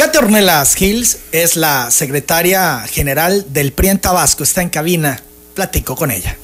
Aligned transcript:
Kate 0.00 0.16
Ornelas 0.16 0.80
Hills 0.80 1.18
es 1.30 1.56
la 1.56 1.90
secretaria 1.90 2.86
general 2.90 3.44
del 3.52 3.74
PRI 3.74 3.88
en 3.88 3.98
Tabasco. 3.98 4.42
Está 4.42 4.62
en 4.62 4.70
cabina. 4.70 5.22
Platico 5.52 5.94
con 5.94 6.10
ella. 6.10 6.38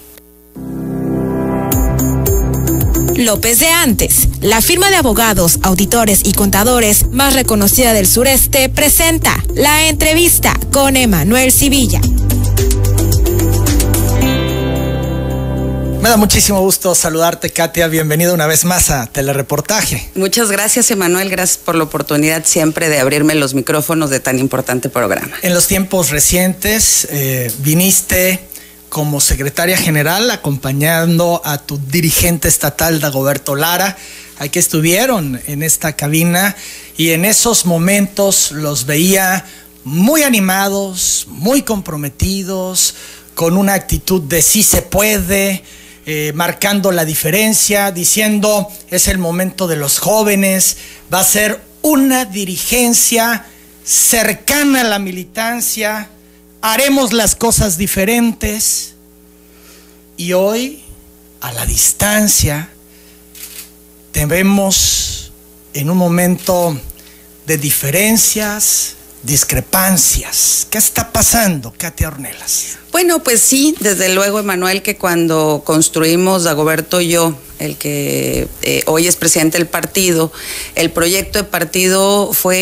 López 3.16 3.58
de 3.60 3.68
Antes, 3.68 4.28
la 4.42 4.60
firma 4.60 4.90
de 4.90 4.96
abogados, 4.96 5.58
auditores 5.62 6.20
y 6.24 6.34
contadores 6.34 7.06
más 7.12 7.32
reconocida 7.32 7.94
del 7.94 8.06
sureste, 8.06 8.68
presenta 8.68 9.42
la 9.54 9.88
entrevista 9.88 10.52
con 10.70 10.94
Emanuel 10.94 11.50
Civilla. 11.50 12.02
Me 16.06 16.10
da 16.10 16.16
muchísimo 16.16 16.60
gusto 16.60 16.94
saludarte, 16.94 17.50
Katia. 17.50 17.88
Bienvenido 17.88 18.32
una 18.32 18.46
vez 18.46 18.64
más 18.64 18.90
a 18.90 19.08
Telereportaje. 19.08 20.08
Muchas 20.14 20.52
gracias, 20.52 20.88
Emanuel. 20.92 21.28
Gracias 21.30 21.58
por 21.58 21.74
la 21.74 21.82
oportunidad 21.82 22.44
siempre 22.44 22.88
de 22.88 23.00
abrirme 23.00 23.34
los 23.34 23.54
micrófonos 23.54 24.08
de 24.08 24.20
tan 24.20 24.38
importante 24.38 24.88
programa. 24.88 25.34
En 25.42 25.52
los 25.52 25.66
tiempos 25.66 26.10
recientes 26.10 27.08
eh, 27.10 27.50
viniste 27.58 28.38
como 28.88 29.20
secretaria 29.20 29.76
general 29.76 30.30
acompañando 30.30 31.42
a 31.44 31.58
tu 31.58 31.76
dirigente 31.76 32.46
estatal, 32.46 33.00
Dagoberto 33.00 33.56
Lara. 33.56 33.96
Aquí 34.38 34.60
estuvieron 34.60 35.40
en 35.48 35.64
esta 35.64 35.96
cabina 35.96 36.54
y 36.96 37.10
en 37.10 37.24
esos 37.24 37.66
momentos 37.66 38.52
los 38.52 38.86
veía 38.86 39.44
muy 39.82 40.22
animados, 40.22 41.26
muy 41.30 41.62
comprometidos, 41.62 42.94
con 43.34 43.56
una 43.56 43.74
actitud 43.74 44.22
de 44.22 44.40
sí 44.40 44.62
se 44.62 44.82
puede, 44.82 45.64
eh, 46.08 46.32
marcando 46.36 46.92
la 46.92 47.04
diferencia, 47.04 47.90
diciendo 47.90 48.68
es 48.90 49.08
el 49.08 49.18
momento 49.18 49.66
de 49.66 49.74
los 49.74 49.98
jóvenes, 49.98 50.76
va 51.12 51.18
a 51.18 51.24
ser 51.24 51.60
una 51.82 52.24
dirigencia 52.24 53.44
cercana 53.84 54.82
a 54.82 54.84
la 54.84 55.00
militancia, 55.00 56.08
haremos 56.62 57.12
las 57.12 57.34
cosas 57.34 57.76
diferentes 57.76 58.94
y 60.16 60.32
hoy 60.32 60.84
a 61.40 61.52
la 61.52 61.66
distancia 61.66 62.68
te 64.12 64.26
vemos 64.26 65.32
en 65.74 65.90
un 65.90 65.98
momento 65.98 66.80
de 67.46 67.58
diferencias, 67.58 68.94
discrepancias. 69.24 70.68
¿Qué 70.70 70.78
está 70.78 71.12
pasando, 71.12 71.74
Katia 71.76 72.08
Ornelas? 72.08 72.78
Bueno, 72.96 73.22
pues 73.22 73.42
sí, 73.42 73.74
desde 73.78 74.08
luego, 74.14 74.38
Emanuel, 74.38 74.80
que 74.80 74.96
cuando 74.96 75.60
construimos 75.66 76.44
Dagoberto 76.44 77.02
y 77.02 77.08
yo 77.08 77.36
el 77.58 77.76
que 77.76 78.48
eh, 78.62 78.82
hoy 78.86 79.06
es 79.06 79.16
presidente 79.16 79.58
del 79.58 79.66
partido, 79.66 80.32
el 80.74 80.90
proyecto 80.90 81.38
de 81.38 81.44
partido 81.44 82.32
fue 82.32 82.56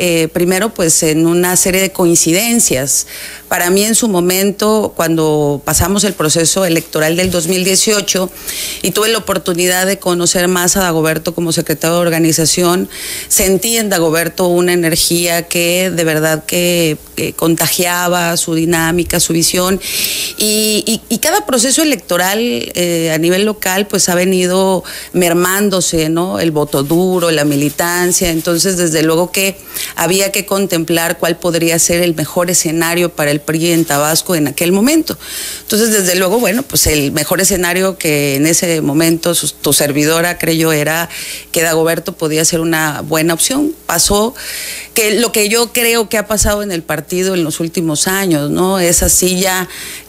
eh, 0.00 0.28
primero 0.28 0.72
pues 0.72 1.02
en 1.02 1.26
una 1.26 1.56
serie 1.56 1.80
de 1.80 1.90
coincidencias. 1.90 3.06
Para 3.48 3.70
mí 3.70 3.84
en 3.84 3.94
su 3.94 4.08
momento, 4.08 4.92
cuando 4.96 5.62
pasamos 5.64 6.04
el 6.04 6.12
proceso 6.12 6.64
electoral 6.64 7.16
del 7.16 7.30
2018 7.30 8.30
y 8.82 8.90
tuve 8.90 9.08
la 9.08 9.18
oportunidad 9.18 9.86
de 9.86 9.98
conocer 9.98 10.48
más 10.48 10.76
a 10.76 10.80
Dagoberto 10.80 11.34
como 11.34 11.52
secretario 11.52 11.96
de 11.96 12.02
organización, 12.02 12.88
sentí 13.28 13.76
en 13.76 13.88
Dagoberto 13.88 14.46
una 14.48 14.72
energía 14.72 15.48
que 15.48 15.90
de 15.90 16.04
verdad 16.04 16.44
que, 16.44 16.98
contagiaba 17.34 18.36
su 18.36 18.54
dinámica, 18.54 19.18
su 19.18 19.32
visión 19.32 19.77
y, 20.38 21.00
cada 21.20 21.44
proceso 21.44 21.82
electoral 21.82 22.38
eh, 22.40 23.10
a 23.12 23.18
nivel 23.18 23.44
local 23.44 23.86
pues 23.86 24.08
ha 24.08 24.14
venido 24.14 24.38
ido 24.38 24.84
mermándose, 25.12 26.08
¿no? 26.08 26.40
El 26.40 26.50
voto 26.50 26.82
duro, 26.82 27.30
la 27.30 27.44
militancia. 27.44 28.30
Entonces, 28.30 28.76
desde 28.76 29.02
luego 29.02 29.32
que 29.32 29.56
había 29.96 30.32
que 30.32 30.46
contemplar 30.46 31.18
cuál 31.18 31.36
podría 31.36 31.78
ser 31.78 32.02
el 32.02 32.14
mejor 32.14 32.50
escenario 32.50 33.10
para 33.10 33.30
el 33.30 33.40
PRI 33.40 33.72
en 33.72 33.84
Tabasco 33.84 34.34
en 34.34 34.48
aquel 34.48 34.72
momento. 34.72 35.18
Entonces, 35.62 35.92
desde 35.92 36.14
luego, 36.14 36.38
bueno, 36.38 36.62
pues 36.62 36.86
el 36.86 37.12
mejor 37.12 37.40
escenario 37.40 37.98
que 37.98 38.36
en 38.36 38.46
ese 38.46 38.80
momento 38.80 39.32
tu 39.60 39.72
servidora 39.72 40.38
creyó 40.38 40.72
era 40.72 41.08
que 41.52 41.62
Dagoberto 41.62 42.12
podía 42.12 42.44
ser 42.44 42.60
una 42.60 43.02
buena 43.02 43.34
opción. 43.34 43.74
Pasó 43.86 44.34
que 44.94 45.18
lo 45.18 45.32
que 45.32 45.48
yo 45.48 45.72
creo 45.72 46.08
que 46.08 46.18
ha 46.18 46.26
pasado 46.26 46.62
en 46.62 46.72
el 46.72 46.82
partido 46.82 47.34
en 47.34 47.44
los 47.44 47.60
últimos 47.60 48.08
años, 48.08 48.50
¿no? 48.50 48.78
Esa 48.78 49.08
silla 49.08 49.57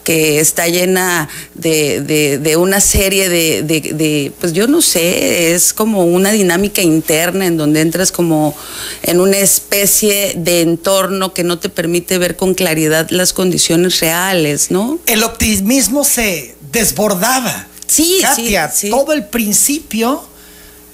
que 0.04 0.40
está 0.40 0.68
llena 0.68 1.28
de, 1.54 2.56
una 2.58 2.80
serie 2.80 3.28
de, 3.28 4.32
pues 4.38 4.52
yo 4.52 4.66
no 4.66 4.82
sé, 4.82 5.54
es 5.54 5.72
como 5.72 6.04
una 6.04 6.30
dinámica 6.32 6.82
interna 6.82 7.46
en 7.46 7.56
donde 7.56 7.80
entras 7.80 8.12
como 8.12 8.54
en 9.02 9.20
una 9.20 9.38
especie 9.38 10.34
de 10.36 10.60
entorno 10.60 11.32
que 11.32 11.44
no 11.44 11.58
te 11.58 11.68
permite 11.68 12.18
ver 12.18 12.36
con 12.36 12.54
claridad 12.54 13.08
las 13.10 13.32
condiciones 13.32 14.00
reales, 14.00 14.70
¿no? 14.70 14.98
El 15.06 15.22
optimismo 15.22 16.04
se 16.04 16.54
desbordaba. 16.72 17.66
Sí, 17.86 18.18
Katia, 18.20 18.70
sí. 18.70 18.90
todo 18.90 19.12
el 19.12 19.26
principio 19.26 20.24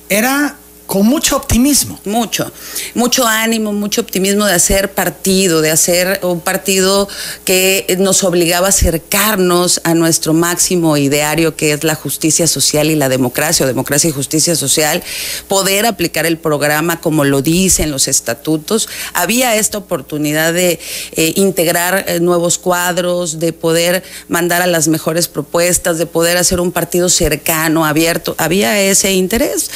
era 0.08 0.56
con 0.86 1.06
mucho 1.06 1.36
optimismo. 1.36 1.98
Mucho, 2.04 2.50
mucho 2.94 3.26
ánimo, 3.26 3.72
mucho 3.72 4.00
optimismo 4.00 4.46
de 4.46 4.52
hacer 4.52 4.92
partido, 4.92 5.60
de 5.60 5.70
hacer 5.70 6.20
un 6.22 6.40
partido 6.40 7.08
que 7.44 7.96
nos 7.98 8.24
obligaba 8.24 8.66
a 8.66 8.70
acercarnos 8.70 9.80
a 9.84 9.94
nuestro 9.94 10.32
máximo 10.32 10.96
ideario 10.96 11.56
que 11.56 11.72
es 11.72 11.84
la 11.84 11.94
justicia 11.94 12.46
social 12.46 12.90
y 12.90 12.94
la 12.94 13.08
democracia, 13.08 13.64
o 13.64 13.66
democracia 13.66 14.10
y 14.10 14.12
justicia 14.12 14.54
social, 14.56 15.02
poder 15.48 15.86
aplicar 15.86 16.26
el 16.26 16.38
programa 16.38 17.00
como 17.00 17.24
lo 17.24 17.42
dicen 17.42 17.90
los 17.90 18.08
estatutos. 18.08 18.88
Había 19.12 19.56
esta 19.56 19.78
oportunidad 19.78 20.52
de 20.52 20.78
eh, 21.12 21.32
integrar 21.36 22.04
eh, 22.08 22.20
nuevos 22.20 22.58
cuadros, 22.58 23.38
de 23.38 23.52
poder 23.52 24.02
mandar 24.28 24.62
a 24.62 24.66
las 24.66 24.88
mejores 24.88 25.28
propuestas, 25.28 25.98
de 25.98 26.06
poder 26.06 26.36
hacer 26.36 26.60
un 26.60 26.72
partido 26.72 27.08
cercano, 27.08 27.84
abierto. 27.84 28.34
Había 28.38 28.80
ese 28.80 29.12
interés. 29.12 29.70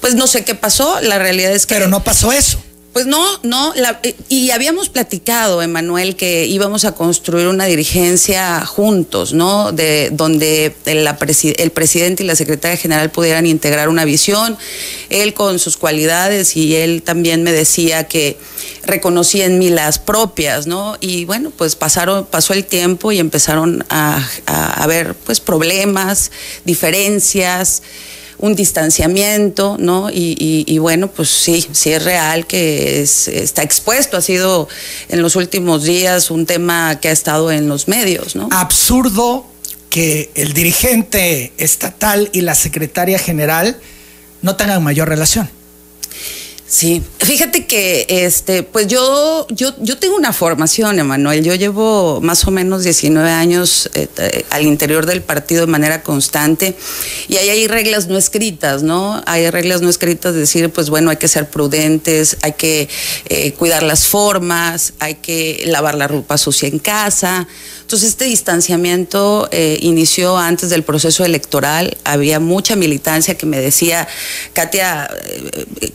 Pues 0.00 0.14
no 0.14 0.26
sé 0.26 0.44
pasó, 0.54 1.00
la 1.00 1.18
realidad 1.18 1.52
es 1.52 1.66
que... 1.66 1.74
Pero 1.74 1.88
no 1.88 2.02
pasó 2.02 2.32
eso. 2.32 2.58
Pues 2.92 3.06
no, 3.06 3.24
no, 3.44 3.72
y 4.28 4.50
habíamos 4.50 4.88
platicado, 4.88 5.62
Emanuel, 5.62 6.16
que 6.16 6.46
íbamos 6.46 6.84
a 6.84 6.92
construir 6.92 7.46
una 7.46 7.66
dirigencia 7.66 8.66
juntos, 8.66 9.32
¿no? 9.32 9.70
De 9.70 10.08
donde 10.10 10.74
el, 10.86 11.06
el, 11.56 11.70
presidente 11.70 12.24
y 12.24 12.26
la 12.26 12.34
secretaria 12.34 12.76
general 12.76 13.10
pudieran 13.10 13.46
integrar 13.46 13.88
una 13.88 14.04
visión, 14.04 14.58
él 15.08 15.34
con 15.34 15.60
sus 15.60 15.76
cualidades 15.76 16.56
y 16.56 16.74
él 16.74 17.04
también 17.04 17.44
me 17.44 17.52
decía 17.52 18.08
que 18.08 18.36
reconocía 18.82 19.46
en 19.46 19.60
mí 19.60 19.70
las 19.70 20.00
propias, 20.00 20.66
¿no? 20.66 20.96
Y 21.00 21.26
bueno, 21.26 21.52
pues 21.56 21.76
pasaron, 21.76 22.26
pasó 22.26 22.54
el 22.54 22.64
tiempo 22.64 23.12
y 23.12 23.20
empezaron 23.20 23.84
a, 23.88 24.20
a, 24.46 24.82
a 24.82 24.86
ver, 24.88 25.14
pues 25.14 25.38
problemas, 25.38 26.32
diferencias 26.64 27.82
un 28.40 28.56
distanciamiento, 28.56 29.76
¿no? 29.78 30.08
Y, 30.10 30.78
bueno, 30.78 31.08
pues 31.08 31.28
sí, 31.28 31.66
sí 31.72 31.92
es 31.92 32.02
real 32.02 32.46
que 32.46 33.02
está 33.02 33.62
expuesto, 33.62 34.16
ha 34.16 34.22
sido 34.22 34.68
en 35.08 35.22
los 35.22 35.36
últimos 35.36 35.84
días 35.84 36.30
un 36.30 36.46
tema 36.46 36.98
que 37.00 37.08
ha 37.08 37.12
estado 37.12 37.52
en 37.52 37.68
los 37.68 37.86
medios, 37.86 38.34
¿no? 38.36 38.48
Absurdo 38.50 39.46
que 39.90 40.30
el 40.34 40.54
dirigente 40.54 41.52
estatal 41.58 42.30
y 42.32 42.40
la 42.40 42.54
secretaria 42.54 43.18
general 43.18 43.76
no 44.42 44.56
tengan 44.56 44.82
mayor 44.82 45.08
relación. 45.08 45.50
Sí, 46.70 47.02
fíjate 47.18 47.66
que 47.66 48.06
este, 48.08 48.62
pues 48.62 48.86
yo, 48.86 49.44
yo, 49.50 49.74
yo 49.80 49.98
tengo 49.98 50.14
una 50.14 50.32
formación, 50.32 51.00
Emanuel. 51.00 51.42
Yo 51.42 51.56
llevo 51.56 52.20
más 52.20 52.46
o 52.46 52.52
menos 52.52 52.84
19 52.84 53.28
años 53.28 53.90
eh, 53.94 54.06
eh, 54.18 54.44
al 54.50 54.62
interior 54.62 55.04
del 55.04 55.20
partido 55.20 55.62
de 55.62 55.66
manera 55.66 56.04
constante 56.04 56.76
y 57.26 57.38
ahí 57.38 57.48
hay 57.48 57.66
reglas 57.66 58.06
no 58.06 58.16
escritas, 58.16 58.84
¿no? 58.84 59.20
Hay 59.26 59.50
reglas 59.50 59.82
no 59.82 59.90
escritas 59.90 60.32
de 60.32 60.38
decir, 60.38 60.70
pues 60.70 60.90
bueno, 60.90 61.10
hay 61.10 61.16
que 61.16 61.26
ser 61.26 61.50
prudentes, 61.50 62.36
hay 62.42 62.52
que 62.52 62.88
eh, 63.28 63.52
cuidar 63.54 63.82
las 63.82 64.06
formas, 64.06 64.92
hay 65.00 65.16
que 65.16 65.64
lavar 65.66 65.96
la 65.96 66.06
ropa 66.06 66.38
sucia 66.38 66.68
en 66.68 66.78
casa. 66.78 67.48
Entonces 67.90 68.10
este 68.10 68.26
distanciamiento 68.26 69.48
inició 69.80 70.38
antes 70.38 70.70
del 70.70 70.84
proceso 70.84 71.24
electoral. 71.24 71.96
Había 72.04 72.38
mucha 72.38 72.76
militancia 72.76 73.36
que 73.36 73.46
me 73.46 73.58
decía, 73.58 74.06
Katia, 74.52 75.10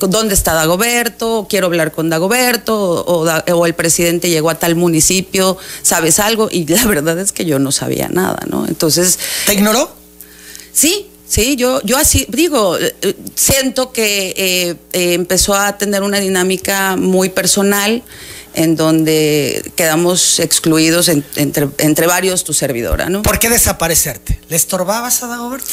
¿dónde 0.01 0.33
está 0.33 0.53
Dagoberto, 0.53 1.47
quiero 1.49 1.67
hablar 1.67 1.93
con 1.93 2.09
Dagoberto, 2.09 2.75
o, 3.05 3.65
el 3.65 3.75
presidente 3.75 4.29
llegó 4.29 4.49
a 4.49 4.59
tal 4.59 4.75
municipio, 4.75 5.57
¿sabes 5.83 6.19
algo? 6.19 6.49
Y 6.51 6.65
la 6.65 6.83
verdad 6.85 7.17
es 7.17 7.31
que 7.31 7.45
yo 7.45 7.59
no 7.59 7.71
sabía 7.71 8.09
nada, 8.09 8.39
¿no? 8.49 8.67
Entonces... 8.67 9.17
¿Te 9.45 9.53
ignoró? 9.53 9.89
Sí, 10.73 11.07
Sí, 11.27 11.55
yo, 11.55 11.81
yo 11.81 11.97
así 11.97 12.27
digo, 12.29 12.77
eh, 12.77 13.15
siento 13.33 13.91
que 13.91 14.33
eh, 14.37 14.75
eh, 14.93 15.13
empezó 15.13 15.55
a 15.55 15.75
tener 15.75 16.03
una 16.03 16.19
dinámica 16.19 16.97
muy 16.97 17.29
personal 17.29 18.03
en 18.55 18.75
donde 18.75 19.71
quedamos 19.75 20.39
excluidos 20.39 21.09
entre, 21.09 21.67
entre 21.77 22.07
varios 22.07 22.43
tu 22.43 22.53
servidora, 22.53 23.09
¿no? 23.09 23.21
¿Por 23.21 23.39
qué 23.39 23.49
desaparecerte? 23.49 24.39
¿Le 24.49 24.55
estorbabas 24.55 25.21
a 25.23 25.27
Dagoberto? 25.27 25.67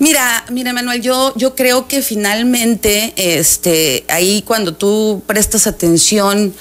Mira, 0.00 0.44
mira, 0.50 0.72
Manuel, 0.72 1.00
yo, 1.00 1.32
yo 1.36 1.54
creo 1.54 1.86
que 1.86 2.02
finalmente, 2.02 3.14
este, 3.16 4.04
ahí 4.08 4.42
cuando 4.42 4.74
tú 4.74 5.22
prestas 5.26 5.68
atención 5.68 6.52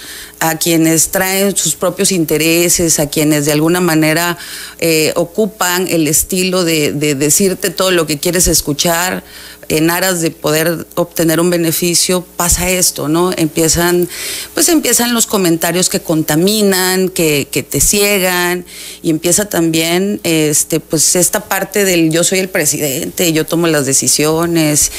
a 0.44 0.58
quienes 0.58 1.08
traen 1.08 1.56
sus 1.56 1.74
propios 1.76 2.12
intereses, 2.12 3.00
a 3.00 3.10
quienes 3.10 3.46
de 3.46 3.54
alguna 3.54 3.80
manera 3.80 4.38
eh, 4.80 5.14
ocupan 5.16 5.88
el 5.88 6.06
estilo 6.06 6.66
de, 6.66 6.92
de 6.92 7.16
decirte 7.16 7.70
todo 7.70 7.92
lo 7.92 8.06
que 8.06 8.20
quieres 8.20 8.48
escuchar, 8.48 9.24
en 9.70 9.90
aras 9.90 10.20
de 10.20 10.32
poder 10.32 10.86
obtener 10.96 11.40
un 11.40 11.50
beneficio, 11.50 12.26
pasa 12.36 12.70
esto, 12.70 13.08
¿no? 13.08 13.32
Empiezan, 13.38 14.10
pues 14.54 14.68
empiezan 14.68 15.14
los 15.14 15.28
comentarios 15.28 15.88
que 15.88 16.02
contaminan, 16.02 17.08
que, 17.08 17.48
que 17.50 17.64
te 17.64 17.80
ciegan, 17.80 18.66
y 19.02 19.10
empieza 19.12 19.46
también 19.46 20.20
este, 20.24 20.82
pues 20.82 21.16
esta 21.16 21.46
parte 21.46 21.86
del 21.86 22.12
yo 22.12 22.26
soy 22.26 22.40
el 22.40 22.50
presidente, 22.50 23.32
yo 23.32 23.46
tomo 23.46 23.68
las 23.68 23.86
decisiones, 23.86 24.92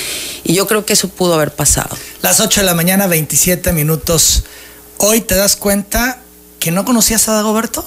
y 0.43 0.55
yo 0.55 0.67
creo 0.67 0.87
que 0.87 0.94
eso 0.94 1.08
pudo 1.08 1.35
haber 1.35 1.52
pasado. 1.52 1.94
Las 2.23 2.40
8 2.40 2.62
de 2.62 2.67
la 2.67 2.75
mañana, 2.75 3.06
27 3.06 3.75
minutos. 3.75 4.44
Hoy 4.99 5.20
te 5.20 5.35
das 5.35 5.56
cuenta 5.56 6.20
que 6.58 6.70
no 6.70 6.85
conocías 6.85 7.29
a 7.29 7.35
Dagoberto. 7.35 7.85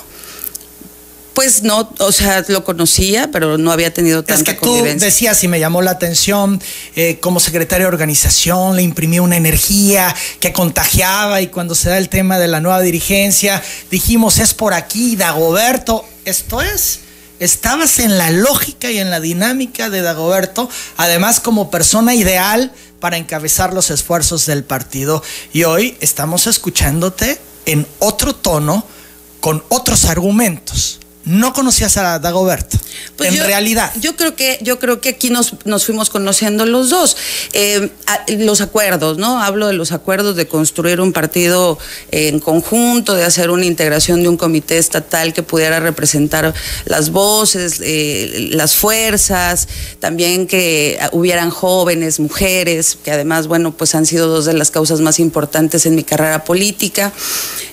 Pues 1.34 1.62
no, 1.62 1.88
o 2.00 2.12
sea, 2.12 2.44
lo 2.48 2.64
conocía, 2.64 3.30
pero 3.32 3.60
no 3.60 3.72
había 3.72 3.94
tenido 3.94 4.24
tanta 4.24 4.52
es 4.52 4.58
que 4.58 4.66
tú 4.66 4.84
decías 4.84 5.44
y 5.44 5.48
me 5.48 5.60
llamó 5.60 5.84
la 5.84 5.92
atención, 5.92 6.60
eh, 6.96 7.20
como 7.20 7.40
secretario 7.40 7.86
de 7.86 7.90
organización 7.90 8.76
le 8.76 8.82
imprimía 8.82 9.22
una 9.22 9.38
energía 9.38 10.16
que 10.40 10.52
contagiaba 10.52 11.42
y 11.42 11.48
cuando 11.48 11.76
se 11.76 11.90
da 11.90 12.00
el 12.00 12.10
tema 12.10 12.40
de 12.40 12.48
la 12.48 12.60
nueva 12.60 12.82
dirigencia, 12.82 13.62
dijimos, 13.92 14.40
es 14.40 14.56
por 14.56 14.74
aquí, 14.74 15.16
Dagoberto, 15.16 16.06
esto 16.26 16.62
es. 16.64 17.02
Estabas 17.40 18.00
en 18.00 18.18
la 18.18 18.32
lógica 18.32 18.90
y 18.90 18.98
en 18.98 19.12
la 19.12 19.20
dinámica 19.20 19.92
de 19.92 20.02
Dagoberto, 20.02 20.68
además 20.98 21.40
como 21.40 21.70
persona 21.70 22.16
ideal 22.16 22.72
para 23.00 23.18
encabezar 23.18 23.74
los 23.74 23.90
esfuerzos 23.90 24.46
del 24.46 24.64
partido. 24.64 25.24
Y 25.54 25.64
hoy 25.64 25.98
estamos 26.00 26.48
escuchándote 26.48 27.40
en 27.66 27.88
otro 28.00 28.34
tono, 28.36 28.86
con 29.40 29.64
otros 29.70 30.06
argumentos 30.06 31.00
no 31.28 31.52
conocías 31.52 31.98
a 31.98 32.20
Dagoberto. 32.20 32.78
Pues 33.18 33.34
en 33.34 33.46
realidad. 33.46 33.92
Yo 34.00 34.16
creo 34.16 34.36
que, 34.36 34.60
yo 34.62 34.80
creo 34.80 35.02
que 35.02 35.10
aquí 35.10 35.30
nos, 35.30 35.54
nos 35.66 35.86
fuimos 35.86 36.10
conociendo 36.10 36.66
los 36.66 36.90
dos. 36.90 37.18
Eh, 37.54 37.92
los 38.30 38.62
acuerdos, 38.62 39.18
¿no? 39.18 39.42
Hablo 39.42 39.68
de 39.68 39.74
los 39.74 39.92
acuerdos 39.92 40.36
de 40.36 40.48
construir 40.48 41.02
un 41.02 41.14
partido 41.14 41.78
en 42.12 42.40
conjunto, 42.40 43.14
de 43.14 43.26
hacer 43.26 43.50
una 43.50 43.66
integración 43.66 44.24
de 44.24 44.30
un 44.30 44.38
comité 44.38 44.78
estatal 44.78 45.34
que 45.34 45.44
pudiera 45.44 45.80
representar 45.80 46.54
las 46.86 47.10
voces, 47.10 47.82
eh, 47.84 48.50
las 48.52 48.76
fuerzas, 48.76 49.68
también 50.00 50.48
que 50.48 51.00
hubieran 51.12 51.50
jóvenes, 51.50 52.20
mujeres, 52.20 52.98
que 53.04 53.12
además, 53.12 53.48
bueno, 53.48 53.76
pues 53.76 53.96
han 53.96 54.06
sido 54.06 54.28
dos 54.28 54.46
de 54.46 54.54
las 54.54 54.72
causas 54.72 55.02
más 55.02 55.20
importantes 55.20 55.86
en 55.86 55.96
mi 55.96 56.04
carrera 56.04 56.44
política. 56.44 57.12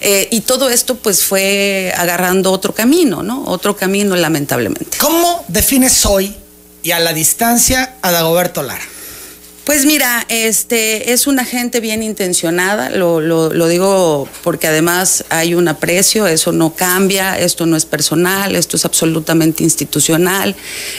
Eh, 0.01 0.29
y 0.31 0.41
todo 0.41 0.69
esto, 0.71 0.97
pues 0.97 1.25
fue 1.25 1.93
agarrando 1.97 2.51
otro 2.51 2.75
camino, 2.75 3.23
¿no? 3.23 3.44
Otro 3.45 3.77
camino, 3.77 4.17
lamentablemente. 4.17 4.99
¿Cómo 4.99 5.45
defines 5.49 6.07
hoy 6.07 6.35
y 6.83 6.91
a 6.93 6.99
la 6.99 7.13
distancia 7.13 7.97
a 8.03 8.11
Dagoberto 8.11 8.63
Lara? 8.63 8.85
Pues 9.65 9.87
mira, 9.87 10.27
este 10.29 11.15
es 11.15 11.27
una 11.27 11.43
gente 11.43 11.81
bien 11.81 12.03
intencionada, 12.03 12.91
lo, 12.91 13.23
lo, 13.23 13.67
digo 13.67 14.29
porque 14.43 14.67
además 14.67 15.25
hay 15.31 15.55
un 15.55 15.69
aprecio, 15.69 16.27
eso 16.27 16.53
no 16.53 16.75
cambia, 16.75 17.39
esto 17.39 17.65
no 17.65 17.75
es 17.75 17.87
personal, 17.87 18.57
esto 18.57 18.77
es 18.77 18.85
absolutamente 18.85 19.65
institucional. 19.65 20.55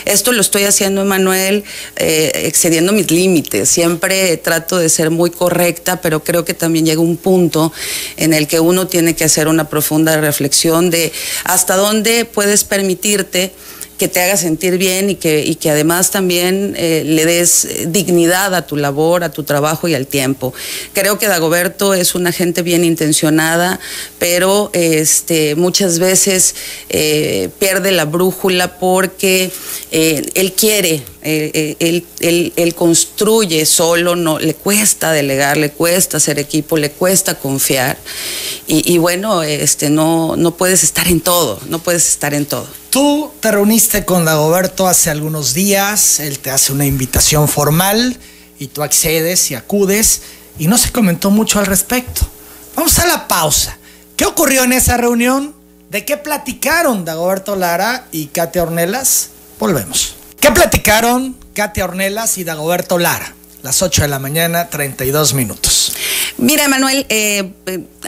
Esto 0.06 0.32
lo 0.32 0.42
estoy 0.42 0.64
haciendo, 0.64 1.04
Emanuel, 1.04 1.64
eh, 1.96 2.32
excediendo 2.46 2.92
mis 2.92 3.12
límites. 3.12 3.70
Siempre 3.70 4.36
trato 4.38 4.80
de 4.80 4.90
ser 4.90 5.12
muy 5.12 5.30
correcta, 5.30 6.02
pero 6.02 6.24
creo 6.24 6.44
que 6.44 6.56
también 6.56 6.88
llega 6.88 7.02
un 7.02 7.18
punto 7.18 7.72
en 8.18 8.34
el 8.34 8.48
que 8.48 8.60
uno 8.60 8.88
tiene 8.88 9.16
que 9.16 9.26
hacer 9.26 9.48
una 9.48 9.70
profunda 9.70 10.20
reflexión 10.20 10.90
de 10.90 11.14
hasta 11.44 11.76
dónde 11.76 12.26
puedes 12.26 12.64
permitirte 12.64 13.54
que 13.98 14.08
te 14.08 14.22
haga 14.22 14.36
sentir 14.36 14.78
bien 14.78 15.10
y 15.10 15.16
que, 15.16 15.44
y 15.44 15.56
que 15.56 15.70
además 15.70 16.12
también 16.12 16.76
eh, 16.78 17.04
le 17.06 17.26
des 17.26 17.68
dignidad 17.88 18.54
a 18.54 18.68
tu 18.68 18.76
labor, 18.76 19.24
a 19.24 19.32
tu 19.32 19.44
trabajo 19.44 19.88
y 19.88 19.96
al 19.96 20.08
tiempo. 20.08 20.54
Creo 20.94 21.18
que 21.18 21.28
Dagoberto 21.28 21.94
es 21.94 22.14
una 22.14 22.32
gente 22.32 22.62
bien 22.62 22.84
intencionada, 22.84 23.80
pero 24.20 24.70
este, 24.74 25.56
muchas 25.56 26.00
veces 26.00 26.56
eh, 26.90 27.50
pierde 27.58 27.92
la 27.92 28.06
brújula 28.06 28.80
porque 28.80 29.50
eh, 29.92 30.26
él 30.34 30.54
quiere, 30.54 31.04
él, 31.22 32.06
él, 32.20 32.76
construye 32.76 33.66
solo, 33.66 34.16
no, 34.16 34.38
le 34.40 34.54
cuesta 34.54 35.12
delegar, 35.12 35.58
le 35.58 35.72
cuesta 35.72 36.18
hacer 36.18 36.38
equipo, 36.38 36.78
le 36.78 36.92
cuesta 36.92 37.36
confiar. 37.36 37.98
Y, 38.68 38.94
y 38.94 38.98
bueno, 38.98 39.42
este, 39.42 39.90
no, 39.90 40.36
no 40.36 40.56
puedes 40.56 40.84
estar 40.84 41.08
en 41.08 41.22
todo, 41.22 41.60
no 41.68 41.80
puedes 41.80 42.10
estar 42.10 42.34
en 42.34 42.46
todo. 42.46 42.68
Tú 42.96 43.30
te 43.42 43.52
reuniste 43.52 44.06
con 44.06 44.24
Dagoberto 44.24 44.88
hace 44.88 45.10
algunos 45.10 45.54
días, 45.54 46.22
él 46.22 46.40
te 46.40 46.50
hace 46.50 46.72
una 46.72 46.86
invitación 46.86 47.50
formal 47.50 48.18
y 48.58 48.68
tú 48.68 48.84
accedes 48.84 49.52
y 49.52 49.56
acudes 49.56 50.22
y 50.58 50.68
no 50.70 50.78
se 50.78 50.94
comentó 50.94 51.30
mucho 51.30 51.60
al 51.60 51.66
respecto. 51.66 52.22
Vamos 52.74 52.98
a 53.00 53.06
la 53.06 53.28
pausa. 53.28 53.78
¿Qué 54.16 54.26
ocurrió 54.26 54.64
en 54.64 54.72
esa 54.72 54.96
reunión? 54.96 55.54
¿De 55.90 56.06
qué 56.06 56.16
platicaron 56.16 57.04
Dagoberto 57.04 57.58
Lara 57.58 58.08
y 58.14 58.28
Katia 58.28 58.64
Ornelas? 58.64 59.32
Volvemos. 59.60 60.16
¿Qué 60.40 60.52
platicaron 60.52 61.36
Katia 61.54 61.84
Ornelas 61.84 62.38
y 62.38 62.46
Dagoberto 62.46 62.98
Lara? 62.98 63.36
Las 63.66 63.82
8 63.82 64.04
de 64.04 64.08
la 64.10 64.20
mañana, 64.20 64.70
32 64.70 65.34
minutos. 65.34 65.92
Mira, 66.38 66.68
Manuel, 66.68 67.08
eh, 67.10 67.52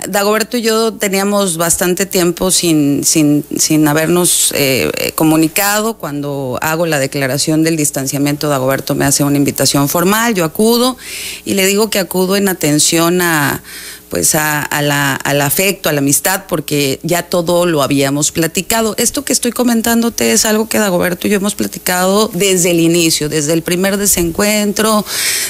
Dagoberto 0.08 0.56
y 0.56 0.62
yo 0.62 0.94
teníamos 0.94 1.58
bastante 1.58 2.06
tiempo 2.06 2.52
sin, 2.52 3.04
sin, 3.04 3.44
sin 3.58 3.88
habernos 3.88 4.54
eh, 4.56 5.14
comunicado. 5.16 5.98
Cuando 5.98 6.60
hago 6.62 6.86
la 6.86 7.00
declaración 7.00 7.64
del 7.64 7.76
distanciamiento, 7.76 8.50
Dagoberto 8.50 8.94
me 8.94 9.06
hace 9.06 9.24
una 9.24 9.38
invitación 9.38 9.90
formal, 9.90 10.36
yo 10.36 10.46
acudo 10.46 10.96
y 11.44 11.56
le 11.56 11.66
digo 11.66 11.90
que 11.90 11.98
acudo 11.98 12.36
en 12.36 12.50
atención 12.50 13.20
a 13.24 13.64
pues 14.10 14.36
a, 14.36 14.68
la, 14.82 15.16
al 15.16 15.42
afecto, 15.42 15.90
a 15.90 15.94
la 15.94 16.00
amistad, 16.00 16.46
porque 16.48 17.00
ya 17.04 17.24
todo 17.24 17.66
lo 17.66 17.82
habíamos 17.82 18.32
platicado. 18.32 18.96
Esto 18.98 19.24
que 19.24 19.34
estoy 19.34 19.52
comentándote 19.52 20.32
es 20.32 20.46
algo 20.46 20.68
que 20.70 20.80
Dagoberto 20.80 21.28
y 21.28 21.32
yo 21.32 21.38
hemos 21.38 21.56
platicado 21.56 22.30
desde 22.34 22.72
el 22.72 22.80
inicio, 22.80 23.30
desde 23.30 23.54
el 23.54 23.62
primer 23.62 23.98
desencuentro, 23.98 25.06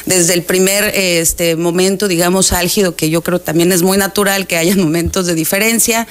desde 0.06 0.34
el 0.34 0.44
primer 0.44 0.92
este, 0.96 1.56
momento, 1.56 2.08
digamos, 2.08 2.54
álgido, 2.54 2.96
que 2.96 3.10
yo 3.10 3.22
creo 3.22 3.40
también 3.40 3.72
es 3.72 3.82
muy 3.82 3.98
natural 3.98 4.48
que 4.48 4.58
haya 4.58 4.76
momentos 4.78 5.26
de 5.26 5.36
diferencia. 5.36 6.08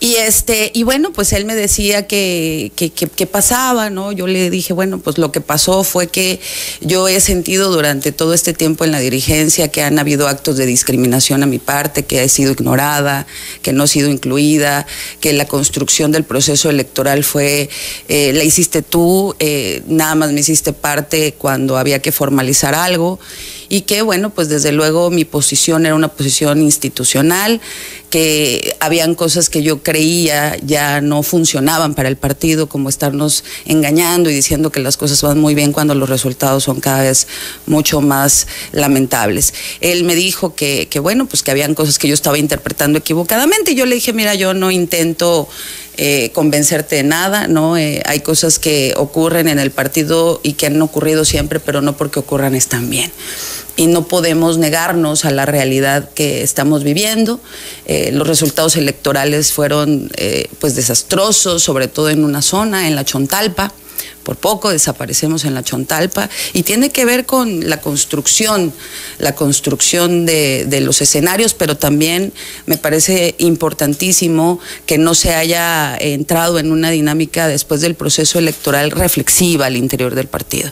Y 0.00 0.14
este, 0.14 0.70
y 0.74 0.84
bueno, 0.84 1.12
pues 1.12 1.32
él 1.32 1.44
me 1.44 1.56
decía 1.56 2.06
que, 2.06 2.70
pasaba, 3.32 3.90
¿no? 3.90 4.12
Yo 4.12 4.28
le 4.28 4.48
dije, 4.48 4.72
bueno, 4.72 4.98
pues 4.98 5.18
lo 5.18 5.32
que 5.32 5.40
pasó 5.40 5.82
fue 5.82 6.06
que 6.06 6.38
yo 6.80 7.08
he 7.08 7.18
sentido 7.18 7.72
durante 7.72 8.12
todo 8.12 8.32
este 8.32 8.52
tiempo 8.52 8.84
en 8.84 8.92
la 8.92 9.00
dirigencia 9.00 9.68
que 9.68 9.82
han 9.82 9.98
habido 9.98 10.28
actos 10.28 10.56
de 10.56 10.66
discriminación 10.66 11.42
a 11.42 11.46
mi 11.46 11.58
parte, 11.58 12.04
que 12.04 12.22
he 12.22 12.28
sido 12.28 12.52
ignorada, 12.52 13.26
que 13.60 13.72
no 13.72 13.84
he 13.84 13.88
sido 13.88 14.08
incluida, 14.08 14.86
que 15.20 15.32
la 15.32 15.48
construcción 15.48 16.12
del 16.12 16.22
proceso 16.22 16.70
electoral 16.70 17.24
fue, 17.24 17.68
eh, 18.08 18.32
la 18.34 18.44
hiciste 18.44 18.82
tú, 18.82 19.34
eh, 19.40 19.82
nada 19.88 20.14
más 20.14 20.30
me 20.30 20.40
hiciste 20.40 20.72
parte 20.72 21.34
cuando 21.36 21.76
había 21.76 22.00
que 22.00 22.12
formalizar 22.12 22.76
algo 22.76 23.18
y 23.68 23.82
que 23.82 24.02
bueno, 24.02 24.30
pues 24.30 24.48
desde 24.48 24.72
luego 24.72 25.10
mi 25.10 25.24
posición 25.24 25.86
era 25.86 25.94
una 25.94 26.08
posición 26.08 26.62
institucional, 26.62 27.60
que 28.10 28.76
habían 28.80 29.14
cosas 29.14 29.50
que 29.50 29.62
yo 29.62 29.82
creía 29.82 30.56
ya 30.64 31.00
no 31.00 31.22
funcionaban 31.22 31.94
para 31.94 32.08
el 32.08 32.16
partido, 32.16 32.68
como 32.68 32.88
estarnos 32.88 33.44
engañando 33.66 34.30
y 34.30 34.34
diciendo 34.34 34.70
que 34.70 34.80
las 34.80 34.96
cosas 34.96 35.20
van 35.22 35.38
muy 35.38 35.54
bien 35.54 35.72
cuando 35.72 35.94
los 35.94 36.08
resultados 36.08 36.64
son 36.64 36.80
cada 36.80 37.02
vez 37.02 37.26
mucho 37.66 38.00
más 38.00 38.46
lamentables. 38.72 39.52
Él 39.80 40.04
me 40.04 40.14
dijo 40.14 40.54
que, 40.54 40.88
bueno, 41.00 41.26
pues 41.26 41.42
que 41.42 41.50
habían 41.50 41.74
cosas 41.74 41.98
que 41.98 42.08
yo 42.08 42.14
estaba 42.14 42.38
interpretando 42.38 42.98
equivocadamente 42.98 43.72
y 43.72 43.74
yo 43.74 43.86
le 43.86 43.96
dije, 43.96 44.12
mira, 44.12 44.34
yo 44.34 44.54
no 44.54 44.70
intento 44.70 45.48
eh, 45.96 46.30
convencerte 46.32 46.96
de 46.96 47.02
nada, 47.02 47.48
¿no? 47.48 47.76
Eh, 47.76 48.02
hay 48.06 48.20
cosas 48.20 48.58
que 48.58 48.94
ocurren 48.96 49.48
en 49.48 49.58
el 49.58 49.70
partido 49.70 50.40
y 50.42 50.52
que 50.52 50.66
han 50.66 50.80
ocurrido 50.80 51.24
siempre, 51.24 51.60
pero 51.60 51.82
no 51.82 51.96
porque 51.96 52.20
ocurran 52.20 52.54
están 52.54 52.88
bien. 52.88 53.12
Y 53.78 53.86
no 53.86 54.06
podemos 54.06 54.58
negarnos 54.58 55.24
a 55.24 55.30
la 55.30 55.46
realidad 55.46 56.10
que 56.10 56.42
estamos 56.42 56.84
viviendo. 56.84 57.40
Eh, 57.86 58.10
los 58.12 58.28
resultados 58.28 58.76
electorales 58.76 59.52
fueron 59.52 60.10
pues 60.58 60.76
desastrosos, 60.76 61.62
sobre 61.62 61.88
todo 61.88 62.10
en 62.10 62.24
una 62.24 62.42
zona, 62.42 62.88
en 62.88 62.94
la 62.94 63.06
Chontalpa 63.06 63.72
por 64.28 64.36
poco 64.36 64.68
desaparecemos 64.68 65.46
en 65.46 65.54
la 65.54 65.62
Chontalpa 65.62 66.28
y 66.52 66.62
tiene 66.62 66.90
que 66.90 67.06
ver 67.06 67.24
con 67.24 67.66
la 67.66 67.80
construcción, 67.80 68.74
la 69.16 69.34
construcción 69.34 70.26
de, 70.26 70.66
de 70.68 70.82
los 70.82 71.00
escenarios, 71.00 71.54
pero 71.54 71.78
también 71.78 72.34
me 72.66 72.76
parece 72.76 73.36
importantísimo 73.38 74.60
que 74.84 74.98
no 74.98 75.14
se 75.14 75.34
haya 75.34 75.96
entrado 75.96 76.58
en 76.58 76.72
una 76.72 76.90
dinámica 76.90 77.48
después 77.48 77.80
del 77.80 77.94
proceso 77.94 78.38
electoral 78.38 78.90
reflexiva 78.90 79.64
al 79.64 79.78
interior 79.78 80.14
del 80.14 80.26
partido. 80.26 80.70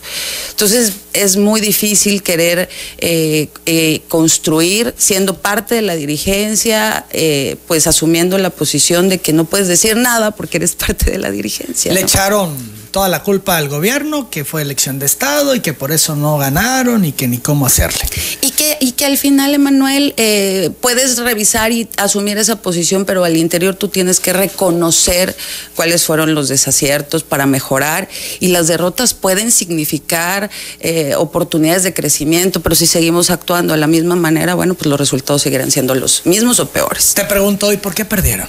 Entonces 0.50 0.92
es 1.14 1.38
muy 1.38 1.62
difícil 1.62 2.22
querer 2.22 2.68
eh, 2.98 3.48
eh, 3.64 4.02
construir 4.08 4.92
siendo 4.98 5.38
parte 5.38 5.76
de 5.76 5.80
la 5.80 5.96
dirigencia, 5.96 7.06
eh, 7.10 7.56
pues 7.66 7.86
asumiendo 7.86 8.36
la 8.36 8.50
posición 8.50 9.08
de 9.08 9.16
que 9.16 9.32
no 9.32 9.46
puedes 9.46 9.66
decir 9.66 9.96
nada 9.96 10.32
porque 10.32 10.58
eres 10.58 10.74
parte 10.74 11.10
de 11.10 11.16
la 11.16 11.30
dirigencia. 11.30 11.94
Le 11.94 12.00
¿no? 12.00 12.06
echaron 12.06 12.76
toda 12.96 13.10
la 13.10 13.22
culpa 13.22 13.58
al 13.58 13.68
gobierno, 13.68 14.30
que 14.30 14.46
fue 14.46 14.62
elección 14.62 14.98
de 14.98 15.04
Estado 15.04 15.54
y 15.54 15.60
que 15.60 15.74
por 15.74 15.92
eso 15.92 16.16
no 16.16 16.38
ganaron 16.38 17.04
y 17.04 17.12
que 17.12 17.28
ni 17.28 17.36
cómo 17.36 17.66
hacerle. 17.66 18.00
Y 18.40 18.52
que, 18.52 18.78
y 18.80 18.92
que 18.92 19.04
al 19.04 19.18
final, 19.18 19.52
Emanuel, 19.52 20.14
eh, 20.16 20.70
puedes 20.80 21.18
revisar 21.18 21.72
y 21.72 21.90
asumir 21.98 22.38
esa 22.38 22.56
posición, 22.62 23.04
pero 23.04 23.22
al 23.24 23.36
interior 23.36 23.74
tú 23.74 23.88
tienes 23.88 24.18
que 24.18 24.32
reconocer 24.32 25.36
cuáles 25.74 26.04
fueron 26.04 26.34
los 26.34 26.48
desaciertos 26.48 27.22
para 27.22 27.44
mejorar 27.44 28.08
y 28.40 28.48
las 28.48 28.66
derrotas 28.66 29.12
pueden 29.12 29.52
significar 29.52 30.48
eh, 30.80 31.16
oportunidades 31.18 31.82
de 31.82 31.92
crecimiento, 31.92 32.60
pero 32.60 32.74
si 32.74 32.86
seguimos 32.86 33.28
actuando 33.28 33.74
de 33.74 33.78
la 33.78 33.88
misma 33.88 34.16
manera, 34.16 34.54
bueno, 34.54 34.72
pues 34.72 34.86
los 34.86 34.98
resultados 34.98 35.42
seguirán 35.42 35.70
siendo 35.70 35.94
los 35.94 36.24
mismos 36.24 36.60
o 36.60 36.70
peores. 36.70 37.12
Te 37.12 37.24
pregunto 37.24 37.66
hoy, 37.66 37.76
¿por 37.76 37.94
qué 37.94 38.06
perdieron? 38.06 38.48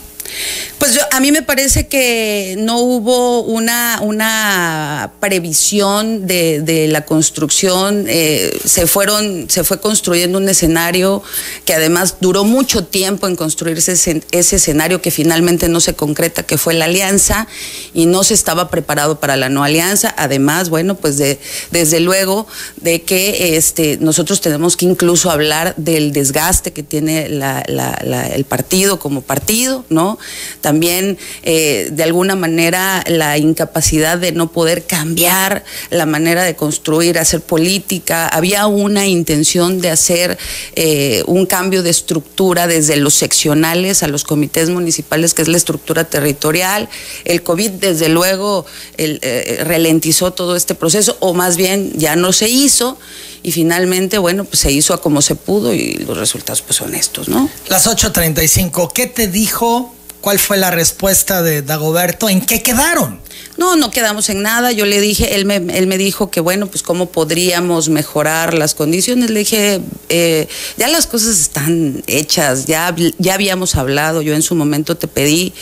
Pues 0.77 0.93
yo, 0.93 1.01
a 1.12 1.19
mí 1.19 1.31
me 1.31 1.41
parece 1.41 1.88
que 1.88 2.55
no 2.60 2.79
hubo 2.79 3.41
una, 3.41 4.00
una 4.01 5.13
previsión 5.19 6.27
de, 6.27 6.88
la 6.89 7.05
construcción. 7.05 8.05
Eh, 8.07 8.57
se, 8.63 8.88
fueron, 8.88 9.50
se 9.50 9.63
fue 9.63 9.79
construyendo 9.79 10.38
un 10.38 10.48
escenario 10.48 11.24
que 11.65 11.74
además 11.74 12.17
duró 12.22 12.43
mucho 12.43 12.86
tiempo 12.86 13.27
en 13.27 13.36
construirse 13.36 13.93
ese, 13.93 14.22
escenario 14.31 15.01
que 15.01 15.12
finalmente 15.12 15.67
no 15.67 15.79
se 15.79 15.96
concreta, 15.96 16.43
que 16.43 16.57
fue 16.57 16.74
la 16.74 16.86
alianza, 16.86 17.48
y 17.93 18.05
no 18.05 18.24
se 18.24 18.34
estaba 18.34 18.69
preparado 18.69 19.19
para 19.19 19.36
la 19.36 19.50
no 19.50 19.63
alianza. 19.63 20.13
Además, 20.17 20.69
bueno, 20.69 20.96
pues 20.96 21.17
de, 21.17 21.39
desde 21.72 22.00
luego 22.00 22.48
de 22.77 23.01
que 23.01 23.57
este, 23.57 23.98
nosotros 24.00 24.41
tenemos 24.41 24.77
que 24.77 24.86
incluso 24.86 25.31
hablar 25.31 25.74
del 25.77 26.13
desgaste 26.13 26.72
que 26.72 26.84
tiene 26.84 27.25
el 27.25 28.46
partido 28.46 29.00
como 29.00 29.22
partido, 29.22 29.86
¿no? 29.89 30.16
También, 30.62 31.17
eh, 31.43 31.89
de 31.91 32.03
alguna 32.03 32.36
manera, 32.36 33.03
la 33.07 33.38
incapacidad 33.38 34.17
de 34.17 34.31
no 34.31 34.51
poder 34.51 34.86
cambiar 34.86 35.63
la 35.89 36.05
manera 36.05 36.43
de 36.43 36.55
construir, 36.55 37.17
hacer 37.17 37.41
política. 37.41 38.27
Había 38.27 38.67
una 38.67 39.07
intención 39.07 39.81
de 39.81 39.89
hacer 39.89 40.38
eh, 40.75 41.24
un 41.27 41.45
cambio 41.45 41.83
de 41.83 41.89
estructura 41.89 42.67
desde 42.67 42.97
los 42.97 43.13
seccionales 43.13 44.03
a 44.03 44.07
los 44.07 44.24
comités 44.24 44.69
municipales, 44.69 45.33
que 45.33 45.41
es 45.41 45.47
la 45.47 45.57
estructura 45.57 46.03
territorial. 46.03 46.89
El 47.25 47.43
COVID, 47.43 47.71
desde 47.71 48.09
luego, 48.09 48.65
el, 48.97 49.19
eh, 49.21 49.63
ralentizó 49.63 50.33
todo 50.33 50.55
este 50.55 50.75
proceso, 50.75 51.17
o 51.19 51.33
más 51.33 51.57
bien 51.57 51.93
ya 51.97 52.15
no 52.15 52.33
se 52.33 52.50
hizo 52.50 52.97
y 53.43 53.51
finalmente, 53.51 54.17
bueno, 54.17 54.45
pues 54.45 54.59
se 54.59 54.71
hizo 54.71 54.93
a 54.93 55.01
como 55.01 55.21
se 55.21 55.36
pudo 55.36 55.74
y 55.74 55.93
los 55.93 56.17
resultados 56.17 56.62
pues 56.62 56.75
son 56.75 56.95
estos, 56.95 57.29
¿no? 57.29 57.50
Las 57.69 57.88
8.35, 57.88 58.91
¿qué 58.91 59.07
te 59.07 59.27
dijo? 59.27 59.93
¿Cuál 60.27 60.39
fue 60.39 60.57
la 60.57 60.72
respuesta 60.72 61.41
de 61.41 61.62
Dagoberto? 61.62 62.27
¿En 62.27 62.41
qué 62.41 62.62
quedaron? 62.62 63.22
No, 63.55 63.77
no 63.77 63.91
quedamos 63.91 64.27
en 64.29 64.41
nada. 64.41 64.74
Yo 64.74 64.86
le 64.86 65.00
dije, 65.00 65.36
él 65.36 65.46
me, 65.46 65.55
él 65.55 65.88
me 65.88 65.98
dijo 65.98 66.29
que 66.29 66.41
bueno, 66.41 66.67
pues 66.67 66.84
cómo 66.84 67.05
podríamos 67.05 67.88
mejorar 67.88 68.53
las 68.53 68.75
condiciones. 68.75 69.29
Le 69.29 69.39
dije, 69.39 69.79
eh, 70.10 70.50
ya 70.75 70.89
las 70.89 71.07
cosas 71.07 71.39
están 71.39 72.03
hechas, 72.07 72.65
ya, 72.65 72.93
ya 73.17 73.36
habíamos 73.36 73.75
hablado. 73.75 74.22
Yo 74.22 74.36
en 74.36 74.41
su 74.41 74.53
momento 74.53 74.98
te 74.98 75.07
pedí 75.07 75.53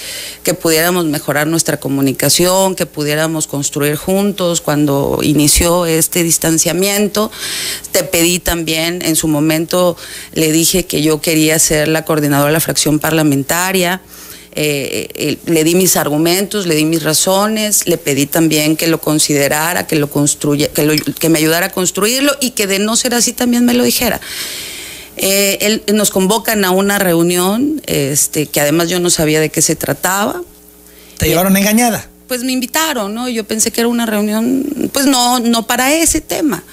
que 0.41 0.55
pudiéramos 0.55 1.05
mejorar 1.05 1.45
nuestra 1.45 1.79
comunicación, 1.79 2.73
que 2.73 2.87
pudiéramos 2.87 3.45
construir 3.45 3.97
juntos 3.97 4.61
cuando 4.61 5.19
inició 5.21 5.85
este 5.85 6.23
distanciamiento. 6.23 7.31
Te 7.91 8.01
pedí 8.03 8.39
también, 8.39 9.03
en 9.03 9.15
su 9.15 9.27
momento 9.27 9.95
le 10.33 10.51
dije 10.51 10.87
que 10.87 11.03
yo 11.03 11.21
quería 11.21 11.59
ser 11.59 11.87
la 11.87 12.03
coordinadora 12.03 12.47
de 12.47 12.53
la 12.53 12.59
fracción 12.59 12.97
parlamentaria. 12.97 14.01
Eh, 14.57 15.09
eh, 15.15 15.37
le 15.47 15.65
di 15.65 15.75
mis 15.75 15.97
argumentos, 15.97 16.65
le 16.65 16.75
di 16.75 16.85
mis 16.85 17.03
razones, 17.03 17.87
le 17.87 17.97
pedí 17.97 18.25
también 18.25 18.77
que 18.77 18.87
lo 18.87 19.01
considerara, 19.01 19.85
que 19.85 19.97
lo 19.97 20.09
construya, 20.09 20.69
que, 20.69 20.83
lo, 20.83 20.95
que 20.95 21.27
me 21.27 21.39
ayudara 21.39 21.65
a 21.65 21.69
construirlo 21.71 22.31
y 22.39 22.51
que 22.51 22.65
de 22.65 22.79
no 22.79 22.95
ser 22.95 23.15
así 23.15 23.33
también 23.33 23.65
me 23.65 23.73
lo 23.73 23.83
dijera. 23.83 24.21
Eh, 25.17 25.57
él, 25.59 25.83
nos 25.93 26.09
convocan 26.09 26.63
a 26.63 26.71
una 26.71 26.99
reunión, 26.99 27.81
este, 27.85 28.45
que 28.47 28.61
además 28.61 28.87
yo 28.87 29.01
no 29.01 29.09
sabía 29.09 29.41
de 29.41 29.49
qué 29.49 29.61
se 29.61 29.75
trataba. 29.75 30.41
¿Te 31.17 31.27
llevaron 31.27 31.57
engañada? 31.57 32.07
Pues 32.29 32.43
me 32.43 32.53
invitaron, 32.53 33.13
¿no? 33.13 33.27
Yo 33.27 33.43
pensé 33.43 33.71
que 33.71 33.81
era 33.81 33.89
una 33.89 34.05
reunión, 34.05 34.89
pues 34.93 35.05
no, 35.05 35.39
no 35.39 35.67
para 35.67 35.93
ese 35.93 36.21
tema 36.21 36.63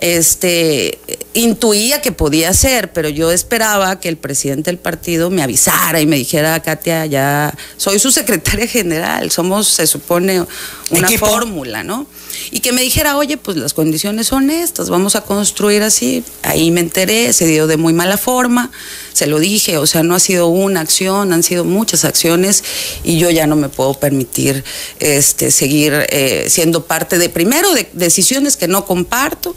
este, 0.00 0.98
intuía 1.34 2.00
que 2.00 2.10
podía 2.10 2.52
ser, 2.54 2.92
pero 2.92 3.08
yo 3.10 3.30
esperaba 3.30 4.00
que 4.00 4.08
el 4.08 4.16
presidente 4.16 4.70
del 4.70 4.78
partido 4.78 5.28
me 5.28 5.42
avisara 5.42 6.00
y 6.00 6.06
me 6.06 6.16
dijera, 6.16 6.60
Katia, 6.60 7.04
ya 7.04 7.54
soy 7.76 7.98
su 7.98 8.10
secretaria 8.10 8.66
general, 8.66 9.30
somos, 9.30 9.68
se 9.68 9.86
supone, 9.86 10.44
una 10.90 11.08
fórmula, 11.18 11.84
¿no? 11.84 12.06
Y 12.50 12.60
que 12.60 12.72
me 12.72 12.80
dijera, 12.80 13.16
oye, 13.16 13.36
pues 13.36 13.56
las 13.56 13.74
condiciones 13.74 14.26
son 14.26 14.50
estas, 14.50 14.88
vamos 14.88 15.16
a 15.16 15.20
construir 15.20 15.82
así. 15.82 16.24
Ahí 16.42 16.70
me 16.70 16.80
enteré, 16.80 17.32
se 17.32 17.46
dio 17.46 17.66
de 17.66 17.76
muy 17.76 17.92
mala 17.92 18.16
forma, 18.16 18.70
se 19.12 19.26
lo 19.26 19.38
dije, 19.38 19.76
o 19.76 19.86
sea, 19.86 20.02
no 20.02 20.14
ha 20.14 20.20
sido 20.20 20.48
una 20.48 20.80
acción, 20.80 21.32
han 21.32 21.42
sido 21.42 21.64
muchas 21.64 22.04
acciones 22.04 22.64
y 23.04 23.18
yo 23.18 23.30
ya 23.30 23.46
no 23.46 23.54
me 23.54 23.68
puedo 23.68 23.94
permitir 23.94 24.64
este, 24.98 25.50
seguir 25.50 26.06
eh, 26.08 26.46
siendo 26.48 26.86
parte 26.86 27.18
de, 27.18 27.28
primero, 27.28 27.72
de 27.74 27.88
decisiones 27.92 28.56
que 28.56 28.66
no 28.66 28.86
comparto 28.86 29.54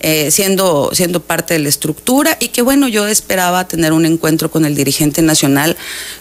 eh, 0.00 0.30
siendo, 0.30 0.90
siendo 0.92 1.20
parte 1.20 1.54
de 1.54 1.60
la 1.60 1.68
estructura 1.68 2.36
y 2.40 2.48
que 2.48 2.62
bueno, 2.62 2.88
yo 2.88 3.06
esperaba 3.06 3.68
tener 3.68 3.92
un 3.92 4.06
encuentro 4.06 4.50
con 4.50 4.64
el 4.64 4.74
dirigente 4.74 5.22
nacional, 5.22 5.76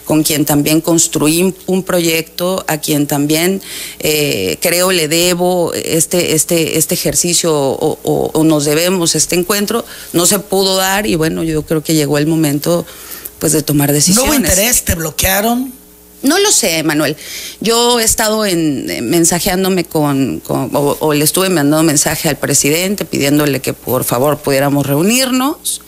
con 0.06 0.24
quien 0.24 0.46
también 0.46 0.82
construí 0.82 1.54
un 1.66 1.84
proyecto, 1.84 2.64
a 2.68 2.78
quien 2.78 3.08
también 3.08 3.62
eh, 4.00 4.58
creo 4.62 4.92
le 4.92 5.08
debo 5.08 5.74
este, 5.74 6.36
este, 6.36 6.78
este 6.78 6.96
ejercicio 6.96 7.54
o, 7.56 8.00
o, 8.04 8.32
o 8.34 8.44
nos 8.44 8.66
debemos 8.66 9.16
este 9.16 9.36
encuentro. 9.36 9.86
No 10.14 10.26
se 10.26 10.40
pudo 10.40 10.76
dar 10.76 11.08
y 11.08 11.16
bueno, 11.16 11.44
yo 11.44 11.64
creo 11.64 11.84
que 11.84 11.94
llegó 11.94 12.18
el 12.18 12.28
momento 12.28 12.86
pues 13.40 13.54
de 13.54 13.64
tomar 13.64 13.92
decisiones. 13.92 14.26
¿No 14.26 14.30
hubo 14.32 14.40
interés? 14.40 14.84
¿Te 14.84 14.96
bloquearon? 14.96 15.79
No 16.22 16.38
lo 16.38 16.52
sé, 16.52 16.84
Manuel. 16.84 17.16
Yo 17.62 18.00
he 18.00 18.04
estado 18.04 18.46
en, 18.46 18.90
eh, 18.90 19.02
mensajeándome 19.02 19.86
con, 19.86 20.40
con 20.42 20.70
o, 20.76 20.98
o, 21.00 21.14
le 21.14 21.24
estuve 21.24 21.50
mandando 21.50 21.84
mensaje 21.84 22.30
al 22.30 22.38
presidente 22.38 23.06
pidiéndole 23.06 23.62
que 23.62 23.74
por 23.74 24.04
favor 24.04 24.38
pudiéramos 24.38 24.86
reunirnos 24.86 25.82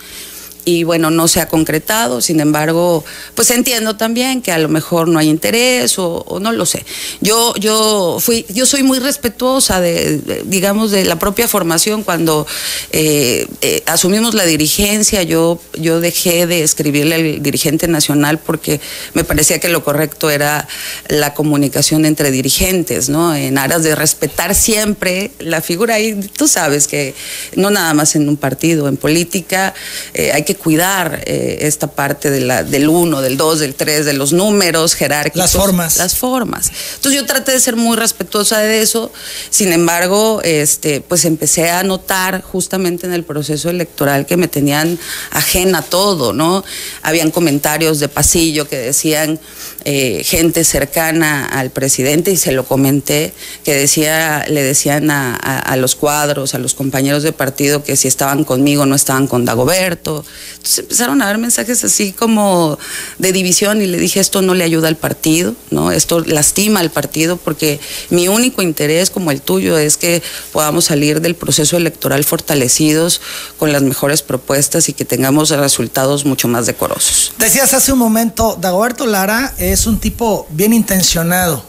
y 0.65 0.83
bueno, 0.83 1.09
no 1.09 1.27
se 1.27 1.41
ha 1.41 1.47
concretado, 1.47 2.21
sin 2.21 2.39
embargo, 2.39 3.03
pues 3.35 3.49
entiendo 3.51 3.95
también 3.97 4.41
que 4.41 4.51
a 4.51 4.57
lo 4.57 4.69
mejor 4.69 5.07
no 5.07 5.19
hay 5.19 5.29
interés 5.29 5.97
o, 5.97 6.23
o 6.27 6.39
no 6.39 6.51
lo 6.51 6.65
sé. 6.65 6.85
Yo, 7.19 7.53
yo 7.55 8.17
fui, 8.19 8.45
yo 8.49 8.65
soy 8.65 8.83
muy 8.83 8.99
respetuosa 8.99 9.81
de, 9.81 10.43
digamos, 10.45 10.91
de 10.91 11.05
la 11.05 11.17
propia 11.17 11.47
formación. 11.47 12.03
Cuando 12.03 12.45
eh, 12.91 13.47
eh, 13.61 13.83
asumimos 13.85 14.33
la 14.33 14.45
dirigencia, 14.45 15.23
yo, 15.23 15.59
yo 15.73 15.99
dejé 15.99 16.47
de 16.47 16.63
escribirle 16.63 17.15
al 17.15 17.43
dirigente 17.43 17.87
nacional 17.87 18.39
porque 18.39 18.79
me 19.13 19.23
parecía 19.23 19.59
que 19.59 19.69
lo 19.69 19.83
correcto 19.83 20.29
era 20.29 20.67
la 21.07 21.33
comunicación 21.33 22.05
entre 22.05 22.31
dirigentes, 22.31 23.09
¿no? 23.09 23.35
En 23.35 23.57
aras 23.57 23.83
de 23.83 23.95
respetar 23.95 24.55
siempre 24.55 25.31
la 25.39 25.61
figura 25.61 25.99
y 25.99 26.15
tú 26.15 26.47
sabes 26.47 26.87
que 26.87 27.15
no 27.55 27.71
nada 27.71 27.93
más 27.93 28.15
en 28.15 28.29
un 28.29 28.37
partido, 28.37 28.87
en 28.87 28.97
política 28.97 29.73
eh, 30.13 30.31
hay 30.33 30.43
que 30.43 30.50
cuidar 30.55 31.23
eh, 31.25 31.59
esta 31.61 31.87
parte 31.87 32.29
de 32.29 32.41
la, 32.41 32.63
del 32.63 32.89
uno, 32.89 33.21
del 33.21 33.37
dos, 33.37 33.59
del 33.59 33.75
tres, 33.75 34.05
de 34.05 34.13
los 34.13 34.33
números 34.33 34.95
jerárquicos. 34.95 35.37
Las 35.39 35.51
formas. 35.51 35.97
Las 35.97 36.15
formas. 36.15 36.71
Entonces 36.95 37.21
yo 37.21 37.25
traté 37.25 37.51
de 37.51 37.59
ser 37.59 37.75
muy 37.75 37.97
respetuosa 37.97 38.59
de 38.59 38.81
eso, 38.81 39.11
sin 39.49 39.73
embargo, 39.73 40.41
este, 40.43 41.01
pues 41.01 41.25
empecé 41.25 41.69
a 41.69 41.83
notar 41.83 42.41
justamente 42.41 43.05
en 43.05 43.13
el 43.13 43.23
proceso 43.23 43.69
electoral 43.69 44.25
que 44.25 44.37
me 44.37 44.47
tenían 44.47 44.97
ajena 45.31 45.79
a 45.79 45.81
todo, 45.81 46.33
¿no? 46.33 46.63
Habían 47.01 47.31
comentarios 47.31 47.99
de 47.99 48.09
pasillo 48.09 48.67
que 48.67 48.77
decían 48.77 49.39
eh, 49.85 50.23
gente 50.23 50.63
cercana 50.63 51.45
al 51.47 51.71
presidente 51.71 52.31
y 52.31 52.37
se 52.37 52.51
lo 52.51 52.65
comenté, 52.65 53.33
que 53.63 53.75
decía, 53.75 54.45
le 54.47 54.63
decían 54.63 55.09
a, 55.11 55.35
a, 55.35 55.59
a 55.59 55.75
los 55.75 55.95
cuadros, 55.95 56.53
a 56.53 56.59
los 56.59 56.73
compañeros 56.73 57.23
de 57.23 57.31
partido 57.31 57.83
que 57.83 57.95
si 57.95 58.07
estaban 58.07 58.43
conmigo 58.43 58.85
no 58.85 58.95
estaban 58.95 59.27
con 59.27 59.45
Dagoberto 59.45 60.25
Entonces 60.51 60.79
empezaron 60.79 61.21
a 61.21 61.25
haber 61.25 61.37
mensajes 61.37 61.83
así 61.83 62.11
como 62.11 62.77
de 63.17 63.31
división 63.31 63.81
y 63.81 63.87
le 63.87 63.97
dije, 63.97 64.19
esto 64.19 64.41
no 64.41 64.53
le 64.53 64.63
ayuda 64.63 64.87
al 64.87 64.97
partido, 64.97 65.55
¿no? 65.69 65.91
Esto 65.91 66.19
lastima 66.19 66.79
al 66.79 66.91
partido 66.91 67.37
porque 67.37 67.79
mi 68.09 68.27
único 68.27 68.61
interés 68.61 69.09
como 69.09 69.31
el 69.31 69.41
tuyo 69.41 69.77
es 69.77 69.97
que 69.97 70.21
podamos 70.51 70.85
salir 70.85 71.21
del 71.21 71.35
proceso 71.35 71.77
electoral 71.77 72.23
fortalecidos 72.23 73.21
con 73.57 73.71
las 73.71 73.81
mejores 73.81 74.21
propuestas 74.21 74.89
y 74.89 74.93
que 74.93 75.05
tengamos 75.05 75.49
resultados 75.49 76.25
mucho 76.25 76.47
más 76.47 76.65
decorosos. 76.65 77.33
Decías 77.37 77.73
hace 77.73 77.91
un 77.91 77.99
momento, 77.99 78.57
Dagoberto 78.59 79.05
Lara 79.05 79.53
es 79.57 79.87
un 79.87 79.99
tipo 79.99 80.47
bien 80.51 80.73
intencionado, 80.73 81.63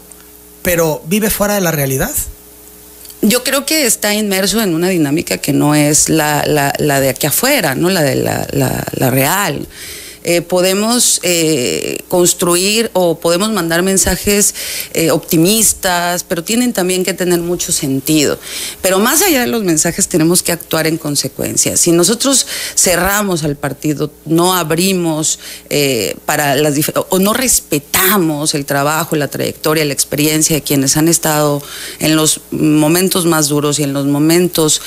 pero 0.61 1.01
vive 1.05 1.29
fuera 1.29 1.55
de 1.55 1.61
la 1.61 1.71
realidad. 1.71 2.11
Yo 3.25 3.43
creo 3.43 3.65
que 3.65 3.85
está 3.85 4.13
inmerso 4.13 4.61
en 4.61 4.75
una 4.75 4.89
dinámica 4.89 5.37
que 5.37 5.53
no 5.53 5.75
es 5.75 6.09
la, 6.09 6.43
de 6.77 7.09
aquí 7.09 7.25
afuera, 7.25 7.73
¿no? 7.73 7.89
la 7.89 8.03
de 8.03 8.15
la 8.15 9.11
real. 9.11 9.65
Eh, 10.23 10.41
podemos 10.41 11.19
eh, 11.23 11.99
construir 12.07 12.89
o 12.93 13.19
podemos 13.19 13.51
mandar 13.51 13.81
mensajes 13.81 14.55
eh, 14.93 15.11
optimistas, 15.11 16.23
pero 16.23 16.43
tienen 16.43 16.71
también 16.71 17.03
que 17.03 17.13
tener 17.13 17.41
mucho 17.41 17.71
sentido. 17.71 18.39
Pero 18.81 18.99
más 18.99 19.21
allá 19.21 19.41
de 19.41 19.47
los 19.47 19.63
mensajes 19.63 20.07
tenemos 20.07 20.41
que 20.41 20.53
actuar 20.53 20.87
en 20.87 20.97
consecuencia. 20.97 21.75
Si 21.75 21.91
nosotros 21.91 22.47
cerramos 22.75 23.43
al 23.43 23.57
partido, 23.57 24.11
no 24.25 24.53
abrimos 24.53 25.39
para 26.25 26.55
las 26.55 26.73
o 27.09 27.19
no 27.19 27.33
respetamos 27.33 28.53
el 28.53 28.65
trabajo, 28.65 29.15
la 29.15 29.27
trayectoria, 29.27 29.85
la 29.85 29.93
experiencia 29.93 30.55
de 30.55 30.61
quienes 30.61 30.97
han 30.97 31.07
estado 31.07 31.61
en 31.99 32.15
los 32.15 32.41
momentos 32.51 33.25
más 33.25 33.47
duros 33.47 33.79
y 33.79 33.83
en 33.83 33.93
los 33.93 34.05
momentos 34.05 34.81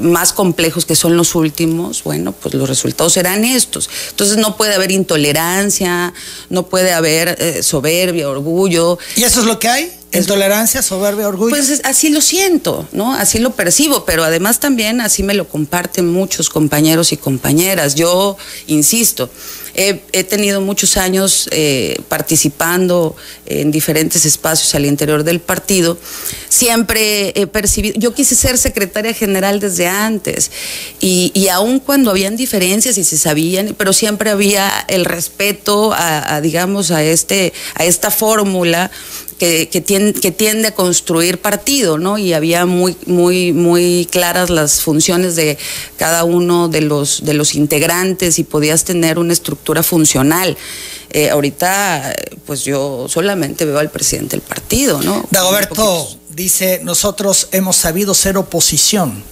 más 0.00 0.32
complejos 0.32 0.84
que 0.84 0.96
son 0.96 1.16
los 1.16 1.34
últimos, 1.34 2.02
bueno, 2.04 2.32
pues 2.32 2.54
los 2.54 2.68
resultados 2.68 3.12
serán 3.14 3.44
estos. 3.44 3.88
Entonces 4.10 4.36
no 4.36 4.56
puede 4.56 4.74
haber 4.74 4.90
intolerancia, 4.90 6.12
no 6.48 6.64
puede 6.64 6.92
haber 6.92 7.36
eh, 7.38 7.62
soberbia, 7.62 8.28
orgullo. 8.28 8.98
¿Y 9.16 9.24
eso 9.24 9.40
es 9.40 9.46
lo 9.46 9.58
que 9.58 9.68
hay? 9.68 10.01
Intolerancia, 10.12 10.82
soberbia, 10.82 11.26
orgullo. 11.26 11.50
Pues 11.50 11.80
así 11.84 12.10
lo 12.10 12.20
siento, 12.20 12.86
¿no? 12.92 13.14
Así 13.14 13.38
lo 13.38 13.54
percibo, 13.54 14.04
pero 14.04 14.24
además 14.24 14.60
también 14.60 15.00
así 15.00 15.22
me 15.22 15.34
lo 15.34 15.48
comparten 15.48 16.12
muchos 16.12 16.50
compañeros 16.50 17.12
y 17.12 17.16
compañeras. 17.16 17.94
Yo 17.94 18.36
insisto, 18.66 19.30
he, 19.74 20.24
tenido 20.24 20.60
muchos 20.60 20.96
años 20.96 21.48
eh, 21.50 22.00
participando 22.08 23.16
en 23.46 23.70
diferentes 23.70 24.24
espacios 24.24 24.74
al 24.74 24.84
interior 24.84 25.24
del 25.24 25.40
partido. 25.40 25.98
Siempre 26.48 27.32
he 27.40 27.46
percibido, 27.46 27.98
yo 27.98 28.14
quise 28.14 28.34
ser 28.34 28.58
secretaria 28.58 29.14
general 29.14 29.60
desde 29.60 29.88
antes 29.88 30.50
y, 31.00 31.32
y 31.34 31.48
aun 31.48 31.80
cuando 31.80 32.10
habían 32.10 32.36
diferencias 32.36 32.98
y 32.98 33.04
se 33.04 33.16
sabían, 33.16 33.74
pero 33.78 33.92
siempre 33.92 34.30
había 34.30 34.70
el 34.88 35.04
respeto 35.04 35.92
a, 35.92 36.34
a 36.34 36.40
digamos, 36.40 36.90
a, 36.90 37.02
este, 37.02 37.52
a 37.74 37.84
esta 37.84 38.10
fórmula 38.10 38.90
que, 39.42 39.80
tiende, 39.80 40.68
a 40.68 40.74
construir 40.74 41.40
partido, 41.40 41.98
¿no? 41.98 42.16
Y 42.16 42.32
había 42.32 42.64
muy, 42.64 42.96
muy, 43.06 43.52
muy 43.52 44.06
claras 44.08 44.50
las 44.50 44.82
funciones 44.82 45.34
de 45.34 45.58
cada 45.96 46.22
uno 46.22 46.68
de 46.68 46.82
los, 46.82 47.24
de 47.24 47.34
los 47.34 47.56
integrantes 47.56 48.38
y 48.38 48.44
podías 48.44 48.84
tener 48.84 49.18
una 49.18 49.32
estructura 49.32 49.82
funcional. 49.82 50.56
Eh, 51.10 51.30
ahorita, 51.30 52.14
pues 52.46 52.62
yo 52.62 53.06
solamente 53.08 53.64
veo 53.64 53.80
al 53.80 53.90
presidente 53.90 54.36
del 54.36 54.42
partido, 54.42 55.02
¿no? 55.02 55.26
Dagoberto 55.32 56.08
dice, 56.30 56.80
nosotros 56.84 57.48
hemos 57.50 57.74
sabido 57.74 58.14
ser 58.14 58.36
oposición 58.36 59.24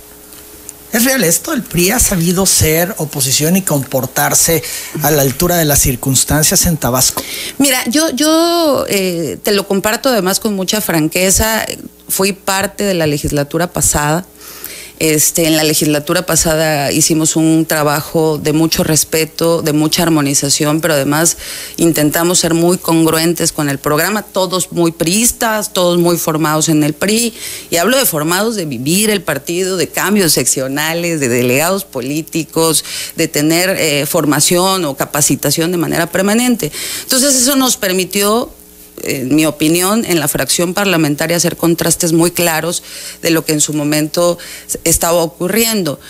¿Es 0.93 1.05
real 1.05 1.23
esto? 1.23 1.53
¿El 1.53 1.63
PRI 1.63 1.93
ha 1.93 1.99
sabido 2.01 2.47
ser 2.47 2.95
oposición 2.99 3.57
y 3.57 3.63
comportarse 3.63 4.63
a 5.03 5.11
la 5.11 5.23
altura 5.23 5.57
de 5.57 5.65
las 5.65 5.79
circunstancias 5.79 6.67
en 6.67 6.77
Tabasco? 6.77 7.23
Mira, 7.59 7.79
yo, 7.89 8.11
yo 8.11 8.87
eh, 8.89 9.39
te 9.43 9.53
lo 9.53 9.69
comparto 9.69 10.09
además 10.09 10.41
con 10.41 10.55
mucha 10.55 10.81
franqueza. 10.81 11.65
Fui 12.09 12.33
parte 12.33 12.83
de 12.83 12.95
la 12.95 13.07
legislatura 13.07 13.73
pasada. 13.73 14.27
Este, 15.01 15.47
en 15.47 15.57
la 15.57 15.65
legislatura 15.65 16.27
pasada 16.27 16.93
hicimos 16.93 17.35
un 17.35 17.65
trabajo 17.65 18.37
de 18.37 18.53
mucho 18.53 18.85
respeto, 18.85 19.63
de 19.63 19.73
mucha 19.73 20.03
armonización, 20.03 20.83
pero 20.83 20.93
además 20.93 21.39
intentamos 21.79 22.39
ser 22.39 22.53
muy 22.53 22.77
congruentes 22.77 23.51
con 23.51 23.71
el 23.71 23.79
programa, 23.79 24.23
todos 24.23 24.73
muy 24.73 24.93
priistas, 24.93 25.73
todos 25.73 25.99
muy 25.99 26.19
formados 26.19 26.69
en 26.69 26.85
el 26.85 26.93
PRI, 26.93 27.33
y 27.71 27.77
hablo 27.77 27.97
de 27.97 28.05
formados 28.05 28.57
de 28.57 28.67
vivir 28.67 29.09
el 29.09 29.23
partido, 29.23 29.79
de 29.79 29.89
cambios 29.89 30.35
seccionales, 30.35 31.19
de 31.19 31.31
delegados 31.31 31.87
políticos, 31.87 32.85
de 33.17 33.27
tener 33.27 33.71
eh, 33.71 34.05
formación 34.05 34.85
o 34.85 34.97
capacitación 34.97 35.73
de 35.73 35.79
manera 35.79 36.09
permanente. 36.09 36.71
Entonces 37.05 37.37
eso 37.37 37.57
nos 37.57 37.79
permitió 37.79 38.51
en 39.03 39.35
mi 39.35 39.47
opinión, 39.47 40.05
en 40.05 40.21
la 40.21 40.29
fracción 40.29 40.75
parlamentaria 40.75 41.37
hacer 41.37 41.57
contrastes 41.57 42.13
muy 42.13 42.31
claros 42.31 42.83
de 43.23 43.31
lo 43.31 43.45
que 43.45 43.53
en 43.53 43.61
su 43.61 43.73
momento 43.73 44.39
estaba 44.85 45.23
ocurriendo. 45.23 46.01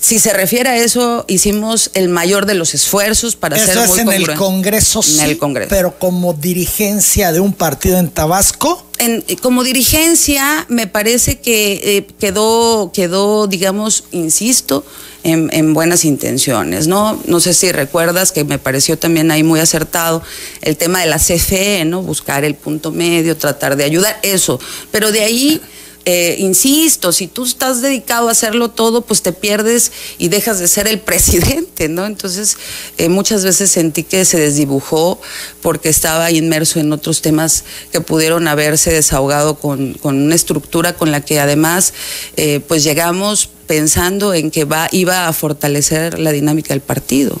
Si 0.00 0.18
se 0.18 0.32
refiere 0.32 0.68
a 0.68 0.76
eso, 0.76 1.24
hicimos 1.28 1.90
el 1.94 2.08
mayor 2.08 2.46
de 2.46 2.54
los 2.54 2.74
esfuerzos 2.74 3.34
para 3.34 3.56
eso 3.56 3.82
es 3.82 3.98
en 3.98 4.12
el 4.12 4.34
Congreso, 4.34 5.00
en 5.18 5.20
el 5.20 5.38
Congreso. 5.38 5.70
Pero 5.70 5.98
como 5.98 6.34
dirigencia 6.34 7.32
de 7.32 7.40
un 7.40 7.52
partido 7.52 7.98
en 7.98 8.10
Tabasco. 8.10 8.84
En, 8.98 9.24
como 9.42 9.64
dirigencia, 9.64 10.66
me 10.68 10.86
parece 10.86 11.38
que 11.38 11.80
eh, 11.82 12.06
quedó, 12.18 12.92
quedó, 12.92 13.46
digamos, 13.46 14.04
insisto, 14.12 14.84
en, 15.22 15.74
buenas 15.74 16.04
intenciones, 16.04 16.86
¿no? 16.86 17.20
No 17.26 17.40
sé 17.40 17.52
si 17.52 17.72
recuerdas 17.72 18.30
que 18.30 18.44
me 18.44 18.58
pareció 18.58 18.96
también 18.96 19.30
ahí 19.30 19.42
muy 19.42 19.58
acertado 19.58 20.22
el 20.62 20.76
tema 20.76 21.00
de 21.00 21.06
la 21.06 21.18
CFE, 21.18 21.84
¿no? 21.84 22.02
Buscar 22.02 22.44
el 22.44 22.54
punto 22.54 22.92
medio, 22.92 23.36
tratar 23.36 23.76
de 23.76 23.84
ayudar, 23.84 24.18
eso. 24.22 24.60
Pero 24.92 25.10
de 25.10 25.24
ahí 25.24 25.60
eh, 26.08 26.36
insisto, 26.38 27.10
si 27.10 27.26
tú 27.26 27.44
estás 27.44 27.82
dedicado 27.82 28.28
a 28.28 28.30
hacerlo 28.30 28.70
todo, 28.70 29.02
pues 29.02 29.22
te 29.22 29.32
pierdes 29.32 29.90
y 30.18 30.28
dejas 30.28 30.60
de 30.60 30.68
ser 30.68 30.86
el 30.86 31.00
presidente, 31.00 31.88
¿no? 31.88 32.06
Entonces, 32.06 32.56
eh, 32.96 33.08
muchas 33.08 33.44
veces 33.44 33.72
sentí 33.72 34.04
que 34.04 34.24
se 34.24 34.38
desdibujó 34.38 35.20
porque 35.62 35.88
estaba 35.88 36.30
inmerso 36.30 36.78
en 36.78 36.92
otros 36.92 37.22
temas 37.22 37.64
que 37.90 38.00
pudieron 38.00 38.46
haberse 38.46 38.92
desahogado 38.92 39.56
con, 39.56 39.98
una 40.04 40.34
estructura 40.36 40.92
con 40.96 41.10
la 41.10 41.22
que 41.22 41.40
además, 41.40 41.92
eh, 42.36 42.60
pues 42.68 42.84
llegamos 42.84 43.50
pensando 43.66 44.32
en 44.32 44.52
que 44.52 44.64
va, 44.64 44.88
iba 44.92 45.26
a 45.26 45.32
fortalecer 45.32 46.20
la 46.20 46.30
dinámica 46.30 46.68
del 46.68 46.82
partido. 46.82 47.40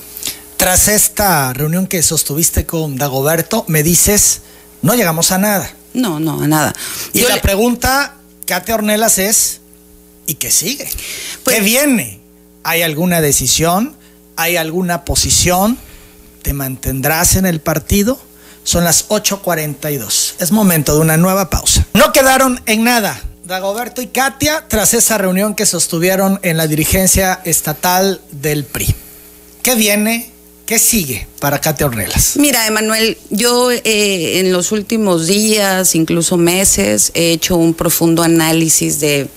Tras 0.56 0.88
esta 0.88 1.52
reunión 1.52 1.86
que 1.86 2.02
sostuviste 2.02 2.66
con 2.66 2.96
Dagoberto, 2.96 3.64
me 3.68 3.84
dices, 3.84 4.40
no 4.82 4.96
llegamos 4.96 5.30
a 5.30 5.38
nada. 5.38 5.72
No, 5.94 6.18
no, 6.18 6.42
a 6.42 6.48
nada. 6.48 6.74
Y 7.12 7.20
la 7.20 7.40
pregunta 7.40 8.16
Katia 8.46 8.76
Ornelas 8.76 9.18
es, 9.18 9.60
¿y 10.26 10.34
qué 10.34 10.50
sigue? 10.50 10.88
Pues, 11.42 11.56
¿Qué 11.56 11.62
viene? 11.62 12.20
¿Hay 12.62 12.82
alguna 12.82 13.20
decisión? 13.20 13.96
¿Hay 14.36 14.56
alguna 14.56 15.04
posición? 15.04 15.76
¿Te 16.42 16.52
mantendrás 16.52 17.34
en 17.34 17.44
el 17.44 17.60
partido? 17.60 18.20
Son 18.62 18.84
las 18.84 19.08
8.42. 19.08 20.34
Es 20.38 20.52
momento 20.52 20.94
de 20.94 21.00
una 21.00 21.16
nueva 21.16 21.50
pausa. 21.50 21.86
No 21.92 22.12
quedaron 22.12 22.60
en 22.66 22.84
nada. 22.84 23.20
Dagoberto 23.44 24.00
y 24.00 24.08
Katia 24.08 24.66
tras 24.68 24.94
esa 24.94 25.18
reunión 25.18 25.54
que 25.54 25.66
sostuvieron 25.66 26.38
en 26.42 26.56
la 26.56 26.66
dirigencia 26.66 27.40
estatal 27.44 28.20
del 28.30 28.64
PRI. 28.64 28.94
¿Qué 29.62 29.74
viene? 29.74 30.32
¿Qué 30.66 30.80
sigue 30.80 31.28
para 31.38 31.60
Katia 31.60 31.86
Ornelas? 31.86 32.36
Mira, 32.38 32.66
Emanuel, 32.66 33.16
yo 33.30 33.70
eh, 33.70 34.40
en 34.40 34.52
los 34.52 34.72
últimos 34.72 35.28
días, 35.28 35.94
incluso 35.94 36.36
meses, 36.36 37.12
he 37.14 37.30
hecho 37.30 37.56
un 37.56 37.72
profundo 37.72 38.24
análisis 38.24 38.98
de 38.98 39.28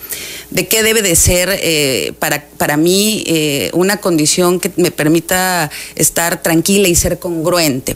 de 0.52 0.68
qué 0.68 0.82
debe 0.82 1.02
de 1.02 1.16
ser 1.16 1.50
eh, 1.52 2.14
para, 2.20 2.46
para 2.58 2.76
mí 2.76 3.24
eh, 3.28 3.70
una 3.74 3.98
condición 3.98 4.60
que 4.60 4.72
me 4.78 4.92
permita 4.92 5.70
estar 5.96 6.42
tranquila 6.42 6.88
y 6.88 6.96
ser 6.96 7.20
congruente. 7.20 7.96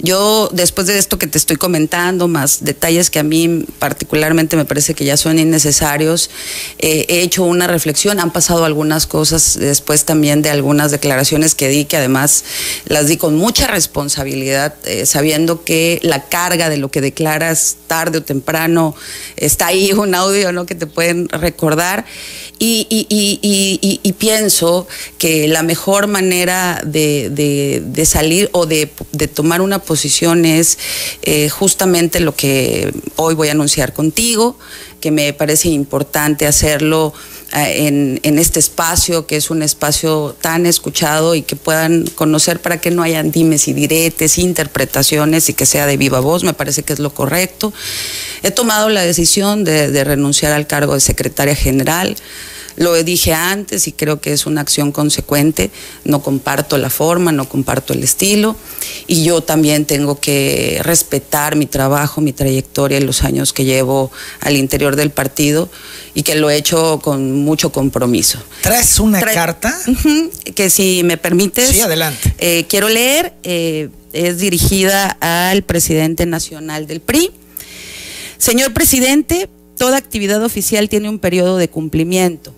Yo, 0.00 0.50
después 0.52 0.86
de 0.86 0.98
esto 0.98 1.18
que 1.18 1.26
te 1.26 1.38
estoy 1.38 1.56
comentando, 1.56 2.26
más 2.26 2.64
detalles 2.64 3.10
que 3.10 3.20
a 3.20 3.22
mí 3.22 3.64
particularmente 3.78 4.56
me 4.56 4.64
parece 4.64 4.94
que 4.94 5.04
ya 5.04 5.16
son 5.16 5.38
innecesarios, 5.38 6.30
eh, 6.78 7.06
he 7.08 7.20
hecho 7.20 7.44
una 7.44 7.66
reflexión, 7.66 8.18
han 8.18 8.32
pasado 8.32 8.64
algunas 8.64 9.06
cosas 9.06 9.56
después 9.58 10.04
también 10.04 10.42
de 10.42 10.50
algunas 10.50 10.90
declaraciones 10.90 11.54
que 11.54 11.68
di, 11.68 11.84
que 11.84 11.96
además 11.96 12.44
las 12.86 13.06
di 13.06 13.16
con 13.16 13.36
mucha 13.36 13.66
responsabilidad, 13.68 14.74
sabiendo 15.04 15.64
que 15.64 16.00
la 16.02 16.28
carga 16.28 16.68
de 16.68 16.78
lo 16.78 16.90
que 16.90 17.00
declaras 17.00 17.76
tarde 17.86 18.18
o 18.18 18.22
temprano 18.22 18.94
está 19.36 19.66
ahí 19.68 19.92
un 19.92 20.14
audio 20.14 20.52
¿no? 20.52 20.66
que 20.66 20.74
te 20.74 20.86
pueden 20.86 21.28
recordar 21.28 21.91
y, 22.58 24.14
pienso 24.18 24.86
que 25.18 25.48
la 25.48 25.62
mejor 25.62 26.06
manera 26.06 26.80
de, 26.84 28.04
salir 28.06 28.48
o 28.52 28.66
de, 28.66 28.86
tomar 29.34 29.60
una 29.60 29.80
posición 29.80 30.44
es 30.44 30.78
eh, 31.22 31.48
justamente 31.48 32.20
lo 32.20 32.34
que 32.34 32.92
hoy 33.16 33.34
voy 33.34 33.48
a 33.48 33.52
anunciar 33.52 33.92
contigo, 33.92 34.56
que 35.00 35.10
me 35.10 35.32
parece 35.32 35.68
importante 35.68 36.46
hacerlo 36.46 37.12
en, 37.52 38.20
en, 38.22 38.38
este 38.38 38.58
espacio, 38.58 39.26
que 39.26 39.36
es 39.36 39.50
un 39.50 39.62
espacio 39.62 40.34
tan 40.40 40.66
escuchado 40.66 41.34
y 41.34 41.42
que 41.42 41.56
puedan 41.56 42.06
conocer 42.14 42.60
para 42.60 42.80
que 42.80 42.90
no 42.90 43.02
hayan 43.02 43.30
dimes 43.30 43.68
y 43.68 43.72
diretes, 43.72 44.38
interpretaciones 44.38 45.48
y 45.48 45.54
que 45.54 45.66
sea 45.66 45.86
de 45.86 45.96
viva 45.96 46.20
voz, 46.20 46.44
me 46.44 46.54
parece 46.54 46.82
que 46.82 46.92
es 46.92 46.98
lo 46.98 47.12
correcto. 47.12 47.72
He 48.42 48.50
tomado 48.50 48.88
la 48.88 49.02
decisión 49.02 49.64
de, 49.64 49.90
de 49.90 50.04
renunciar 50.04 50.52
al 50.52 50.66
cargo 50.66 50.94
de 50.94 51.00
secretaria 51.00 51.54
general. 51.54 52.16
Lo 52.76 53.00
dije 53.02 53.32
antes 53.32 53.86
y 53.88 53.92
creo 53.92 54.20
que 54.20 54.32
es 54.32 54.46
una 54.46 54.60
acción 54.60 54.92
consecuente. 54.92 55.70
No 56.04 56.22
comparto 56.22 56.78
la 56.78 56.90
forma, 56.90 57.32
no 57.32 57.48
comparto 57.48 57.92
el 57.92 58.02
estilo 58.02 58.56
y 59.06 59.24
yo 59.24 59.40
también 59.42 59.84
tengo 59.84 60.18
que 60.18 60.80
respetar 60.82 61.56
mi 61.56 61.66
trabajo, 61.66 62.20
mi 62.20 62.32
trayectoria 62.32 62.98
y 62.98 63.02
los 63.02 63.22
años 63.22 63.52
que 63.52 63.64
llevo 63.64 64.10
al 64.40 64.56
interior 64.56 64.96
del 64.96 65.10
partido 65.10 65.70
y 66.14 66.22
que 66.22 66.34
lo 66.34 66.50
he 66.50 66.56
hecho 66.56 67.00
con 67.02 67.32
mucho 67.32 67.72
compromiso. 67.72 68.38
¿Traes 68.62 69.00
una 69.00 69.20
carta? 69.20 69.76
que 70.54 70.70
si 70.70 71.02
me 71.04 71.16
permites. 71.16 71.68
Sí, 71.68 71.80
adelante. 71.80 72.34
Eh, 72.38 72.66
quiero 72.68 72.88
leer. 72.88 73.34
Eh, 73.42 73.88
es 74.12 74.38
dirigida 74.38 75.16
al 75.20 75.62
presidente 75.62 76.26
nacional 76.26 76.86
del 76.86 77.00
PRI. 77.00 77.30
Señor 78.38 78.72
presidente, 78.72 79.48
toda 79.76 79.96
actividad 79.96 80.42
oficial 80.44 80.88
tiene 80.88 81.08
un 81.08 81.18
periodo 81.18 81.56
de 81.56 81.68
cumplimiento 81.68 82.54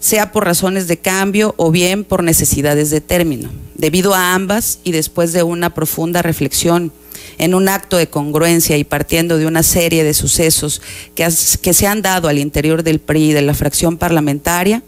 sea 0.00 0.32
por 0.32 0.44
razones 0.44 0.88
de 0.88 0.98
cambio 0.98 1.54
o 1.56 1.70
bien 1.70 2.04
por 2.04 2.22
necesidades 2.22 2.90
de 2.90 3.00
término. 3.00 3.50
Debido 3.74 4.14
a 4.14 4.34
ambas 4.34 4.78
y 4.84 4.92
después 4.92 5.32
de 5.32 5.42
una 5.42 5.74
profunda 5.74 6.22
reflexión, 6.22 6.92
en 7.38 7.54
un 7.54 7.68
acto 7.68 7.96
de 7.96 8.08
congruencia 8.08 8.76
y 8.76 8.84
partiendo 8.84 9.38
de 9.38 9.46
una 9.46 9.62
serie 9.62 10.04
de 10.04 10.14
sucesos 10.14 10.82
que, 11.14 11.30
se 11.30 11.86
han 11.86 12.02
dado 12.02 12.28
al 12.28 12.38
interior 12.38 12.82
del 12.82 12.98
PRI 12.98 13.30
y 13.30 13.32
de 13.32 13.42
la 13.42 13.54
fracción 13.54 13.96
parlamentaria, 13.96 14.82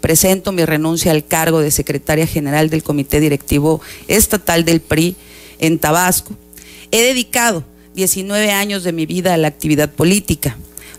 presento 0.00 0.52
mi 0.52 0.64
renuncia 0.64 1.10
al 1.10 1.26
cargo 1.26 1.60
de 1.60 1.70
secretaria 1.70 2.26
general 2.26 2.70
del 2.70 2.84
Comité 2.84 3.18
Directivo 3.18 3.80
Estatal 4.06 4.64
del 4.64 4.80
PRI 4.80 5.16
en 5.58 5.78
Tabasco. 5.78 6.36
He 6.92 7.02
dedicado 7.02 7.64
19 7.94 8.52
años 8.52 8.84
de 8.84 8.92
mi 8.92 9.06
vida 9.06 9.34
a 9.34 9.36
la 9.36 9.48
actividad 9.48 9.90
política 9.90 10.56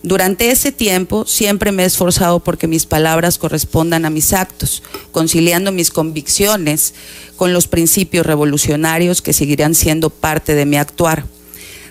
durante 0.08 0.52
ese 0.52 0.72
tiempo 0.72 1.26
siempre 1.26 1.72
me 1.72 1.84
he 1.84 1.86
esforzado 1.86 2.39
porque 2.39 2.67
mis 2.67 2.86
palabras 2.86 3.38
correspondan 3.38 4.06
a 4.06 4.10
mis 4.10 4.34
actos, 4.34 4.84
conciliando 5.12 5.72
mis 5.72 5.91
convicciones 5.91 6.93
con 7.36 7.54
los 7.54 7.67
principios 7.67 8.26
revolucionarios 8.26 9.22
que 9.22 9.34
seguirán 9.34 9.76
siendo 9.76 10.10
parte 10.10 10.56
de 10.56 10.65
mi 10.65 10.78
actuar. 10.78 11.26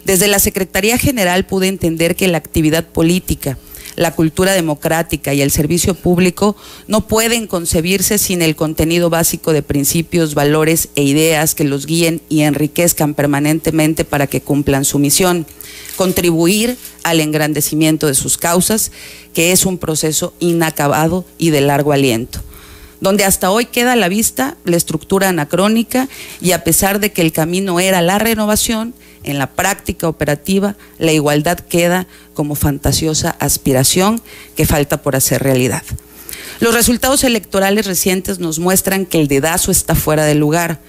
Desde 0.05 0.29
la 0.29 0.39
Secretaría 0.39 0.99
General 0.99 1.47
pude 1.47 1.69
entender 1.69 2.17
que 2.17 2.29
la 2.29 2.39
actividad 2.39 2.87
política, 2.87 3.59
la 3.97 4.15
cultura 4.15 4.53
democrática 4.53 5.35
y 5.35 5.43
el 5.43 5.51
servicio 5.51 5.95
público 5.95 6.57
no 6.87 7.07
pueden 7.07 7.47
concebirse 7.47 8.19
sin 8.19 8.43
el 8.43 8.55
contenido 8.55 9.11
básico 9.11 9.53
de 9.53 9.63
principios, 9.63 10.35
valores 10.35 10.91
e 10.95 11.03
ideas 11.03 11.55
que 11.55 11.65
los 11.65 11.87
guíen 11.87 12.21
y 12.29 12.43
enriquezcan 12.43 13.15
permanentemente 13.15 14.05
para 14.05 14.27
que 14.27 14.43
cumplan 14.43 14.85
su 14.85 14.99
misión 14.99 15.47
contribuir 15.97 16.77
al 17.03 17.21
engrandecimiento 17.21 18.07
de 18.07 18.15
sus 18.15 18.37
causas, 18.37 18.93
que 19.33 19.53
es 19.53 19.65
un 19.65 19.79
proceso 19.79 20.35
inacabado 20.41 21.25
y 21.39 21.51
de 21.51 21.63
largo 21.63 21.93
aliento 21.93 22.43
donde 23.01 23.25
hasta 23.25 23.51
hoy 23.51 23.67
queda 23.67 23.93
a 23.93 23.97
la 23.97 24.09
vista 24.09 24.57
la 24.65 24.77
estructura 24.77 25.29
anacrónica 25.29 26.09
y 26.41 26.53
a 26.53 26.65
pesar 26.65 27.01
de 27.01 27.13
que 27.13 27.23
el 27.23 27.33
camino 27.33 27.81
era 27.81 28.03
la 28.03 28.19
renovación, 28.19 28.95
en 29.23 29.39
la 29.39 29.49
práctica 29.49 30.09
operativa 30.09 30.77
la 30.99 31.13
igualdad 31.13 31.59
queda 31.59 32.07
como 32.33 32.55
fantasiosa 32.55 33.31
aspiración 33.41 34.23
que 34.57 34.67
falta 34.67 35.03
por 35.03 35.17
hacer 35.17 35.43
realidad. 35.43 35.83
Los 36.61 36.75
resultados 36.75 37.23
electorales 37.25 37.87
recientes 37.87 38.39
nos 38.39 38.59
muestran 38.59 39.05
que 39.05 39.21
el 39.21 39.29
dedazo 39.29 39.71
está 39.71 39.95
fuera 39.95 40.25
de 40.25 40.35
lugar, 40.35 40.81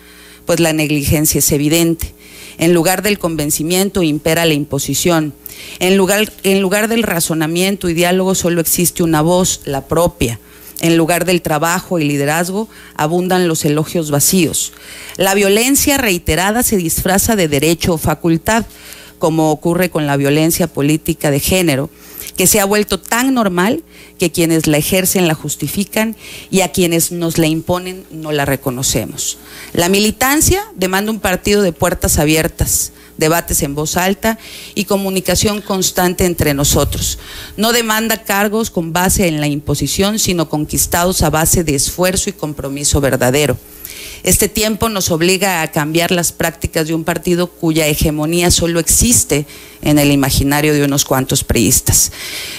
pues 0.46 0.60
la 0.60 0.72
negligencia 0.72 1.40
es 1.40 1.52
evidente. 1.52 2.14
En 2.58 2.74
lugar 2.74 3.02
del 3.02 3.20
convencimiento 3.20 4.02
impera 4.02 4.46
la 4.46 4.54
imposición. 4.54 5.34
En 5.80 5.98
lugar, 5.98 6.32
en 6.44 6.62
lugar 6.62 6.88
del 6.88 7.04
razonamiento 7.04 7.90
y 7.90 7.94
diálogo 7.94 8.34
solo 8.34 8.62
existe 8.62 9.04
una 9.04 9.22
voz, 9.22 9.62
la 9.66 9.88
propia. 9.88 10.40
En 10.80 10.96
lugar 10.96 11.26
del 11.26 11.42
trabajo 11.42 12.00
y 12.00 12.06
liderazgo 12.06 12.70
abundan 12.96 13.48
los 13.48 13.66
elogios 13.66 14.12
vacíos. 14.12 14.74
La 15.18 15.34
violencia 15.34 15.98
reiterada 15.98 16.62
se 16.62 16.78
disfraza 16.78 17.36
de 17.36 17.48
derecho 17.48 17.94
o 17.94 17.98
facultad, 17.98 18.66
como 19.18 19.52
ocurre 19.52 19.90
con 19.90 20.06
la 20.06 20.18
violencia 20.18 20.68
política 20.68 21.32
de 21.32 21.40
género, 21.40 21.90
que 22.38 22.46
se 22.46 22.60
ha 22.60 22.66
vuelto 22.66 23.00
tan 23.00 23.34
normal 23.34 23.84
que 24.20 24.32
quienes 24.32 24.68
la 24.68 24.78
ejercen 24.78 25.28
la 25.28 25.34
justifican 25.34 26.16
y 26.52 26.62
a 26.62 26.72
quienes 26.72 27.12
nos 27.12 27.40
la 27.40 27.48
imponen 27.48 28.06
no 28.12 28.32
la 28.32 28.46
reconocemos. 28.46 29.40
La 29.74 29.90
militancia 29.90 30.64
demanda 30.76 31.12
un 31.12 31.20
partido 31.20 31.64
de 31.64 31.74
puertas 31.74 32.20
abiertas, 32.20 32.92
debates 33.18 33.62
en 33.64 33.76
voz 33.76 33.98
alta 33.98 34.38
y 34.76 34.86
comunicación 34.86 35.62
constante 35.62 36.26
entre 36.26 36.54
nosotros. 36.54 37.20
No 37.58 37.74
demanda 37.74 38.24
cargos 38.24 38.70
con 38.70 38.94
base 38.94 39.28
en 39.28 39.42
la 39.42 39.48
imposición, 39.48 40.20
sino 40.20 40.50
conquistados 40.50 41.22
a 41.22 41.30
base 41.30 41.64
de 41.64 41.76
esfuerzo 41.76 42.30
y 42.30 42.34
compromiso 42.34 43.02
verdadero. 43.02 43.58
Este 44.24 44.50
tiempo 44.50 44.90
nos 44.90 45.12
obliga 45.12 45.62
a 45.62 45.72
cambiar 45.72 46.12
las 46.12 46.32
prácticas 46.32 46.88
de 46.88 46.94
un 46.94 47.04
partido 47.04 47.48
cuya 47.48 47.88
hegemonía 47.88 48.52
solo 48.52 48.80
existe 48.80 49.46
en 49.82 50.00
el 50.00 50.12
imaginario 50.12 50.74
de 50.74 50.84
unos 50.84 51.06
cuantos 51.06 51.44
priistas. 51.44 52.12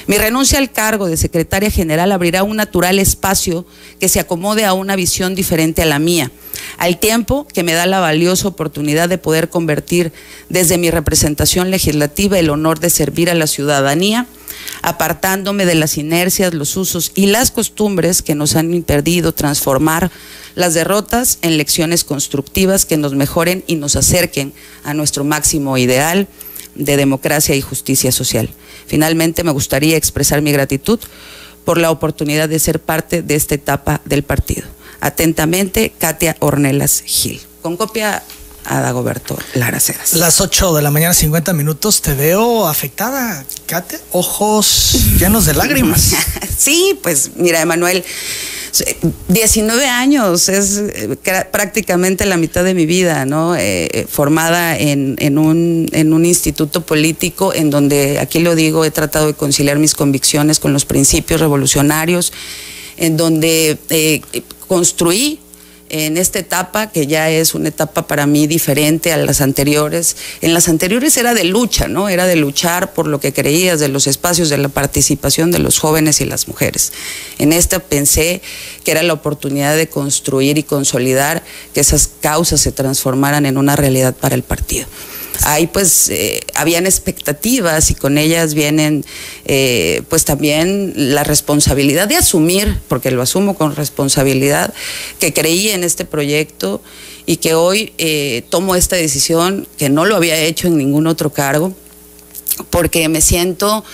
Mi 0.07 0.19
renuncia 0.19 0.59
al 0.59 0.71
cargo 0.71 1.09
de 1.09 1.17
secretaria 1.17 1.71
general 1.71 2.13
abrirá 2.13 2.43
un 2.43 2.57
natural 2.57 2.99
espacio 2.99 3.67
que 3.99 4.09
se 4.09 4.21
acomode 4.21 4.65
a 4.65 4.73
una 4.73 4.97
visión 4.97 5.35
diferente 5.35 5.83
a 5.83 5.87
la 5.87 5.99
mía, 5.99 6.31
al 6.77 6.99
tiempo 6.99 7.47
que 7.47 7.63
me 7.63 7.73
da 7.73 7.87
la 7.87 8.01
valiosa 8.01 8.49
oportunidad 8.49 9.09
de 9.09 9.19
poder 9.19 9.49
convertir 9.49 10.13
desde 10.49 10.79
mi 10.79 10.91
representación 10.91 11.71
legislativa 11.71 12.39
el 12.39 12.51
honor 12.51 12.81
de 12.81 12.91
servir 12.91 13.31
a 13.31 13.35
la 13.35 13.47
ciudadanía 13.47 14.27
apartándome 14.83 15.67
de 15.67 15.75
las 15.75 15.99
inercias, 15.99 16.55
los 16.55 16.77
usos 16.77 17.13
y 17.15 17.27
las 17.27 17.51
costumbres 17.51 18.23
que 18.23 18.35
nos 18.35 18.57
han 18.57 18.73
impedido 18.73 19.33
transformar 19.33 20.11
las 20.55 20.75
derrotas 20.75 21.39
en 21.43 21.57
lecciones 21.57 22.05
constructivas 22.05 22.85
que 22.85 22.97
nos 22.97 23.15
mejoren 23.15 23.65
y 23.67 23.77
nos 23.77 23.97
acerquen 23.97 24.53
a 24.85 24.95
nuestro 24.95 25.25
máximo 25.25 25.79
ideal 25.79 26.29
de 26.75 26.97
democracia 26.97 27.55
y 27.55 27.61
justicia 27.61 28.13
social. 28.13 28.49
Finalmente, 28.87 29.45
me 29.45 29.53
gustaría 29.53 29.97
expresar 29.97 30.43
mi 30.43 30.53
gratitud 30.53 31.01
por 31.65 31.79
la 31.79 31.91
oportunidad 31.91 32.49
de 32.49 32.59
ser 32.59 32.81
parte 32.81 33.23
de 33.23 33.35
esta 33.35 33.55
etapa 33.55 34.01
del 34.05 34.23
partido. 34.23 34.67
Atentamente, 35.01 35.93
Katia 35.99 36.37
Ornelas 36.41 37.03
Gil. 37.05 37.41
Con 37.63 37.77
copia 37.77 38.23
a 38.65 38.81
Dagoberto 38.81 39.37
Lara 39.55 39.81
Ceras. 39.81 40.13
Las 40.15 40.41
8 40.41 40.75
de 40.75 40.83
la 40.83 40.91
mañana, 40.91 41.15
50 41.15 41.53
minutos. 41.53 42.03
Te 42.03 42.15
veo 42.15 42.67
afectada, 42.69 43.45
Katia. 43.67 43.99
Ojos 44.13 44.99
llenos 45.19 45.47
de 45.47 45.55
lágrimas. 45.55 46.15
sí, 46.59 46.99
pues 47.03 47.31
mira, 47.37 47.61
Emanuel. 47.61 48.05
19 49.29 49.87
años, 49.87 50.49
es 50.49 50.77
eh, 50.77 51.17
prácticamente 51.51 52.27
la 52.27 52.37
mitad 52.37 52.63
de 52.65 52.75
mi 52.75 52.87
vida, 52.87 53.25
¿no? 53.25 53.57
Eh, 53.57 53.89
eh, 53.93 54.07
formada 54.09 54.77
en, 54.79 55.17
en, 55.19 55.39
un, 55.39 55.89
en 55.93 56.13
un 56.13 56.25
instituto 56.27 56.85
político 56.85 57.55
en 57.55 57.71
donde, 57.71 58.19
aquí 58.19 58.41
lo 58.41 58.55
digo, 58.55 58.85
he 58.85 58.91
tratado 58.91 59.27
de 59.27 59.35
conciliar 59.35 59.79
mis 59.79 59.95
convicciones 59.95 60.61
con 60.61 60.73
los 60.73 60.85
principios 60.85 61.41
revolucionarios, 61.41 62.33
en 62.99 63.17
donde 63.17 63.79
construí 64.69 65.41
en 65.91 66.19
esta 66.19 66.39
etapa, 66.39 66.91
que 66.91 67.07
ya 67.07 67.31
es 67.31 67.55
una 67.55 67.69
etapa 67.69 68.07
para 68.07 68.27
mí 68.27 68.47
diferente 68.47 69.13
a 69.13 69.17
las 69.17 69.41
anteriores. 69.41 70.17
En 70.41 70.55
las 70.55 70.69
anteriores 70.69 71.17
era 71.17 71.35
de 71.35 71.45
lucha, 71.45 71.89
¿no? 71.89 72.09
Era 72.09 72.27
de 72.27 72.37
luchar 72.37 72.93
por 72.93 73.07
lo 73.07 73.21
que 73.21 73.33
creías, 73.33 73.81
de 73.81 73.89
los 73.89 74.07
espacios, 74.07 74.51
de 74.51 74.59
la 74.59 74.69
participación 74.69 75.51
de 75.51 75.59
los 75.59 75.79
jóvenes 75.79 76.21
y 76.21 76.27
las 76.27 76.47
mujeres. 76.47 76.93
En 77.39 77.53
esta 77.53 77.79
pensé 77.79 78.43
que 78.85 78.91
era 78.91 79.03
la 79.03 79.15
oportunidad 79.15 79.77
de 79.77 79.89
construir 79.89 80.59
y 80.59 80.63
consolidar 80.63 81.43
que 81.73 81.81
esas 81.81 82.11
causas 82.21 82.61
se 82.61 82.73
transformaran 82.73 83.47
en 83.47 83.57
una 83.57 83.77
realidad 83.77 84.15
para 84.15 84.35
el 84.35 84.43
partido 84.43 84.87
ahí 85.45 85.67
pues 85.67 86.09
eh, 86.09 86.41
habían 86.55 86.87
expectativas 86.87 87.91
y 87.91 87.95
con 87.95 88.19
ellas 88.19 88.55
vienen 88.55 89.05
eh, 89.45 90.03
pues 90.09 90.25
también 90.25 90.93
la 90.97 91.25
responsabilidad 91.25 92.09
de 92.09 92.17
asumir, 92.17 92.79
porque 92.89 93.11
lo 93.11 93.23
asumo 93.23 93.55
con 93.55 93.75
responsabilidad, 93.77 94.73
que 95.19 95.33
creí 95.33 95.71
en 95.71 95.85
este 95.85 96.05
proyecto 96.05 96.83
y 97.27 97.37
que 97.37 97.55
hoy 97.55 97.93
eh, 97.99 98.45
tomo 98.51 98.75
esta 98.75 98.97
decisión 98.97 99.69
que 99.77 99.89
no 99.89 100.05
lo 100.05 100.17
había 100.17 100.37
hecho 100.39 100.69
en 100.69 100.79
ningún 100.79 101.07
otro 101.07 101.33
cargo 101.33 101.73
porque 102.71 103.09
me 103.09 103.21
siento 103.21 103.85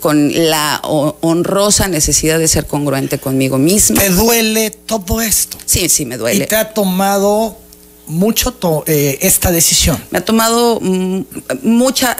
con 0.00 0.32
la 0.50 0.80
honrosa 0.82 1.88
necesidad 1.88 2.38
de 2.38 2.48
ser 2.48 2.66
congruente 2.66 3.18
conmigo 3.18 3.58
misma. 3.58 4.00
¿Te 4.00 4.08
duele 4.08 4.70
todo 4.70 5.20
esto? 5.20 5.58
Sí, 5.66 5.90
sí, 5.90 6.06
me 6.06 6.16
duele. 6.16 6.44
¿Y 6.44 6.46
te 6.46 6.56
ha 6.56 6.72
tomado 6.72 7.58
mucho 8.06 8.56
eh, 8.86 9.18
esta 9.22 9.50
decisión? 9.50 10.02
Me 10.10 10.18
ha 10.18 10.24
tomado 10.24 10.78
mm, 10.80 11.20
mucha, 11.62 12.16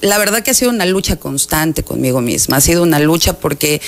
la 0.00 0.18
verdad 0.18 0.42
que 0.42 0.50
ha 0.50 0.54
sido 0.54 0.70
una 0.70 0.86
lucha 0.86 1.16
constante 1.16 1.82
conmigo 1.82 2.20
misma, 2.20 2.56
ha 2.56 2.60
sido 2.60 2.82
una 2.82 2.98
lucha 2.98 3.34
porque 3.34 3.80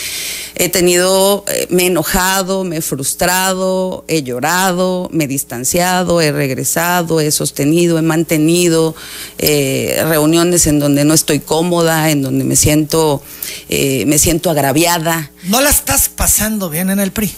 he 0.55 0.69
tenido, 0.69 1.45
eh, 1.49 1.67
me 1.71 1.85
he 1.85 1.87
enojado, 1.87 2.65
me 2.65 2.79
he 2.79 2.83
frustrado, 2.83 4.05
he 4.09 4.23
llorado, 4.23 5.09
me 5.13 5.25
he 5.25 5.29
distanciado, 5.29 6.21
he 6.21 6.33
regresado, 6.33 7.21
he 7.21 7.31
sostenido, 7.31 7.99
he 7.99 8.03
mantenido 8.03 8.95
eh, 9.39 10.03
reuniones 10.07 10.67
en 10.67 10.79
donde 10.79 11.05
no 11.05 11.15
estoy 11.15 11.41
cómoda, 11.41 12.11
en 12.11 12.23
donde 12.23 12.45
me 12.45 12.57
siento, 12.57 13.23
me 13.69 14.19
siento 14.19 14.51
agraviada. 14.51 15.31
¿No 15.45 15.61
la 15.61 15.71
estás 15.71 16.09
pasando 16.09 16.71
bien 16.71 16.91
en 16.91 17.01
el 17.01 17.13
PRI? 17.13 17.33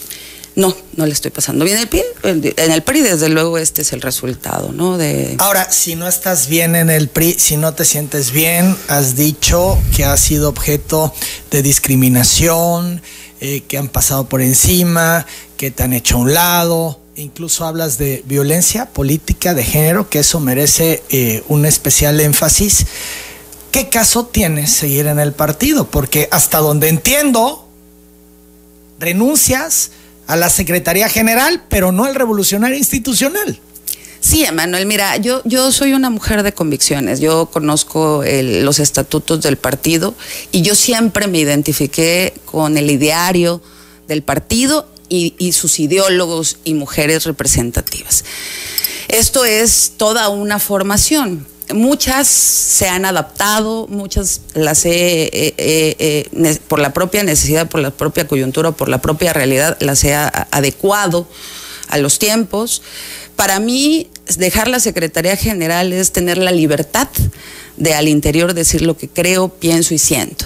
No, 0.57 0.75
no 0.95 1.05
le 1.05 1.13
estoy 1.13 1.29
pasando 1.29 1.65
bien 1.65 1.77
el 1.77 1.87
PRI. 1.87 2.01
En 2.23 2.71
el 2.71 2.81
PRI, 2.81 3.01
desde 3.01 3.29
luego, 3.29 3.59
este 3.59 3.83
es 3.83 3.93
el 3.93 4.01
resultado, 4.01 4.71
¿no? 4.71 4.97
De... 4.97 5.35
Ahora, 5.37 5.71
si 5.71 5.95
no 5.95 6.07
estás 6.07 6.47
bien 6.47 6.75
en 6.75 6.89
el 6.89 7.09
PRI, 7.09 7.35
si 7.37 7.57
no 7.57 7.75
te 7.75 7.85
sientes 7.85 8.31
bien, 8.31 8.75
has 8.87 9.15
dicho 9.15 9.77
que 9.95 10.03
has 10.03 10.19
sido 10.19 10.49
objeto 10.49 11.13
de 11.51 11.61
discriminación, 11.61 13.03
eh, 13.39 13.65
que 13.67 13.77
han 13.77 13.87
pasado 13.87 14.27
por 14.27 14.41
encima, 14.41 15.27
que 15.57 15.69
te 15.69 15.83
han 15.83 15.93
hecho 15.93 16.15
a 16.15 16.21
un 16.21 16.33
lado. 16.33 16.99
Incluso 17.17 17.63
hablas 17.63 17.99
de 17.99 18.23
violencia 18.25 18.87
política 18.87 19.53
de 19.53 19.63
género, 19.63 20.09
que 20.09 20.19
eso 20.19 20.39
merece 20.39 21.03
eh, 21.11 21.43
un 21.49 21.67
especial 21.67 22.19
énfasis. 22.19 22.87
¿Qué 23.71 23.89
caso 23.89 24.25
tienes 24.25 24.71
seguir 24.71 25.05
en 25.05 25.19
el 25.19 25.33
partido? 25.33 25.91
Porque 25.91 26.27
hasta 26.31 26.57
donde 26.57 26.89
entiendo, 26.89 27.67
renuncias 28.97 29.91
a 30.27 30.35
la 30.35 30.49
Secretaría 30.49 31.09
General, 31.09 31.63
pero 31.69 31.91
no 31.91 32.05
al 32.05 32.15
revolucionario 32.15 32.77
institucional. 32.77 33.59
Sí, 34.19 34.43
Emanuel, 34.43 34.85
mira, 34.85 35.15
yo, 35.17 35.41
yo 35.45 35.71
soy 35.71 35.93
una 35.93 36.09
mujer 36.09 36.43
de 36.43 36.51
convicciones, 36.51 37.19
yo 37.19 37.45
conozco 37.45 38.23
los 38.25 38.79
estatutos 38.79 39.41
del 39.41 39.57
partido 39.57 40.15
y 40.51 40.63
yo 40.63 40.75
siempre 40.75 41.27
me 41.27 41.39
identifiqué 41.39 42.33
con 42.45 42.77
el 42.77 42.91
ideario 42.91 43.61
del 44.07 44.23
partido 44.23 44.87
y, 45.07 45.35
y 45.37 45.53
sus 45.53 45.79
ideólogos 45.79 46.57
y 46.63 46.73
mujeres 46.73 47.23
representativas. 47.23 48.25
Esto 49.07 49.45
es 49.45 49.93
toda 49.97 50.29
una 50.29 50.59
formación 50.59 51.45
muchas 51.73 52.27
se 52.27 52.87
han 52.87 53.05
adaptado, 53.05 53.87
muchas 53.87 54.41
las 54.53 54.85
he, 54.85 55.23
eh, 55.23 55.53
eh, 55.57 56.27
eh, 56.31 56.59
por 56.67 56.79
la 56.79 56.93
propia 56.93 57.23
necesidad, 57.23 57.69
por 57.69 57.81
la 57.81 57.91
propia 57.91 58.27
coyuntura, 58.27 58.71
por 58.71 58.89
la 58.89 59.01
propia 59.01 59.33
realidad, 59.33 59.77
las 59.79 60.03
he 60.03 60.13
adecuado 60.15 61.27
a 61.89 61.97
los 61.97 62.19
tiempos. 62.19 62.81
Para 63.35 63.59
mí, 63.59 64.09
dejar 64.37 64.67
la 64.67 64.79
Secretaría 64.79 65.35
General 65.35 65.93
es 65.93 66.11
tener 66.11 66.37
la 66.37 66.51
libertad 66.51 67.07
de 67.77 67.93
al 67.93 68.07
interior 68.07 68.53
decir 68.53 68.81
lo 68.81 68.97
que 68.97 69.07
creo, 69.07 69.49
pienso 69.49 69.93
y 69.93 69.99
siento. 69.99 70.45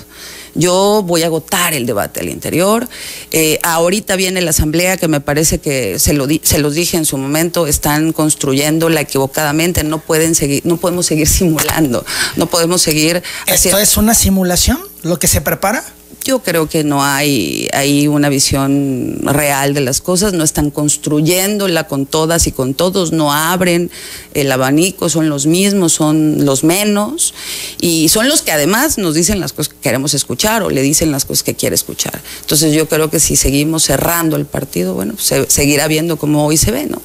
Yo 0.55 1.03
voy 1.05 1.23
a 1.23 1.27
agotar 1.27 1.73
el 1.73 1.85
debate 1.85 2.19
al 2.19 2.29
interior. 2.29 2.87
Eh, 3.31 3.59
ahorita 3.63 4.15
viene 4.15 4.41
la 4.41 4.51
asamblea 4.51 4.97
que 4.97 5.07
me 5.07 5.21
parece 5.21 5.59
que 5.59 5.99
se, 5.99 6.13
lo 6.13 6.27
se 6.41 6.59
los 6.59 6.73
dije 6.73 6.97
en 6.97 7.05
su 7.05 7.17
momento, 7.17 7.67
están 7.67 8.13
construyéndola 8.13 9.01
equivocadamente, 9.01 9.83
no 9.83 9.99
pueden 9.99 10.35
seguir, 10.35 10.61
no 10.65 10.77
podemos 10.77 11.05
seguir 11.05 11.27
simulando, 11.27 12.05
no 12.35 12.47
podemos 12.47 12.81
seguir. 12.81 13.23
¿Esto 13.47 13.77
es 13.77 13.97
una 13.97 14.13
simulación? 14.13 14.79
¿Lo 15.03 15.19
que 15.19 15.27
se 15.27 15.41
prepara? 15.41 15.83
Yo 16.23 16.39
creo 16.39 16.69
que 16.69 16.83
no 16.83 17.03
hay, 17.03 17.67
hay 17.73 18.07
una 18.07 18.29
visión 18.29 19.19
real 19.23 19.73
de 19.73 19.81
las 19.81 20.01
cosas, 20.01 20.33
no 20.33 20.43
están 20.43 20.69
construyéndola 20.69 21.87
con 21.87 22.05
todas 22.05 22.47
y 22.47 22.51
con 22.51 22.73
todos, 22.73 23.11
no 23.11 23.33
abren 23.33 23.89
el 24.33 24.51
abanico, 24.51 25.09
son 25.09 25.29
los 25.29 25.47
mismos, 25.47 25.93
son 25.93 26.45
los 26.45 26.63
menos 26.63 27.33
y 27.79 28.09
son 28.09 28.29
los 28.29 28.41
que 28.41 28.51
además 28.51 28.97
nos 28.97 29.15
dicen 29.15 29.39
las 29.39 29.53
cosas 29.53 29.73
que 29.73 29.79
queremos 29.79 30.13
escuchar 30.13 30.63
o 30.63 30.69
le 30.69 30.81
dicen 30.81 31.11
las 31.11 31.25
cosas 31.25 31.43
que 31.43 31.55
quiere 31.55 31.75
escuchar. 31.75 32.21
Entonces 32.41 32.73
yo 32.73 32.87
creo 32.87 33.09
que 33.09 33.19
si 33.19 33.35
seguimos 33.35 33.83
cerrando 33.83 34.35
el 34.35 34.45
partido, 34.45 34.93
bueno, 34.93 35.15
se 35.17 35.49
seguirá 35.49 35.87
viendo 35.87 36.17
como 36.17 36.45
hoy 36.45 36.57
se 36.57 36.71
ve, 36.71 36.85
¿no? 36.85 37.01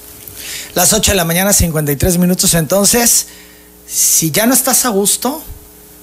Las 0.75 0.93
8 0.93 1.13
de 1.13 1.17
la 1.17 1.25
mañana, 1.25 1.53
53 1.53 2.19
minutos, 2.19 2.53
entonces, 2.55 3.27
si 3.87 4.31
ya 4.31 4.47
no 4.47 4.53
estás 4.53 4.85
a 4.85 4.91
gusto, 4.91 5.43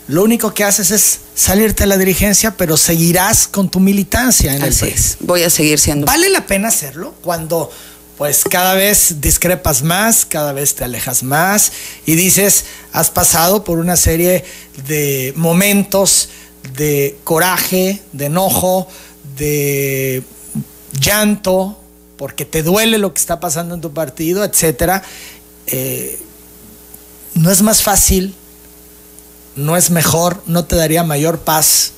lo 0.07 0.23
único 0.23 0.53
que 0.53 0.63
haces 0.63 0.91
es 0.91 1.19
salirte 1.33 1.83
a 1.83 1.87
la 1.87 1.97
dirigencia, 1.97 2.55
pero 2.57 2.75
seguirás 2.77 3.47
con 3.47 3.69
tu 3.69 3.79
militancia 3.79 4.53
en 4.53 4.61
el 4.61 4.73
país. 4.73 5.17
Voy 5.21 5.43
a 5.43 5.49
seguir 5.49 5.79
siendo. 5.79 6.05
¿Vale 6.05 6.29
la 6.29 6.45
pena 6.45 6.67
hacerlo 6.67 7.15
cuando 7.21 7.71
pues 8.17 8.43
cada 8.49 8.75
vez 8.75 9.21
discrepas 9.21 9.81
más, 9.81 10.25
cada 10.25 10.53
vez 10.53 10.75
te 10.75 10.83
alejas 10.83 11.23
más 11.23 11.71
y 12.05 12.15
dices, 12.15 12.65
has 12.91 13.09
pasado 13.09 13.63
por 13.63 13.79
una 13.79 13.95
serie 13.95 14.45
de 14.87 15.33
momentos 15.35 16.29
de 16.75 17.17
coraje, 17.23 18.01
de 18.11 18.25
enojo, 18.25 18.87
de 19.37 20.23
llanto, 20.99 21.79
porque 22.17 22.45
te 22.45 22.61
duele 22.61 22.97
lo 22.97 23.13
que 23.13 23.19
está 23.19 23.39
pasando 23.39 23.75
en 23.75 23.81
tu 23.81 23.93
partido, 23.93 24.43
etcétera. 24.43 25.01
Eh, 25.67 26.19
no 27.35 27.51
es 27.51 27.61
más 27.61 27.81
fácil 27.81 28.35
no 29.55 29.77
es 29.77 29.91
mejor, 29.91 30.43
no 30.47 30.65
te 30.65 30.75
daría 30.75 31.03
mayor 31.03 31.39
paz 31.39 31.93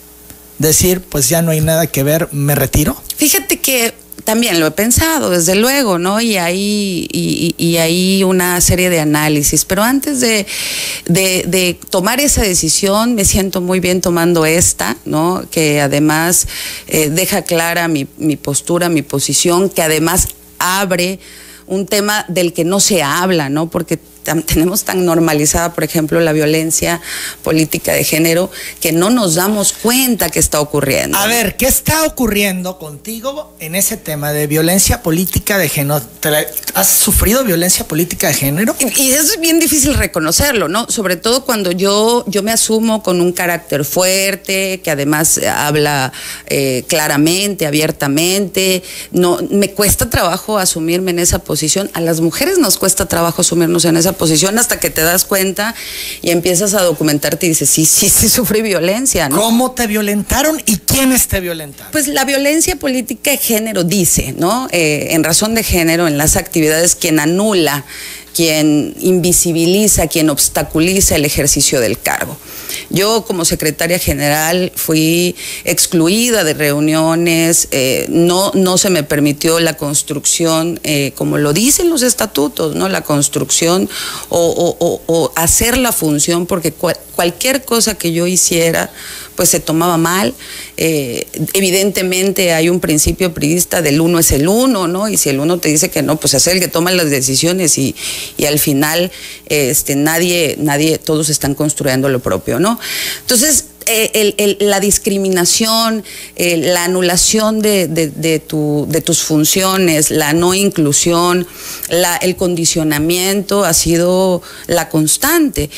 decir, 0.59 1.01
pues 1.01 1.29
ya 1.29 1.41
no 1.41 1.51
hay 1.51 1.61
nada 1.61 1.87
que 1.87 2.03
ver, 2.03 2.29
me 2.31 2.55
retiro? 2.55 2.95
Fíjate 3.17 3.59
que 3.59 3.93
también 4.23 4.59
lo 4.59 4.65
he 4.65 4.71
pensado, 4.71 5.29
desde 5.29 5.55
luego, 5.55 5.99
¿no? 5.99 6.19
Y 6.19 6.37
hay, 6.37 7.07
y, 7.11 7.77
hay 7.77 8.23
una 8.23 8.59
serie 8.59 8.89
de 8.89 8.99
análisis, 8.99 9.65
pero 9.65 9.83
antes 9.83 10.19
de, 10.19 11.77
tomar 11.89 12.19
esa 12.19 12.41
decisión, 12.41 13.13
me 13.13 13.23
siento 13.23 13.61
muy 13.61 13.79
bien 13.79 14.01
tomando 14.01 14.45
esta, 14.45 14.97
¿no? 15.05 15.45
Que 15.51 15.79
además 15.79 16.47
eh, 16.87 17.09
deja 17.09 17.43
clara 17.43 17.87
mi, 17.87 18.07
mi 18.17 18.35
postura, 18.35 18.89
mi 18.89 19.03
posición, 19.03 19.69
que 19.69 19.83
además 19.83 20.29
abre 20.57 21.19
un 21.67 21.85
tema 21.85 22.25
del 22.27 22.53
que 22.53 22.63
no 22.63 22.79
se 22.79 23.03
habla, 23.03 23.49
¿no? 23.49 23.69
Porque 23.69 23.99
tenemos 24.45 24.83
tan 24.83 25.05
normalizada, 25.05 25.73
por 25.73 25.83
ejemplo, 25.83 26.19
la 26.19 26.33
violencia 26.33 27.01
política 27.43 27.93
de 27.93 28.03
género, 28.03 28.49
que 28.81 28.91
no 28.91 29.09
nos 29.09 29.35
damos 29.35 29.73
cuenta 29.73 30.29
que 30.29 30.39
está 30.39 30.59
ocurriendo. 30.59 31.17
A 31.17 31.27
ver, 31.27 31.55
¿qué 31.57 31.67
está 31.67 32.03
ocurriendo 32.03 32.77
contigo 32.79 33.53
en 33.59 33.75
ese 33.75 33.97
tema 33.97 34.31
de 34.31 34.47
violencia 34.47 35.03
política 35.03 35.57
de 35.57 35.69
género? 35.69 36.01
¿Has 36.73 36.88
sufrido 36.88 37.43
violencia 37.43 37.88
política 37.88 38.27
de 38.27 38.33
género? 38.33 38.75
Y, 38.79 39.11
eso 39.11 39.33
es 39.33 39.39
bien 39.39 39.59
difícil 39.59 39.93
reconocerlo, 39.93 40.67
¿no? 40.67 40.89
Sobre 40.89 41.15
todo 41.15 41.45
cuando 41.45 41.71
yo, 41.71 42.25
yo 42.27 42.43
me 42.43 42.51
asumo 42.51 43.03
con 43.03 43.21
un 43.21 43.31
carácter 43.31 43.85
fuerte, 43.85 44.81
que 44.83 44.91
además 44.91 45.39
habla 45.39 46.11
eh, 46.47 46.83
claramente, 46.88 47.67
abiertamente. 47.67 48.83
No, 49.11 49.39
me 49.49 49.71
cuesta 49.71 50.09
trabajo 50.09 50.57
asumirme 50.57 51.11
en 51.11 51.19
esa 51.19 51.39
posición. 51.39 51.89
A 51.93 52.01
las 52.01 52.21
mujeres 52.21 52.57
nos 52.57 52.77
cuesta 52.77 53.05
trabajo 53.05 53.41
asumirnos 53.41 53.85
en 53.85 53.97
esa 53.97 54.13
posición 54.17 54.58
hasta 54.60 54.80
que 54.80 54.89
te 54.89 55.01
das 55.01 55.25
cuenta 55.25 55.75
y 56.21 56.32
empiezas 56.32 56.73
a 56.73 56.82
documentarte 56.82 57.45
y 57.45 57.49
dices, 57.49 57.69
sí, 57.69 57.86
sí, 57.86 58.10
sí 58.10 58.30
sufrí 58.30 58.62
violencia, 58.62 59.30
¿no? 59.30 59.38
¿Cómo 59.38 59.71
te 59.71 59.88
violentaron 59.88 60.62
y 60.65 60.78
quiénes 60.78 61.28
te 61.28 61.39
violentaron? 61.39 61.91
Pues 61.91 62.08
la 62.08 62.25
violencia 62.25 62.75
política 62.75 63.32
de 63.32 63.38
género 63.38 63.84
dice, 63.84 64.34
¿no? 64.38 64.67
Eh, 64.71 65.08
en 65.12 65.23
razón 65.23 65.56
de 65.56 65.63
género, 65.63 66.08
en 66.08 66.17
las 66.17 66.36
actividades, 66.36 66.95
quien 66.95 67.19
anula 67.19 67.86
quien 68.36 68.93
invisibiliza, 69.00 70.08
quien 70.08 70.30
obstaculiza 70.30 71.15
el 71.15 71.24
ejercicio 71.24 71.80
del 71.80 71.98
cargo. 71.98 72.38
Yo 72.89 73.24
como 73.26 73.45
secretaria 73.45 73.98
general 73.98 74.74
fui 74.76 75.36
excluida 75.63 76.43
de 76.43 76.54
reuniones, 76.54 77.69
eh, 77.71 78.06
no, 78.10 78.52
no 78.54 78.78
se 78.78 78.89
me 78.89 79.04
permitió 79.04 79.62
la 79.62 79.78
construcción, 79.78 80.82
eh, 80.84 81.13
como 81.15 81.38
lo 81.38 81.54
dicen 81.54 81.89
los 81.89 82.02
estatutos, 82.02 82.76
¿no? 82.76 82.89
la 82.89 83.02
construcción 83.02 83.89
o, 84.30 85.32
hacer 85.36 85.78
la 85.78 85.93
función, 85.93 86.45
porque 86.45 86.74
cualquier 87.15 87.63
cosa 87.63 87.95
que 87.97 88.12
yo 88.12 88.28
hiciera, 88.28 88.91
pues 89.36 89.49
se 89.49 89.60
tomaba 89.60 89.97
mal. 89.97 90.34
Eh, 90.78 91.28
evidentemente 91.54 92.54
hay 92.54 92.69
un 92.69 92.80
principio 92.80 93.34
periodista 93.34 93.82
del 93.82 94.01
uno 94.01 94.19
es 94.19 94.32
el 94.32 94.47
uno, 94.47 94.88
¿no? 94.88 95.08
Y 95.08 95.17
si 95.17 95.30
el 95.30 95.39
uno 95.39 95.60
te 95.60 95.69
dice 95.69 95.89
que 95.89 96.01
no, 96.01 96.17
pues 96.17 96.34
es 96.34 96.47
el 96.47 96.60
que 96.60 96.67
toma 96.67 96.91
las 96.91 97.10
decisiones 97.10 97.78
y, 97.78 97.95
al 98.45 98.60
final 98.60 99.12
este, 99.47 99.95
nadie, 99.95 100.56
nadie, 100.60 100.97
todos 100.97 101.30
están 101.30 101.56
construyendo 101.56 102.10
lo 102.10 102.19
propio, 102.19 102.60
¿no? 102.60 102.80
Entonces, 103.21 103.65
eh, 103.88 104.58
la 104.62 104.80
discriminación, 104.80 106.04
eh, 106.36 106.58
la 106.58 106.86
anulación 106.86 107.60
de, 107.62 107.88
de, 107.88 108.39
tus 109.01 109.19
funciones, 109.21 110.10
la 110.10 110.34
no 110.34 110.56
inclusión, 110.56 111.45
el 112.21 112.36
condicionamiento 112.36 113.63
ha 113.63 113.73
sido 113.73 114.41
la 114.65 114.89
constante. 114.89 115.69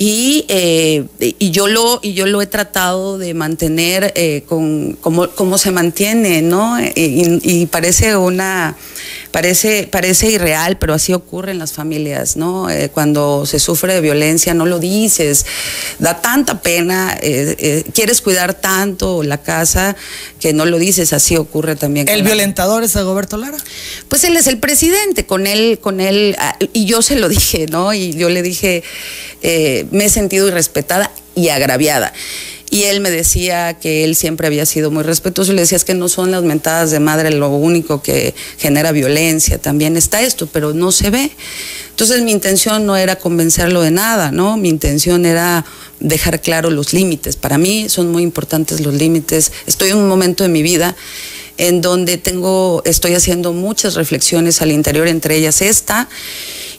Eh, 0.00 1.04
y, 1.18 1.50
yo 1.50 1.66
lo, 1.66 1.98
y 2.02 2.12
yo 2.14 2.26
lo 2.26 2.40
he 2.40 2.46
tratado 2.46 3.18
de 3.18 3.34
mantener 3.34 4.12
eh, 4.14 4.44
con 4.46 4.92
como, 4.94 5.58
se 5.58 5.72
mantiene, 5.72 6.40
¿no? 6.42 6.78
Y, 6.80 7.66
parece 7.66 8.16
una, 8.16 8.76
parece, 9.30 9.88
parece 9.90 10.30
irreal, 10.30 10.78
pero 10.78 10.94
así 10.94 11.12
ocurre 11.12 11.52
en 11.52 11.58
las 11.58 11.72
familias, 11.72 12.36
¿no? 12.36 12.70
Eh, 12.70 12.90
cuando 12.92 13.46
se 13.46 13.58
sufre 13.58 13.94
de 13.94 14.00
violencia 14.00 14.54
no 14.54 14.66
lo 14.66 14.78
dices, 14.78 15.46
da 15.98 16.20
tanta 16.20 16.60
pena, 16.60 17.16
eh, 17.20 17.56
eh, 17.58 17.84
quieres 17.92 18.20
cuidar 18.20 18.54
tanto 18.54 19.22
la 19.22 19.38
casa 19.38 19.96
que 20.40 20.52
no 20.52 20.64
lo 20.64 20.78
dices, 20.78 21.12
así 21.12 21.36
ocurre 21.36 21.76
también. 21.76 22.08
¿El 22.08 22.22
violentador 22.22 22.82
es 22.84 22.94
Dagoberto 22.94 23.36
Lara? 23.36 23.58
Pues 24.08 24.24
él 24.24 24.36
es 24.36 24.46
el 24.46 24.58
presidente, 24.58 25.26
con 25.26 25.46
él, 25.46 25.78
con 25.80 26.00
él, 26.00 26.36
ah, 26.38 26.56
y 26.72 26.86
yo 26.86 27.02
se 27.02 27.16
lo 27.16 27.28
dije, 27.28 27.66
¿no? 27.70 27.92
Y 27.94 28.14
yo 28.14 28.28
le 28.28 28.42
dije, 28.42 28.82
me 29.90 30.06
he 30.06 30.08
sentido 30.08 30.48
irrespetada 30.48 31.10
y 31.34 31.48
agraviada. 31.50 32.12
Y 32.70 32.84
él 32.84 33.00
me 33.00 33.10
decía 33.10 33.74
que 33.74 34.04
él 34.04 34.14
siempre 34.14 34.46
había 34.46 34.66
sido 34.66 34.90
muy 34.90 35.02
respetuoso. 35.02 35.52
Le 35.52 35.62
decía, 35.62 35.76
es 35.76 35.84
que 35.84 35.94
no 35.94 36.08
son 36.08 36.30
las 36.30 36.42
mentadas 36.42 36.90
de 36.90 37.00
madre 37.00 37.30
lo 37.30 37.48
único 37.48 38.02
que 38.02 38.34
genera 38.58 38.92
violencia, 38.92 39.58
también 39.58 39.96
está 39.96 40.20
esto, 40.22 40.46
pero 40.46 40.74
no 40.74 40.92
se 40.92 41.10
ve. 41.10 41.30
Entonces 41.90 42.22
mi 42.22 42.30
intención 42.30 42.86
no 42.86 42.96
era 42.96 43.16
convencerlo 43.16 43.80
de 43.80 43.90
nada, 43.90 44.30
¿no? 44.30 44.56
Mi 44.56 44.68
intención 44.68 45.24
era 45.24 45.64
dejar 45.98 46.40
claro 46.40 46.70
los 46.70 46.92
límites. 46.92 47.36
Para 47.36 47.58
mí 47.58 47.88
son 47.88 48.12
muy 48.12 48.22
importantes 48.22 48.80
los 48.80 48.94
límites. 48.94 49.50
Estoy 49.66 49.90
en 49.90 49.96
un 49.96 50.08
momento 50.08 50.44
de 50.44 50.50
mi 50.50 50.62
vida 50.62 50.94
en 51.56 51.80
donde 51.80 52.16
tengo, 52.16 52.82
estoy 52.84 53.14
haciendo 53.14 53.52
muchas 53.52 53.94
reflexiones 53.94 54.62
al 54.62 54.70
interior, 54.70 55.08
entre 55.08 55.36
ellas 55.36 55.60
esta. 55.60 56.08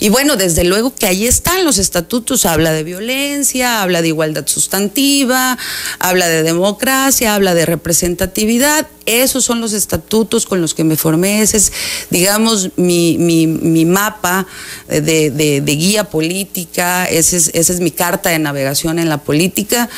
Y 0.01 0.07
bueno, 0.07 0.37
desde 0.37 0.63
luego 0.63 0.95
que 0.95 1.07
ahí 1.07 1.27
están 1.27 1.65
los 1.65 1.77
estatutos, 1.77 2.45
habla 2.45 2.71
de 2.71 2.83
violencia, 2.83 3.81
habla 3.81 4.01
de 4.01 4.07
igualdad 4.07 4.47
sustantiva, 4.47 5.57
habla 5.99 6.27
de 6.29 6.41
democracia, 6.41 7.35
habla 7.35 7.53
de 7.53 7.65
representatividad. 7.65 8.87
Esos 9.05 9.43
son 9.43 9.59
los 9.59 9.73
estatutos 9.73 10.45
con 10.45 10.61
los 10.61 10.73
que 10.73 10.85
me 10.85 10.95
formé, 10.95 11.41
ese 11.41 11.57
es, 11.57 11.73
digamos, 12.11 12.69
mi, 12.77 13.17
mapa 13.85 14.47
de, 14.87 15.63
guía 15.65 16.05
política, 16.05 17.05
esa 17.05 17.35
es, 17.35 17.49
es 17.53 17.79
mi 17.81 17.91
carta 17.91 18.29
de 18.29 18.39
navegación 18.39 18.99
en 18.99 19.09
la 19.09 19.17
política. 19.17 19.89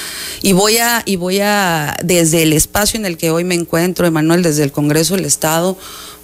Y 0.42 0.54
voy, 0.54 0.78
a, 0.80 1.04
y 1.06 1.16
voy 1.18 1.42
a, 1.42 1.96
desde 2.04 2.42
el 2.42 2.54
espacio 2.54 3.00
en 3.00 3.06
el 3.06 3.18
que 3.18 3.30
hoy 3.30 3.44
me 3.44 3.54
encuentro, 3.54 4.08
Emanuel, 4.08 4.42
desde 4.42 4.64
el 4.64 4.72
Congreso 4.72 5.16
del 5.16 5.26
Estado, 5.26 5.78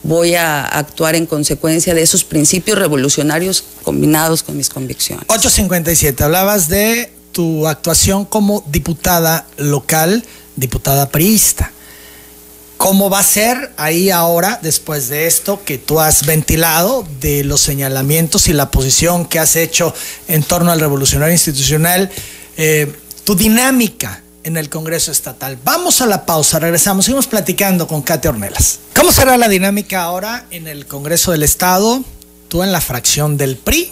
voy 0.04 0.36
a 0.36 0.66
actuar 0.66 1.16
en 1.16 1.26
consecuencia 1.26 1.94
de 1.94 2.02
esos 2.02 2.24
principios 2.24 2.78
revolucionarios 2.78 3.64
combinados 3.84 4.44
con 4.44 4.58
mis 4.58 4.70
convicciones. 4.70 5.26
857, 5.28 6.24
hablabas 6.24 6.68
de 6.70 7.12
tu 7.32 7.68
actuación 7.68 8.26
como 8.26 8.64
diputada 8.68 9.46
local, 9.58 10.24
diputada 10.56 11.10
priista. 11.10 11.72
¿Cómo 12.78 13.10
va 13.10 13.20
a 13.20 13.24
ser 13.24 13.74
ahí 13.78 14.12
ahora, 14.12 14.60
después 14.62 15.10
de 15.10 15.26
esto 15.26 15.64
que 15.66 15.80
tú 15.80 16.00
has 16.00 16.26
ventilado, 16.26 17.08
de 17.20 17.44
los 17.44 17.62
señalamientos 17.62 18.48
y 18.48 18.54
la 18.54 18.70
posición 18.70 19.26
que 19.26 19.40
has 19.40 19.56
hecho 19.56 19.94
en 20.28 20.44
torno 20.44 20.72
al 20.72 20.80
revolucionario 20.80 21.34
institucional, 21.34 22.12
eh, 22.56 22.92
tu 23.24 23.36
dinámica 23.36 24.22
en 24.48 24.56
el 24.56 24.70
Congreso 24.70 25.12
Estatal. 25.12 25.60
Vamos 25.66 26.00
a 26.02 26.06
la 26.06 26.26
pausa, 26.26 26.58
regresamos, 26.58 27.04
seguimos 27.04 27.28
platicando 27.28 27.86
con 27.86 28.02
Katia 28.02 28.30
Ornelas. 28.30 28.80
¿Cómo 28.96 29.12
será 29.12 29.36
la 29.36 29.50
dinámica 29.50 30.04
ahora 30.04 30.46
en 30.52 30.70
el 30.70 30.86
Congreso 30.86 31.34
del 31.34 31.44
Estado? 31.44 32.02
Tú 32.48 32.64
en 32.64 32.72
la 32.72 32.80
fracción 32.80 33.36
del 33.36 33.58
PRI, 33.58 33.92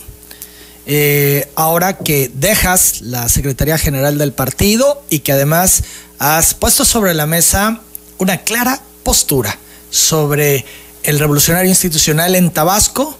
eh, 0.85 1.51
ahora 1.55 1.97
que 1.97 2.31
dejas 2.33 3.01
la 3.01 3.27
Secretaría 3.27 3.77
General 3.77 4.17
del 4.17 4.31
partido 4.31 5.03
y 5.09 5.19
que 5.19 5.33
además 5.33 5.83
has 6.19 6.53
puesto 6.53 6.85
sobre 6.85 7.13
la 7.13 7.25
mesa 7.25 7.81
una 8.17 8.37
clara 8.37 8.81
postura 9.03 9.59
sobre 9.89 10.63
el 11.03 11.19
revolucionario 11.19 11.69
institucional 11.69 12.33
en 12.33 12.49
Tabasco 12.49 13.17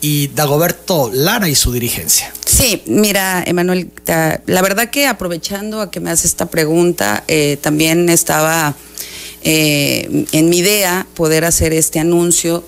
y 0.00 0.28
Dagoberto 0.28 1.10
Lara 1.12 1.46
y 1.46 1.54
su 1.54 1.72
dirigencia. 1.72 2.32
Sí, 2.50 2.82
mira, 2.86 3.44
Emanuel, 3.46 3.92
la 4.46 4.60
verdad 4.60 4.90
que 4.90 5.06
aprovechando 5.06 5.80
a 5.80 5.92
que 5.92 6.00
me 6.00 6.10
hace 6.10 6.26
esta 6.26 6.46
pregunta, 6.46 7.22
eh, 7.28 7.58
también 7.60 8.08
estaba 8.08 8.74
eh, 9.44 10.26
en 10.32 10.48
mi 10.48 10.58
idea 10.58 11.06
poder 11.14 11.44
hacer 11.44 11.72
este 11.72 12.00
anuncio 12.00 12.66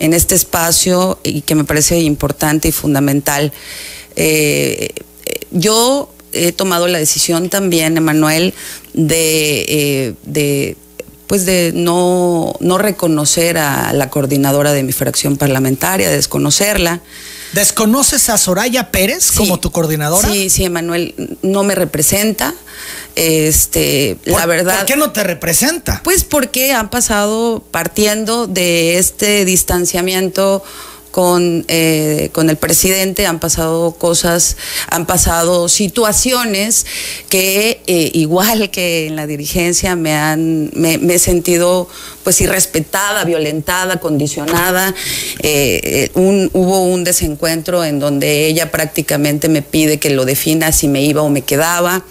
en 0.00 0.12
este 0.12 0.34
espacio 0.34 1.18
y 1.24 1.40
que 1.40 1.54
me 1.54 1.64
parece 1.64 1.98
importante 2.00 2.68
y 2.68 2.72
fundamental. 2.72 3.54
Eh, 4.16 4.90
yo 5.50 6.12
he 6.32 6.52
tomado 6.52 6.86
la 6.86 6.98
decisión 6.98 7.48
también, 7.48 7.96
Emanuel, 7.96 8.52
de, 8.92 10.14
de 10.24 10.76
pues 11.26 11.46
de 11.46 11.72
no, 11.74 12.54
no 12.60 12.76
reconocer 12.76 13.56
a 13.56 13.94
la 13.94 14.10
coordinadora 14.10 14.74
de 14.74 14.82
mi 14.82 14.92
fracción 14.92 15.38
parlamentaria, 15.38 16.10
desconocerla. 16.10 17.00
¿Desconoces 17.52 18.30
a 18.30 18.38
Soraya 18.38 18.90
Pérez 18.90 19.32
como 19.32 19.60
tu 19.60 19.70
coordinadora? 19.70 20.28
Sí, 20.30 20.48
sí, 20.50 20.64
Emanuel, 20.64 21.36
no 21.42 21.62
me 21.62 21.74
representa. 21.74 22.54
Este, 23.14 24.16
la 24.24 24.46
verdad. 24.46 24.78
¿Por 24.78 24.86
qué 24.86 24.96
no 24.96 25.12
te 25.12 25.22
representa? 25.22 26.00
Pues 26.02 26.24
porque 26.24 26.72
han 26.72 26.88
pasado 26.88 27.62
partiendo 27.70 28.46
de 28.46 28.98
este 28.98 29.44
distanciamiento 29.44 30.64
con, 31.12 31.64
eh, 31.68 32.30
con 32.32 32.50
el 32.50 32.56
presidente, 32.56 33.26
han 33.26 33.38
pasado 33.38 33.92
cosas, 33.92 34.56
han 34.88 35.06
pasado 35.06 35.68
situaciones 35.68 36.86
que 37.28 37.80
eh, 37.86 38.10
igual 38.14 38.70
que 38.70 39.06
en 39.06 39.16
la 39.16 39.26
dirigencia 39.26 39.94
me 39.94 40.14
han, 40.14 40.70
me, 40.74 40.94
he 40.94 41.18
sentido 41.18 41.88
pues 42.24 42.40
irrespetada, 42.40 43.24
violentada, 43.24 44.00
condicionada. 44.00 44.94
Eh, 45.40 46.10
un, 46.14 46.50
hubo 46.54 46.82
un 46.82 47.04
desencuentro 47.04 47.84
en 47.84 48.00
donde 48.00 48.46
ella 48.46 48.70
prácticamente 48.70 49.48
me 49.48 49.62
pide 49.62 49.98
que 49.98 50.10
lo 50.10 50.24
defina 50.24 50.72
si 50.72 50.88
me 50.88 51.02
iba 51.02 51.22
o 51.22 51.28
me 51.28 51.42
quedaba. 51.42 52.04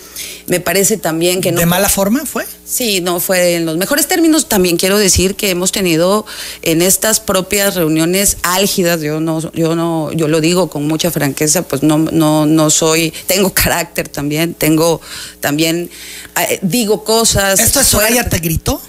Me 0.47 0.59
parece 0.59 0.97
también 0.97 1.41
que 1.41 1.51
no. 1.51 1.59
¿De 1.59 1.65
mala 1.65 1.89
forma 1.89 2.25
fue? 2.25 2.45
Sí, 2.65 3.01
no 3.01 3.19
fue 3.19 3.55
en 3.55 3.65
los 3.65 3.77
mejores 3.77 4.07
términos. 4.07 4.47
También 4.47 4.77
quiero 4.77 4.97
decir 4.97 5.35
que 5.35 5.49
hemos 5.49 5.71
tenido 5.71 6.25
en 6.61 6.81
estas 6.81 7.19
propias 7.19 7.75
reuniones 7.75 8.37
álgidas, 8.43 9.01
yo 9.01 9.19
no, 9.19 9.39
yo 9.53 9.75
no, 9.75 10.11
yo 10.13 10.27
lo 10.27 10.41
digo 10.41 10.69
con 10.69 10.87
mucha 10.87 11.11
franqueza, 11.11 11.63
pues 11.63 11.83
no, 11.83 11.97
no, 11.97 12.45
no 12.45 12.69
soy, 12.69 13.13
tengo 13.27 13.53
carácter 13.53 14.07
también, 14.07 14.53
tengo 14.53 15.01
también, 15.39 15.89
eh, 16.39 16.59
digo 16.61 17.03
cosas. 17.03 17.59
¿Esto 17.59 17.81
es 17.81 17.87
Soraya 17.87 18.27
te 18.29 18.39
gritó? 18.39 18.81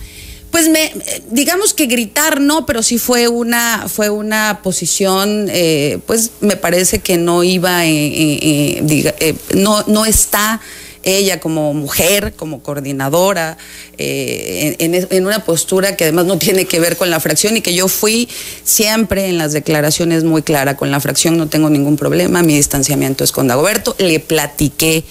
Pues 0.52 0.68
me, 0.68 0.92
digamos 1.30 1.72
que 1.72 1.86
gritar 1.86 2.40
no, 2.40 2.66
pero 2.66 2.82
sí 2.82 2.98
fue 2.98 3.26
una, 3.26 3.86
fue 3.88 4.10
una 4.10 4.60
posición, 4.62 5.46
eh, 5.48 5.98
pues 6.06 6.30
me 6.40 6.56
parece 6.56 6.98
que 6.98 7.16
no 7.16 7.42
iba, 7.42 7.86
eh, 7.86 9.34
no, 9.54 9.82
no 9.86 10.04
está 10.04 10.60
ella 11.02 11.40
como 11.40 11.74
mujer, 11.74 12.34
como 12.34 12.62
coordinadora, 12.62 13.58
eh, 13.98 14.76
en, 14.78 15.26
una 15.26 15.44
postura 15.44 15.96
que 15.96 16.04
además 16.04 16.26
no 16.26 16.38
tiene 16.38 16.64
que 16.66 16.80
ver 16.80 16.96
con 16.96 17.10
la 17.10 17.20
fracción 17.20 17.56
y 17.56 17.60
que 17.60 17.74
yo 17.74 17.88
fui 17.88 18.28
siempre 18.64 19.28
en 19.28 19.38
las 19.38 19.52
declaraciones 19.52 20.24
muy 20.24 20.42
clara, 20.42 20.76
con 20.76 20.90
la 20.90 21.00
fracción 21.00 21.36
no 21.36 21.48
tengo 21.48 21.70
ningún 21.70 21.96
problema, 21.96 22.42
mi 22.42 22.56
distanciamiento 22.56 23.24
es 23.24 23.32
con 23.32 23.48
Dagoberto, 23.48 23.94
le 23.98 24.20
platiqué. 24.20 25.04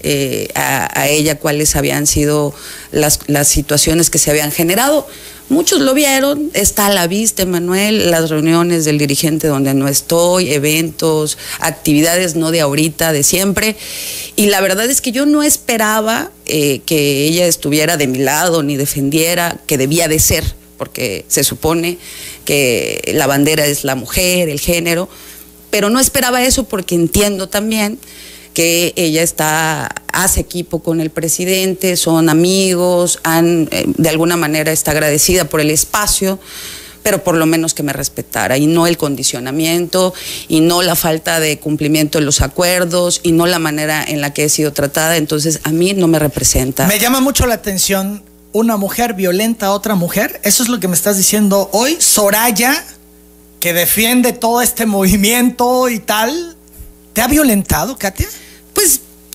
Eh, 0.00 0.48
a, 0.54 1.08
ella 1.08 1.40
cuáles 1.40 1.74
habían 1.74 2.06
sido 2.06 2.54
las, 2.92 3.18
las 3.26 3.48
situaciones 3.48 4.10
que 4.10 4.18
se 4.18 4.30
habían 4.30 4.52
generado. 4.52 5.08
Muchos 5.50 5.80
lo 5.80 5.94
vieron, 5.94 6.50
está 6.52 6.88
a 6.88 6.92
la 6.92 7.06
vista, 7.06 7.46
Manuel, 7.46 8.10
las 8.10 8.28
reuniones 8.28 8.84
del 8.84 8.98
dirigente 8.98 9.46
donde 9.48 9.72
no 9.72 9.88
estoy, 9.88 10.52
eventos, 10.52 11.38
actividades 11.58 12.36
no 12.36 12.50
de 12.50 12.60
ahorita, 12.60 13.14
de 13.14 13.22
siempre. 13.22 13.74
Y 14.36 14.48
la 14.48 14.60
verdad 14.60 14.90
es 14.90 15.00
que 15.00 15.10
yo 15.10 15.24
no 15.24 15.42
esperaba 15.42 16.30
eh, 16.44 16.80
que 16.84 17.24
ella 17.24 17.46
estuviera 17.46 17.96
de 17.96 18.08
mi 18.08 18.18
lado 18.18 18.62
ni 18.62 18.76
defendiera, 18.76 19.58
que 19.66 19.78
debía 19.78 20.06
de 20.06 20.18
ser, 20.18 20.44
porque 20.76 21.24
se 21.28 21.42
supone 21.44 21.96
que 22.44 23.00
la 23.14 23.26
bandera 23.26 23.64
es 23.64 23.84
la 23.84 23.94
mujer, 23.94 24.50
el 24.50 24.60
género, 24.60 25.08
pero 25.70 25.88
no 25.88 25.98
esperaba 25.98 26.44
eso 26.44 26.64
porque 26.64 26.94
entiendo 26.94 27.48
también 27.48 27.98
que 28.58 28.92
ella 28.96 29.22
está, 29.22 29.88
hace 30.12 30.40
equipo 30.40 30.80
con 30.80 31.00
el 31.00 31.10
presidente, 31.10 31.96
son 31.96 32.28
amigos, 32.28 33.20
han, 33.22 33.68
eh, 33.70 33.84
de 33.86 34.08
alguna 34.08 34.36
manera 34.36 34.72
está 34.72 34.90
agradecida 34.90 35.44
por 35.44 35.60
el 35.60 35.70
espacio 35.70 36.40
pero 37.04 37.22
por 37.22 37.36
lo 37.36 37.46
menos 37.46 37.72
que 37.72 37.84
me 37.84 37.92
respetara 37.92 38.58
y 38.58 38.66
no 38.66 38.88
el 38.88 38.98
condicionamiento 38.98 40.12
y 40.48 40.58
no 40.58 40.82
la 40.82 40.96
falta 40.96 41.38
de 41.38 41.60
cumplimiento 41.60 42.18
de 42.18 42.24
los 42.24 42.40
acuerdos 42.40 43.20
y 43.22 43.30
no 43.30 43.46
la 43.46 43.60
manera 43.60 44.04
en 44.04 44.20
la 44.20 44.34
que 44.34 44.42
he 44.42 44.48
sido 44.48 44.72
tratada, 44.72 45.16
entonces 45.16 45.60
a 45.62 45.70
mí 45.70 45.94
no 45.94 46.08
me 46.08 46.18
representa. 46.18 46.88
Me 46.88 46.98
llama 46.98 47.20
mucho 47.20 47.46
la 47.46 47.54
atención 47.54 48.24
una 48.52 48.76
mujer 48.76 49.14
violenta 49.14 49.66
a 49.66 49.70
otra 49.70 49.94
mujer, 49.94 50.40
eso 50.42 50.64
es 50.64 50.68
lo 50.68 50.80
que 50.80 50.88
me 50.88 50.94
estás 50.94 51.16
diciendo 51.16 51.70
hoy, 51.72 51.96
Soraya, 52.00 52.84
que 53.60 53.72
defiende 53.72 54.32
todo 54.32 54.62
este 54.62 54.84
movimiento 54.84 55.88
y 55.88 56.00
tal, 56.00 56.56
¿te 57.12 57.22
ha 57.22 57.28
violentado, 57.28 57.96
Katia? 57.96 58.26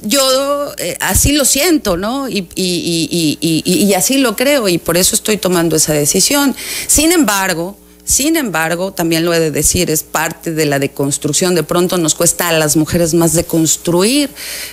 Yo 0.04 0.74
eh, 0.78 0.98
así 1.00 1.32
lo 1.32 1.46
siento, 1.46 1.98
¿no? 1.98 2.28
Y, 2.30 2.48
y, 2.56 3.94
así 3.96 4.18
lo 4.18 4.36
creo 4.36 4.68
y 4.68 4.78
por 4.78 4.98
eso 4.98 5.16
estoy 5.16 5.38
tomando 5.38 5.76
esa 5.76 5.94
decisión. 5.94 6.56
Sin 6.88 7.12
embargo, 7.12 7.77
Sin 8.06 8.36
embargo, 8.36 8.92
también 8.92 9.23
lo 9.23 9.34
he 9.34 9.40
de 9.40 9.50
decir, 9.50 9.90
es 9.90 10.04
parte 10.04 10.52
de 10.52 10.65
la 10.65 10.77
deconstrucción. 10.77 11.56
De 11.56 11.63
pronto 11.63 11.98
nos 11.98 12.15
cuesta 12.15 12.50
a 12.50 12.52
las 12.52 12.75
mujeres 12.75 13.13
más 13.13 13.32
deconstruir 13.32 14.30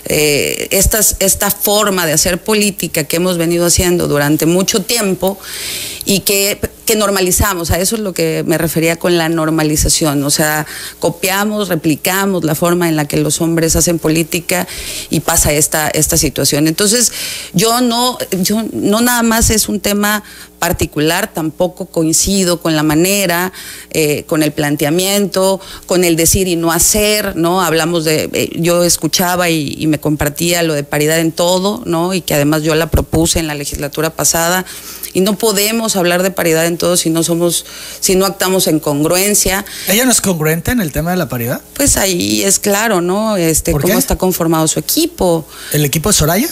eh, 0.06 0.66
esta 0.72 1.50
forma 1.52 2.06
de 2.06 2.12
hacer 2.12 2.42
política 2.42 3.04
que 3.04 3.16
hemos 3.16 3.38
venido 3.38 3.66
haciendo 3.66 4.08
durante 4.08 4.46
mucho 4.46 4.82
tiempo 4.82 5.38
y 6.04 6.20
que, 6.20 6.58
que, 6.90 6.96
normalizamos. 6.96 7.70
A 7.70 7.78
eso 7.78 7.96
es 7.96 8.02
lo 8.02 8.12
que 8.12 8.42
me 8.46 8.58
refería 8.58 8.96
con 8.96 9.16
la 9.16 9.28
normalización. 9.28 10.24
O 10.24 10.30
sea, 10.30 10.66
copiamos, 10.98 11.68
replicamos 11.68 12.44
la 12.44 12.54
forma 12.54 12.88
en 12.88 12.96
la 12.96 13.06
que 13.06 13.16
los 13.16 13.40
hombres 13.40 13.76
hacen 13.76 13.98
política 13.98 14.66
y 15.08 15.20
pasa 15.20 15.52
esta, 15.52 15.88
esta 15.88 16.16
situación. 16.16 16.66
Entonces, 16.66 17.12
yo 17.52 17.80
no, 17.80 18.18
yo 18.42 18.64
no 18.72 19.00
nada 19.00 19.22
más 19.22 19.50
es 19.50 19.68
un 19.68 19.80
tema 19.80 20.24
particular, 20.58 21.32
tampoco 21.32 21.86
coincido 21.86 22.60
con 22.60 22.76
la 22.76 22.82
manera, 22.82 23.52
eh, 23.92 24.24
con 24.24 24.42
el 24.42 24.52
planteamiento, 24.52 25.60
con 25.86 26.04
el 26.04 26.16
decir 26.16 26.48
y 26.48 26.56
no 26.56 26.70
hacer, 26.70 27.34
¿no? 27.34 27.62
Hablamos 27.62 28.04
de, 28.04 28.28
eh, 28.32 28.50
yo 28.56 28.84
escuchaba 28.84 29.48
y, 29.48 29.74
y, 29.78 29.86
me 29.86 29.98
compartía 29.98 30.62
lo 30.62 30.74
de 30.74 30.84
paridad 30.84 31.18
en 31.18 31.32
todo, 31.32 31.82
¿no? 31.86 32.12
Y 32.12 32.20
que 32.20 32.34
además 32.34 32.62
yo 32.62 32.74
la 32.74 32.90
propuse 32.90 33.38
en 33.38 33.46
la 33.46 33.54
legislatura 33.54 34.10
pasada 34.10 34.66
y 35.12 35.20
no 35.20 35.36
podemos 35.36 35.96
hablar 35.96 36.22
de 36.22 36.30
paridad 36.30 36.66
en 36.66 36.78
todo 36.78 36.96
si 36.96 37.10
no 37.10 37.22
somos, 37.22 37.64
si 38.00 38.14
no 38.14 38.26
actamos 38.26 38.66
en 38.66 38.80
congruencia. 38.80 39.64
¿Ella 39.88 40.04
no 40.04 40.10
es 40.10 40.20
congruente 40.20 40.70
en 40.70 40.80
el 40.80 40.92
tema 40.92 41.10
de 41.10 41.16
la 41.16 41.28
paridad? 41.28 41.60
Pues 41.74 41.96
ahí 41.96 42.42
es 42.42 42.58
claro, 42.58 43.00
¿no? 43.00 43.36
Este, 43.36 43.72
cómo 43.72 43.98
está 43.98 44.16
conformado 44.16 44.68
su 44.68 44.78
equipo. 44.78 45.46
¿El 45.72 45.84
equipo 45.84 46.08
de 46.10 46.12
Soraya? 46.14 46.48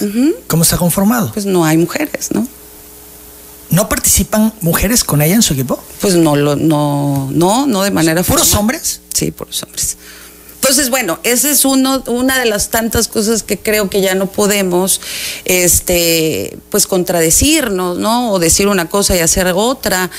¿Cómo 0.47 0.63
está 0.63 0.77
conformado? 0.77 1.33
Pues 1.33 1.47
no 1.47 1.65
hay 1.65 1.77
mujeres, 1.77 2.29
¿no? 2.33 2.47
¿No 3.71 3.89
participan 3.89 4.53
mujeres 4.63 5.05
con 5.05 5.21
ella 5.21 5.35
en 5.35 5.43
su 5.43 5.53
equipo? 5.53 5.83
Pues 6.01 6.15
no, 6.15 6.37
lo, 6.37 6.57
no, 6.57 7.29
no, 7.33 7.67
no 7.67 7.83
de 7.83 7.91
manera 7.91 8.23
¿Puros 8.23 8.47
formal. 8.49 8.61
hombres? 8.61 9.01
Sí, 9.13 9.31
puros 9.31 9.63
hombres. 9.63 9.97
Entonces, 10.69 10.91
bueno, 10.91 11.19
esa 11.23 11.51
es 11.51 11.65
una 11.65 12.39
de 12.39 12.45
las 12.45 12.69
tantas 12.69 13.09
cosas 13.09 13.43
que 13.43 13.59
creo 13.59 13.89
que 13.89 14.03
ya 14.03 14.15
no 14.15 14.27
podemos, 14.27 15.01
este, 15.47 16.59
pues 16.69 16.87
contradecirnos, 16.87 17.97
¿no? 17.97 18.33
O 18.33 18.39
decir 18.39 18.69
una 18.69 18.87
cosa 18.87 19.17
y 19.17 19.21
hacer 19.21 19.51
otra. 19.55 20.11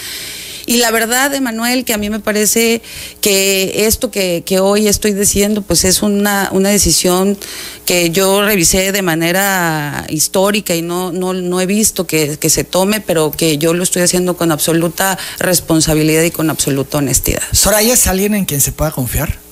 Y 0.65 0.77
la 0.77 0.89
verdad, 0.89 1.35
Emanuel, 1.35 1.85
que 1.85 1.93
a 1.93 1.99
mí 1.99 2.09
me 2.09 2.19
parece 2.19 2.81
que 3.21 3.85
esto 3.85 4.09
que, 4.09 4.41
que 4.43 4.59
hoy 4.59 4.87
estoy 4.87 5.13
diciendo, 5.13 5.61
pues 5.61 5.83
es 5.83 6.01
una, 6.01 6.49
una, 6.51 6.69
decisión 6.69 7.37
que 7.85 8.09
yo 8.09 8.43
revisé 8.43 8.91
de 8.91 9.03
manera 9.03 10.07
histórica 10.09 10.73
y 10.73 10.81
no, 10.81 11.11
no, 11.11 11.33
no 11.33 11.61
he 11.61 11.67
visto 11.67 12.07
que, 12.07 12.37
que, 12.39 12.49
se 12.49 12.63
tome, 12.63 13.01
pero 13.01 13.29
que 13.29 13.59
yo 13.59 13.75
lo 13.75 13.83
estoy 13.83 14.01
haciendo 14.01 14.35
con 14.35 14.51
absoluta 14.51 15.15
responsabilidad 15.37 16.23
y 16.23 16.31
con 16.31 16.49
absoluta 16.49 16.97
honestidad. 16.97 17.43
¿Soraya 17.51 17.93
es 17.93 18.07
alguien 18.07 18.33
en 18.33 18.45
quien 18.45 18.61
se 18.61 18.71
pueda 18.71 18.89
confiar? 18.89 19.48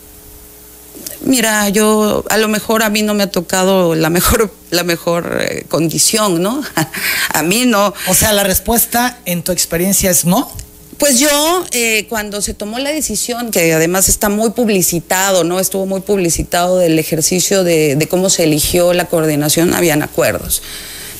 Mira, 1.22 1.70
yo 1.70 2.24
a 2.30 2.38
lo 2.38 2.48
mejor 2.48 2.84
a 2.84 2.90
mí 2.90 3.02
no 3.02 3.14
me 3.14 3.24
ha 3.24 3.32
tocado 3.32 3.96
la 3.96 4.10
mejor, 4.10 4.54
la 4.72 4.84
mejor 4.84 5.40
eh, 5.42 5.66
condición, 5.68 6.42
¿no? 6.42 6.62
a 7.34 7.44
mí 7.44 7.66
no. 7.66 7.94
O 8.08 8.14
sea, 8.14 8.34
la 8.34 8.44
respuesta 8.44 9.20
en 9.26 9.44
tu 9.44 9.52
experiencia 9.52 10.10
es 10.10 10.26
no. 10.26 10.52
Pues 10.98 11.20
yo, 11.20 11.64
eh, 11.72 12.08
cuando 12.10 12.42
se 12.42 12.56
tomó 12.56 12.80
la 12.80 12.92
decisión, 12.92 13.52
que 13.52 13.72
además 13.72 14.10
está 14.10 14.30
muy 14.30 14.50
publicitado, 14.50 15.44
¿no? 15.44 15.60
Estuvo 15.60 15.86
muy 15.86 16.02
publicitado 16.02 16.80
del 16.80 16.98
ejercicio 16.98 17.64
de, 17.64 17.96
de 17.96 18.08
cómo 18.08 18.32
se 18.32 18.46
eligió 18.46 18.94
la 18.94 19.06
coordinación, 19.06 19.76
habían 19.76 20.02
acuerdos. 20.02 20.64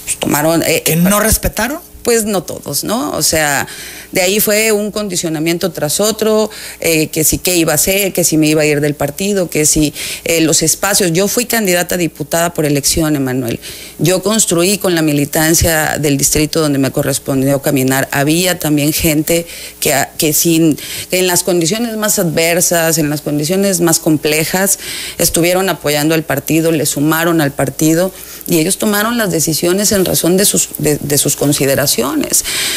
Pues 0.04 0.18
tomaron. 0.18 0.64
Eh, 0.64 0.84
¿Que 0.84 0.96
no 0.96 1.20
respetaron? 1.20 1.80
Pues 2.08 2.24
no 2.24 2.42
todos, 2.42 2.86
¿no? 2.86 3.12
O 3.18 3.22
sea, 3.22 3.68
de 4.14 4.22
ahí 4.22 4.40
fue 4.40 4.72
un 4.72 4.92
condicionamiento 4.92 5.74
tras 5.74 6.00
otro, 6.00 6.50
eh, 6.80 7.08
que 7.08 7.26
si 7.26 7.38
qué 7.38 7.58
iba 7.58 7.74
a 7.74 7.76
hacer, 7.76 8.14
que 8.14 8.24
si 8.24 8.38
me 8.38 8.48
iba 8.48 8.62
a 8.62 8.66
ir 8.66 8.80
del 8.80 8.96
partido, 8.96 9.50
que 9.50 9.66
si 9.66 9.94
eh, 10.24 10.40
los 10.40 10.64
espacios. 10.64 11.12
Yo 11.12 11.28
fui 11.28 11.44
candidata 11.44 11.96
a 11.96 11.98
diputada 11.98 12.54
por 12.54 12.66
elección, 12.66 13.18
Emanuel. 13.18 13.60
Yo 14.00 14.24
construí 14.24 14.78
con 14.78 14.96
la 14.96 15.02
militancia 15.02 15.98
del 16.00 16.18
distrito 16.18 16.62
donde 16.62 16.80
me 16.80 16.92
correspondió 16.92 17.62
caminar. 17.62 18.08
Había 18.14 18.58
también 18.58 18.94
gente 18.94 19.46
que, 19.82 19.94
que, 20.18 20.32
sin, 20.32 20.78
que 21.12 21.20
en 21.20 21.28
las 21.28 21.44
condiciones 21.44 21.98
más 21.98 22.20
adversas, 22.20 23.00
en 23.00 23.10
las 23.10 23.20
condiciones 23.20 23.82
más 23.82 24.00
complejas, 24.00 24.80
estuvieron 25.18 25.68
apoyando 25.68 26.16
al 26.16 26.24
partido, 26.24 26.72
le 26.72 26.86
sumaron 26.86 27.42
al 27.42 27.52
partido 27.52 28.14
y 28.48 28.60
ellos 28.60 28.78
tomaron 28.78 29.18
las 29.18 29.30
decisiones 29.30 29.92
en 29.92 30.06
razón 30.06 30.38
de 30.38 30.46
sus, 30.46 30.70
de 30.78 31.18
sus 31.18 31.36
consideraciones. 31.36 31.97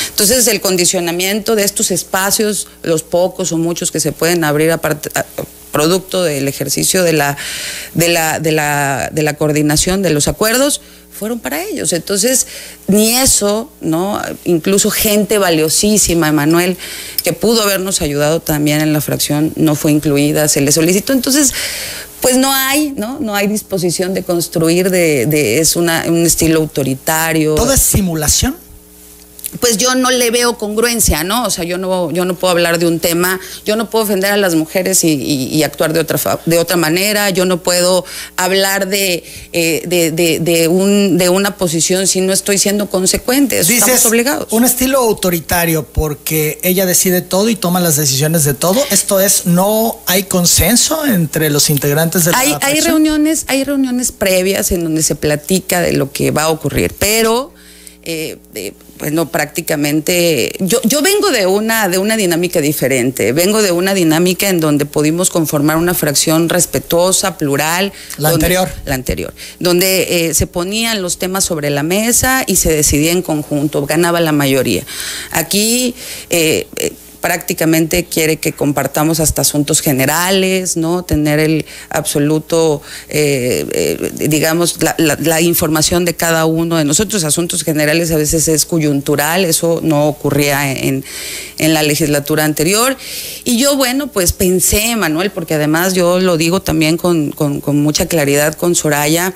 Entonces, 0.09 0.47
el 0.49 0.61
condicionamiento 0.61 1.57
de 1.57 1.65
estos 1.65 1.91
espacios, 1.91 2.69
los 2.83 3.03
pocos 3.03 3.53
o 3.53 3.59
muchos 3.59 3.91
que 3.91 4.01
se 4.01 4.13
pueden 4.13 4.45
abrir 4.45 4.71
a, 4.73 4.81
producto 5.73 6.25
del 6.25 6.49
ejercicio 6.49 7.03
de 7.03 7.13
la, 7.13 7.37
de 7.95 8.09
la, 8.09 8.41
de 8.41 8.53
la, 8.53 9.09
de 9.13 9.23
la 9.23 9.35
coordinación 9.35 10.03
de 10.03 10.11
los 10.11 10.29
acuerdos, 10.29 10.81
fueron 11.21 11.39
para 11.39 11.63
ellos. 11.63 11.93
Entonces, 11.93 12.47
ni 12.89 13.15
eso, 13.15 13.71
¿no? 13.83 14.23
Incluso 14.45 14.91
gente 14.91 15.37
valiosísima, 15.37 16.29
Emanuel, 16.29 16.79
que 17.23 17.35
pudo 17.35 17.63
habernos 17.63 18.01
ayudado 18.01 18.41
también 18.41 18.81
en 18.81 18.95
la 18.95 19.03
fracción, 19.03 19.53
no 19.57 19.75
fue 19.75 19.93
incluida, 19.93 20.49
se 20.49 20.63
le 20.63 20.73
solicitó. 20.73 21.13
Entonces, 21.13 21.53
pues 22.23 22.39
no 22.39 22.53
hay, 22.53 22.95
¿no? 22.97 23.19
No 23.21 23.35
hay 23.35 23.49
disposición 23.49 24.15
de 24.15 24.23
construir, 24.23 24.89
de, 24.89 25.27
de 25.27 25.61
es 25.61 25.77
una, 25.77 26.05
un 26.09 26.25
estilo 26.25 26.61
autoritario. 26.61 27.55
¿Todo 27.55 27.75
es 27.75 27.83
simulación? 27.83 28.57
Pues 29.59 29.79
yo 29.79 29.95
no 29.95 30.11
le 30.11 30.31
veo 30.31 30.57
congruencia, 30.57 31.25
¿no? 31.25 31.45
O 31.45 31.51
sea, 31.51 31.65
yo 31.65 31.77
no, 31.77 32.11
yo 32.13 32.25
no 32.25 32.35
puedo 32.35 32.53
hablar 32.53 32.79
de 32.79 32.87
un 32.87 33.01
tema, 33.01 33.41
yo 33.65 33.75
no 33.77 33.91
puedo 33.91 34.05
ofender 34.05 34.31
a 34.33 34.37
las 34.37 34.55
mujeres 34.55 35.03
y, 35.03 35.09
y, 35.13 35.49
y 35.49 35.63
actuar 35.65 35.93
de 35.93 36.01
otra, 36.01 36.41
de 36.47 36.59
otra 36.59 36.77
manera, 36.77 37.31
yo 37.31 37.45
no 37.45 37.63
puedo 37.63 38.05
hablar 38.37 38.89
de, 38.89 39.25
eh, 39.53 39.83
de, 39.87 40.13
de, 40.13 40.39
de, 40.39 40.69
un, 40.69 41.19
de 41.19 41.29
una 41.29 41.57
posición 41.57 42.07
si 42.07 42.21
no 42.21 42.33
estoy 42.33 42.59
siendo 42.59 42.89
consecuente, 42.89 43.59
Dices, 43.59 43.79
estamos 43.79 44.07
obligados. 44.07 44.53
Un 44.53 44.65
estilo 44.65 44.99
autoritario 44.99 45.85
porque 45.85 46.61
ella 46.63 46.87
decide 46.87 47.21
todo 47.21 47.49
y 47.49 47.57
toma 47.57 47.81
las 47.81 47.97
decisiones 47.97 48.45
de 48.45 48.55
todo, 48.55 48.81
esto 48.91 49.21
es, 49.21 49.47
no 49.47 49.99
hay 50.07 50.25
consenso 50.25 51.07
entre 51.07 51.51
los 51.51 51.71
integrantes 51.71 52.25
de 52.25 52.33
la 52.33 52.39
hay, 52.39 52.55
hay 52.61 52.81
reuniones, 52.81 53.45
hay 53.49 53.65
reuniones 53.65 54.13
previas 54.13 54.71
en 54.71 54.85
donde 54.85 55.03
se 55.03 55.15
platica 55.15 55.81
de 55.81 55.93
lo 55.93 56.13
que 56.13 56.31
va 56.31 56.45
a 56.45 56.49
ocurrir, 56.51 56.95
pero 56.99 57.53
eh, 58.03 58.39
eh, 58.55 58.73
bueno, 58.99 59.31
prácticamente, 59.31 60.53
yo, 60.61 60.81
yo 60.85 61.03
vengo 61.03 61.31
de 61.31 61.47
una, 61.47 61.89
de 61.89 61.99
una 61.99 62.17
dinámica 62.17 62.61
diferente, 62.61 63.33
vengo 63.33 63.63
de 63.63 63.73
una 63.73 63.95
dinámica 63.95 64.49
en 64.49 64.61
donde 64.61 64.87
pudimos 64.87 65.31
conformar 65.31 65.77
una 65.77 65.95
fracción 65.95 66.49
respetuosa, 66.49 67.37
plural. 67.37 67.93
La 68.17 68.31
donde, 68.31 68.47
anterior. 68.47 68.69
La 68.85 68.95
anterior, 68.95 69.35
donde 69.59 70.29
eh, 70.29 70.35
se 70.35 70.47
ponían 70.47 71.03
los 71.03 71.19
temas 71.19 71.45
sobre 71.45 71.69
la 71.71 71.83
mesa 71.83 72.45
y 72.47 72.57
se 72.57 72.73
decidía 72.73 73.13
en 73.13 73.23
conjunto, 73.23 73.85
ganaba 73.87 74.21
la 74.21 74.33
mayoría. 74.33 74.85
Aquí... 75.33 75.95
Prácticamente 77.21 78.05
quiere 78.05 78.39
que 78.39 78.53
compartamos 78.53 79.21
hasta 79.21 79.43
asuntos 79.43 79.81
generales, 79.81 80.77
¿no? 80.77 81.05
Tener 81.05 81.39
el 81.39 81.67
absoluto, 81.91 82.83
eh, 83.09 83.67
eh, 83.73 84.29
digamos, 84.29 84.79
la, 84.99 85.41
información 85.41 86.05
de 86.05 86.15
cada 86.15 86.47
uno 86.47 86.77
de 86.77 86.85
nosotros. 86.85 87.25
Asuntos 87.25 87.63
generales 87.63 88.11
a 88.11 88.17
veces 88.17 88.49
es 88.49 88.67
coyuntural, 88.67 89.45
eso 89.45 89.81
no 89.83 90.09
ocurría 90.09 90.73
en, 90.73 91.05
en 91.59 91.75
la 91.75 91.83
legislatura 91.83 92.45
anterior. 92.45 92.97
Y 93.45 93.59
yo, 93.59 93.77
bueno, 93.77 94.09
pues 94.09 94.33
pensé, 94.33 94.97
Manuel, 94.97 95.31
porque 95.31 95.55
además 95.55 95.95
yo 95.95 96.21
lo 96.21 96.37
digo 96.37 96.61
también 96.61 96.97
con, 96.97 97.33
con 97.33 97.83
mucha 97.83 98.07
claridad 98.07 98.55
con 98.55 98.75
Soraya, 98.75 99.35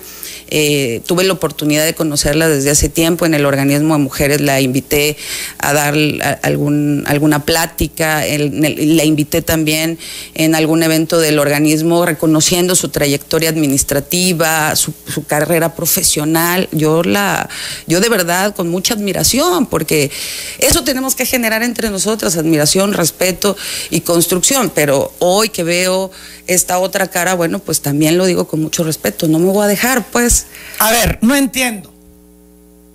eh, 0.57 1.03
tuve 1.05 1.25
la 1.25 1.33
oportunidad 1.33 1.85
de 1.85 1.97
conocerla 1.97 2.49
desde 2.49 2.71
hace 2.71 2.89
tiempo 2.89 3.27
en 3.27 3.35
el 3.35 3.45
organismo 3.45 3.95
de 3.95 4.01
mujeres, 4.01 4.41
la 4.41 4.61
invité 4.61 5.17
a 5.59 5.73
dar 5.73 5.97
algún, 6.43 7.03
alguna 7.09 7.45
plática, 7.45 8.25
el, 8.25 8.97
la 8.97 9.03
invité 9.03 9.43
también 9.43 9.99
en 10.35 10.55
algún 10.55 10.85
evento 10.85 11.19
del 11.19 11.41
organismo 11.41 12.07
reconociendo 12.07 12.77
su 12.77 12.91
trayectoria 12.91 13.49
administrativa, 13.49 14.77
su, 14.77 14.95
su, 15.13 15.25
carrera 15.25 15.75
profesional. 15.75 16.69
Yo 16.71 17.03
la, 17.03 17.51
yo 17.89 17.99
de 17.99 18.09
verdad 18.09 18.55
con 18.55 18.69
mucha 18.69 18.95
admiración, 18.95 19.67
porque 19.67 20.13
eso 20.61 20.85
tenemos 20.85 21.17
que 21.17 21.27
generar 21.27 21.65
entre 21.65 21.91
nosotras, 21.91 22.37
admiración, 22.37 22.93
respeto 22.93 23.57
y 23.91 24.03
construcción. 24.03 24.71
Pero 24.73 25.13
hoy 25.19 25.49
que 25.49 25.65
veo 25.65 26.13
esta 26.47 26.79
otra 26.79 27.09
cara, 27.09 27.35
bueno, 27.35 27.59
pues 27.59 27.81
también 27.81 28.17
lo 28.19 28.27
digo 28.27 28.47
con 28.47 28.63
mucho 28.63 28.85
respeto, 28.85 29.27
no 29.27 29.41
me 29.41 29.51
voy 29.51 29.65
a 29.65 29.69
dejar, 29.69 30.07
pues. 30.13 30.44
A 30.79 30.91
ver, 30.91 31.19
no 31.23 31.35
entiendo. 31.35 31.93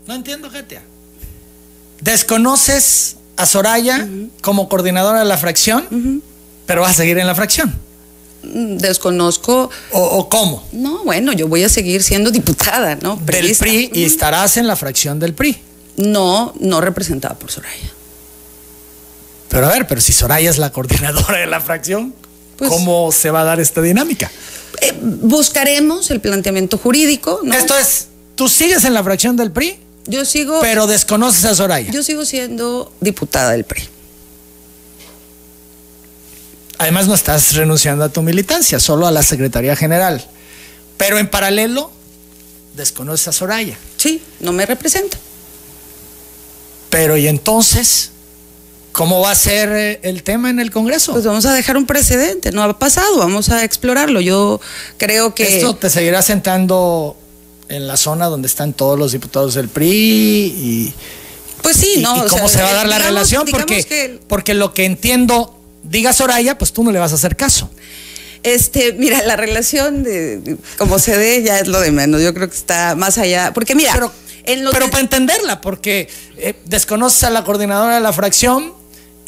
No 0.08 0.16
entiendo, 0.16 0.50
Getia. 0.50 0.82
Desconoces 2.02 3.18
a 3.38 3.46
Soraya 3.46 3.98
uh 3.98 4.08
-huh. 4.08 4.30
como 4.42 4.70
coordinadora 4.70 5.20
de 5.20 5.26
la 5.26 5.38
fracción, 5.38 5.88
uh 5.92 5.96
-huh. 5.96 6.22
pero 6.66 6.82
vas 6.82 6.92
a 6.92 6.94
seguir 6.96 7.18
en 7.18 7.28
la 7.28 7.36
fracción. 7.36 7.74
Desconozco. 8.42 9.70
¿O, 9.92 10.02
¿O, 10.02 10.30
cómo? 10.30 10.66
No, 10.72 11.04
bueno, 11.04 11.34
yo 11.34 11.48
voy 11.48 11.64
a 11.64 11.70
seguir 11.70 12.04
siendo 12.04 12.32
diputada, 12.32 12.98
¿no? 13.02 13.18
Del 13.18 13.56
PRI 13.56 13.92
y 13.94 14.06
estarás 14.06 14.58
en 14.58 14.66
la 14.66 14.76
fracción 14.76 15.20
del 15.20 15.34
PRI. 15.34 15.58
No, 15.98 16.54
no 16.60 16.80
representada 16.80 17.36
por 17.38 17.52
Soraya. 17.52 17.92
Pero 19.50 19.66
a 19.66 19.70
ver, 19.70 19.88
pero 19.88 20.00
si 20.00 20.14
Soraya 20.14 20.50
es 20.50 20.58
la 20.58 20.72
coordinadora 20.72 21.40
de 21.40 21.48
la 21.48 21.60
fracción, 21.60 22.14
pues, 22.60 22.70
¿cómo 22.70 23.12
se 23.12 23.32
va 23.32 23.42
a 23.42 23.44
dar 23.46 23.60
esta 23.60 23.82
dinámica? 23.82 24.30
Eh, 24.82 24.94
buscaremos 25.02 26.12
el 26.12 26.20
planteamiento 26.20 26.78
jurídico. 26.78 27.40
¿no? 27.44 27.54
Esto 27.56 27.78
es, 27.78 28.08
¿tú 28.36 28.50
sigues 28.50 28.84
en 28.84 28.94
la 28.94 29.04
fracción 29.04 29.36
del 29.38 29.52
PRI? 29.52 29.80
Yo 30.06 30.26
sigo. 30.26 30.60
Pero 30.62 30.86
desconoces 30.86 31.46
a 31.46 31.56
Soraya. 31.56 31.90
Yo 31.92 32.04
sigo 32.04 32.26
siendo 32.26 32.92
diputada 33.00 33.52
del 33.52 33.64
PRI. 33.64 33.88
Además, 36.80 37.08
no 37.08 37.14
estás 37.14 37.56
renunciando 37.56 38.04
a 38.04 38.10
tu 38.10 38.22
militancia, 38.22 38.80
solo 38.80 39.08
a 39.08 39.12
la 39.12 39.24
Secretaría 39.24 39.76
General. 39.76 40.26
Pero 40.98 41.18
en 41.18 41.30
paralelo, 41.30 41.92
desconoces 42.76 43.30
a 43.30 43.32
Soraya. 43.32 43.78
Sí, 43.98 44.22
no 44.40 44.52
me 44.52 44.66
representa. 44.66 45.18
Pero 46.90 47.18
¿y 47.18 47.28
entonces? 47.28 48.12
¿Cómo 48.92 49.22
va 49.22 49.32
a 49.32 49.36
ser 49.36 49.70
eh, 49.70 50.00
el 50.04 50.24
tema 50.24 50.50
en 50.50 50.60
el 50.60 50.72
Congreso? 50.72 51.14
Pues 51.14 51.26
vamos 51.26 51.46
a 51.46 51.54
dejar 51.54 51.78
un 51.78 51.86
precedente, 51.86 52.52
no 52.52 52.64
ha 52.64 52.80
pasado, 52.80 53.18
vamos 53.18 53.50
a 53.50 53.64
explorarlo. 53.64 54.20
Yo 54.20 54.60
creo 54.98 55.36
que... 55.36 55.58
Esto 55.58 55.76
te 55.76 55.90
seguirá 55.90 56.22
sentando 56.22 57.16
en 57.70 57.88
la 57.88 57.98
zona 57.98 58.26
donde 58.26 58.48
están 58.48 58.74
todos 58.74 58.98
los 58.98 59.12
diputados 59.12 59.54
del 59.54 59.70
PRI 59.70 59.88
y... 59.88 60.94
Pues 61.62 61.78
sí, 61.78 61.98
¿no? 62.00 62.26
¿Y 62.26 62.30
cómo 62.30 62.48
se 62.48 62.62
va 62.62 62.70
a 62.70 62.74
dar 62.74 62.88
la 62.88 63.00
relación? 63.00 63.46
Porque, 63.50 64.20
porque 64.28 64.54
lo 64.54 64.74
que 64.74 64.86
entiendo, 64.86 65.60
diga 65.84 66.14
Soraya, 66.14 66.58
pues 66.58 66.72
tú 66.72 66.84
no 66.84 66.92
le 66.92 67.00
vas 67.00 67.12
a 67.12 67.16
hacer 67.16 67.36
caso. 67.36 67.70
Este, 68.44 68.94
mira, 68.94 69.22
la 69.24 69.36
relación 69.36 70.04
de, 70.04 70.58
como 70.78 71.00
se 71.00 71.18
dé 71.18 71.44
ya 71.44 71.60
es 71.60 71.68
lo 71.68 71.82
de 71.82 71.92
menos. 71.92 72.22
Yo 72.22 72.34
creo 72.34 72.50
que 72.50 72.56
está 72.56 72.96
más 72.96 73.18
allá. 73.18 73.52
Porque 73.54 73.76
mira, 73.76 73.92
pero, 73.94 74.14
pero 74.72 74.90
para 74.90 75.02
entenderla, 75.02 75.60
porque 75.60 76.10
eh, 76.38 76.56
desconoces 76.66 77.24
a 77.26 77.30
la 77.30 77.44
coordinadora 77.44 77.96
de 77.96 78.02
la 78.02 78.14
fracción, 78.14 78.74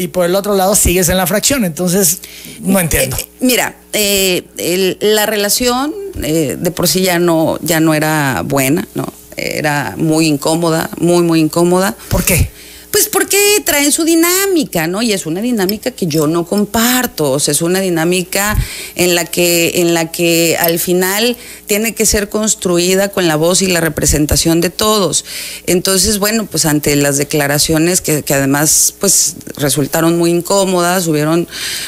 y 0.02 0.08
por 0.08 0.26
el 0.26 0.34
otro 0.36 0.56
lado 0.56 0.74
sigues 0.74 1.10
en 1.10 1.18
la 1.18 1.28
fracción. 1.28 1.64
Entonces, 1.64 2.22
no 2.60 2.80
eh, 2.80 2.82
entiendo. 2.82 3.18
Eh, 3.18 3.28
mira, 3.40 3.76
eh, 3.94 4.98
la 5.00 5.28
relación 5.28 5.94
de 6.16 6.72
por 6.72 6.88
sí 6.88 7.04
ya 7.04 7.20
no, 7.20 7.60
ya 7.62 7.80
no 7.80 7.94
era 7.94 8.42
buena, 8.44 8.88
¿no? 8.96 9.06
Era 9.38 9.94
muy 9.98 10.26
incómoda, 10.26 10.90
muy, 10.98 11.22
muy 11.22 11.40
incómoda. 11.40 11.96
¿Por 12.10 12.24
qué? 12.24 12.50
Pues 12.92 13.08
porque 13.08 13.38
traen 13.64 13.92
su 13.92 14.04
dinámica, 14.04 14.86
¿no? 14.88 15.02
Y 15.02 15.14
es 15.14 15.26
una 15.26 15.42
dinámica 15.42 15.92
que 15.92 16.08
yo 16.08 16.28
no 16.28 16.46
comparto, 16.46 17.32
o 17.32 17.40
sea, 17.40 17.54
es 17.54 17.62
una 17.62 17.80
dinámica 17.80 18.58
en 18.96 19.16
la 19.16 19.26
que, 19.26 19.72
en 19.76 19.94
la 19.94 20.12
que 20.12 20.58
al 20.60 20.78
final 20.78 21.38
tiene 21.68 21.96
que 21.96 22.06
ser 22.06 22.28
construida 22.28 23.10
con 23.10 23.30
la 23.30 23.38
voz 23.38 23.62
y 23.62 23.68
la 23.68 23.80
representación 23.80 24.60
de 24.60 24.70
todos. 24.70 25.24
Entonces, 25.68 26.20
bueno, 26.20 26.46
pues 26.46 26.66
ante 26.66 26.96
las 26.98 27.18
declaraciones 27.18 28.02
que, 28.02 28.24
además 28.30 28.94
pues 29.00 29.36
resultaron 29.56 30.18
muy 30.18 30.32
incómodas, 30.32 31.08
hubieron 31.08 31.48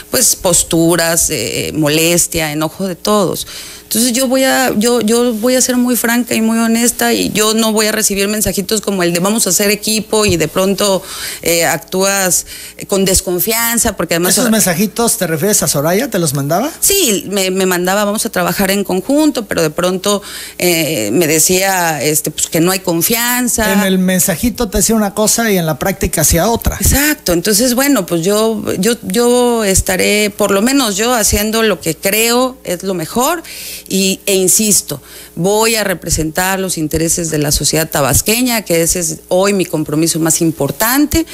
pues 0.09 0.37
posturas, 0.37 1.29
eh, 1.29 1.71
molestia, 1.75 2.53
enojo 2.53 2.87
de 2.87 2.95
todos. 2.95 3.45
Entonces 3.83 4.13
yo 4.13 4.27
voy 4.27 4.43
a, 4.43 4.73
yo, 4.75 5.01
yo 5.01 5.33
voy 5.33 5.55
a 5.55 5.61
ser 5.61 5.77
muy 5.77 5.95
franca 5.95 6.33
y 6.33 6.41
muy 6.41 6.57
honesta 6.57 7.13
y 7.13 7.31
yo 7.31 7.53
no 7.53 7.71
voy 7.71 7.87
a 7.87 7.91
recibir 7.91 8.27
mensajitos 8.27 8.81
como 8.81 9.03
el 9.03 9.13
de 9.13 9.19
vamos 9.19 9.45
a 9.45 9.51
hacer 9.51 9.69
equipo 9.69 10.25
y 10.25 10.37
de 10.37 10.47
pronto 10.47 11.03
eh, 11.41 11.65
actúas 11.65 12.45
con 12.87 13.05
desconfianza 13.05 13.95
porque 13.95 14.15
además... 14.15 14.37
¿Esos 14.37 14.49
mensajitos 14.49 15.17
te 15.17 15.27
refieres 15.27 15.61
a 15.63 15.67
Soraya? 15.67 16.09
¿Te 16.09 16.19
los 16.19 16.33
mandaba? 16.33 16.71
Sí, 16.79 17.27
me, 17.29 17.51
mandaba 17.51 18.03
vamos 18.03 18.25
a 18.25 18.29
trabajar 18.29 18.71
en 18.71 18.83
conjunto, 18.83 19.45
pero 19.45 19.61
de 19.61 19.69
pronto 19.69 20.21
eh, 20.57 21.09
me 21.11 21.27
decía 21.27 22.01
este, 22.01 22.31
pues, 22.31 22.47
que 22.47 22.59
no 22.59 22.71
hay 22.71 22.79
confianza. 22.79 23.73
En 23.73 23.81
el 23.81 23.99
mensajito 23.99 24.69
te 24.69 24.79
decía 24.79 24.95
una 24.95 25.13
cosa 25.13 25.51
y 25.51 25.57
en 25.57 25.65
la 25.65 25.77
práctica 25.79 26.21
hacía 26.21 26.49
otra. 26.49 26.77
Exacto, 26.79 27.33
entonces 27.33 27.75
bueno, 27.75 28.05
pues 28.05 28.23
yo, 28.23 28.63
yo, 28.79 28.95
yo 29.03 29.63
estaré, 29.63 30.31
por 30.35 30.51
lo 30.51 30.61
menos 30.61 30.95
yo 30.95 31.13
haciendo 31.13 31.63
lo 31.63 31.79
que 31.79 31.95
creo 31.95 32.57
es 32.63 32.83
lo 32.83 32.93
mejor 32.93 33.43
y, 33.87 34.19
e 34.25 34.35
insisto, 34.35 35.01
voy 35.35 35.75
a 35.75 35.83
representar 35.83 36.59
los 36.59 36.77
intereses 36.77 37.31
de 37.31 37.37
la 37.39 37.51
sociedad 37.51 37.89
tabasqueña, 37.89 38.63
que 38.63 38.81
ese 38.81 38.99
es 38.99 39.19
hoy 39.29 39.53
mi 39.53 39.65
compromiso 39.65 40.19
más 40.19 40.41
importante, 40.41 41.25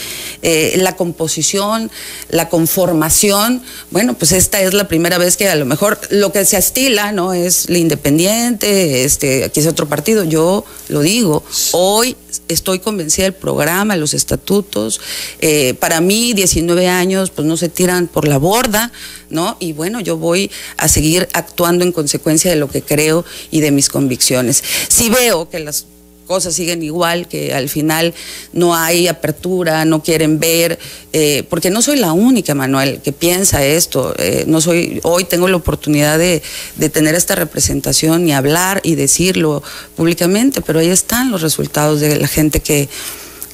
eh, 0.42 0.76
la 0.78 0.96
composición, 0.96 1.92
la 2.30 2.50
conformación, 2.50 3.62
bueno, 3.92 4.14
pues 4.14 4.32
esta 4.32 4.62
es 4.62 4.74
la 4.74 4.88
primera 4.88 5.18
vez 5.18 5.38
que 5.38 5.50
a 5.50 5.56
lo 5.56 5.66
mejor 5.66 6.00
lo 6.10 6.32
que 6.32 6.46
se 6.46 6.58
estila, 6.58 7.12
¿no? 7.12 7.34
Es 7.34 7.70
la 7.70 7.78
independiente, 7.78 9.04
este, 9.04 9.44
aquí 9.44 9.60
es 9.60 9.68
otro 9.68 9.88
partido, 9.88 10.24
yo 10.24 10.64
lo 10.88 11.02
digo, 11.02 11.44
hoy 11.74 12.16
estoy 12.48 12.80
convencida 12.80 13.26
del 13.26 13.34
programa, 13.34 13.96
los 13.96 14.14
estatutos, 14.14 15.02
eh, 15.42 15.74
para 15.80 16.02
mí 16.02 16.34
19 16.34 16.88
años 16.88 17.32
pues 17.32 17.48
no 17.48 17.58
se 17.58 17.70
tiran 17.70 18.08
por 18.08 18.28
la 18.28 18.38
borda, 18.38 18.92
¿no? 19.30 19.58
Y 19.60 19.74
bueno, 19.74 20.00
yo 20.00 20.18
voy 20.18 20.52
a 20.78 20.88
seguir 20.88 21.28
actuando 21.34 21.84
en 21.84 21.92
consecuencia 21.92 22.50
de 22.50 22.58
lo 22.58 22.70
que 22.70 22.82
creo 22.82 23.26
y 23.52 23.62
de 23.62 23.72
mis 23.72 23.89
convicciones. 23.90 24.64
Si 24.88 25.10
veo 25.10 25.50
que 25.50 25.60
las 25.60 25.86
cosas 26.30 26.54
siguen 26.54 26.84
igual, 26.84 27.28
que 27.28 27.56
al 27.56 27.70
final 27.70 28.14
no 28.54 28.76
hay 28.76 29.08
apertura, 29.08 29.84
no 29.84 30.04
quieren 30.04 30.40
ver, 30.40 30.78
eh, 31.12 31.44
porque 31.50 31.72
no 31.72 31.82
soy 31.82 31.98
la 31.98 32.14
única, 32.14 32.54
Manuel, 32.54 33.02
que 33.02 33.12
piensa 33.12 33.66
esto. 33.66 34.14
Eh, 34.20 34.44
no 34.46 34.62
soy, 34.62 35.00
hoy 35.02 35.24
tengo 35.24 35.48
la 35.48 35.58
oportunidad 35.58 36.20
de, 36.20 36.44
de, 36.76 36.90
tener 36.90 37.16
esta 37.16 37.34
representación 37.34 38.28
y 38.28 38.34
hablar 38.34 38.80
y 38.84 38.94
decirlo 38.94 39.64
públicamente, 39.96 40.62
pero 40.62 40.78
ahí 40.78 40.90
están 40.90 41.32
los 41.32 41.42
resultados 41.42 42.00
de 42.00 42.20
la 42.20 42.28
gente 42.28 42.60
que 42.60 42.90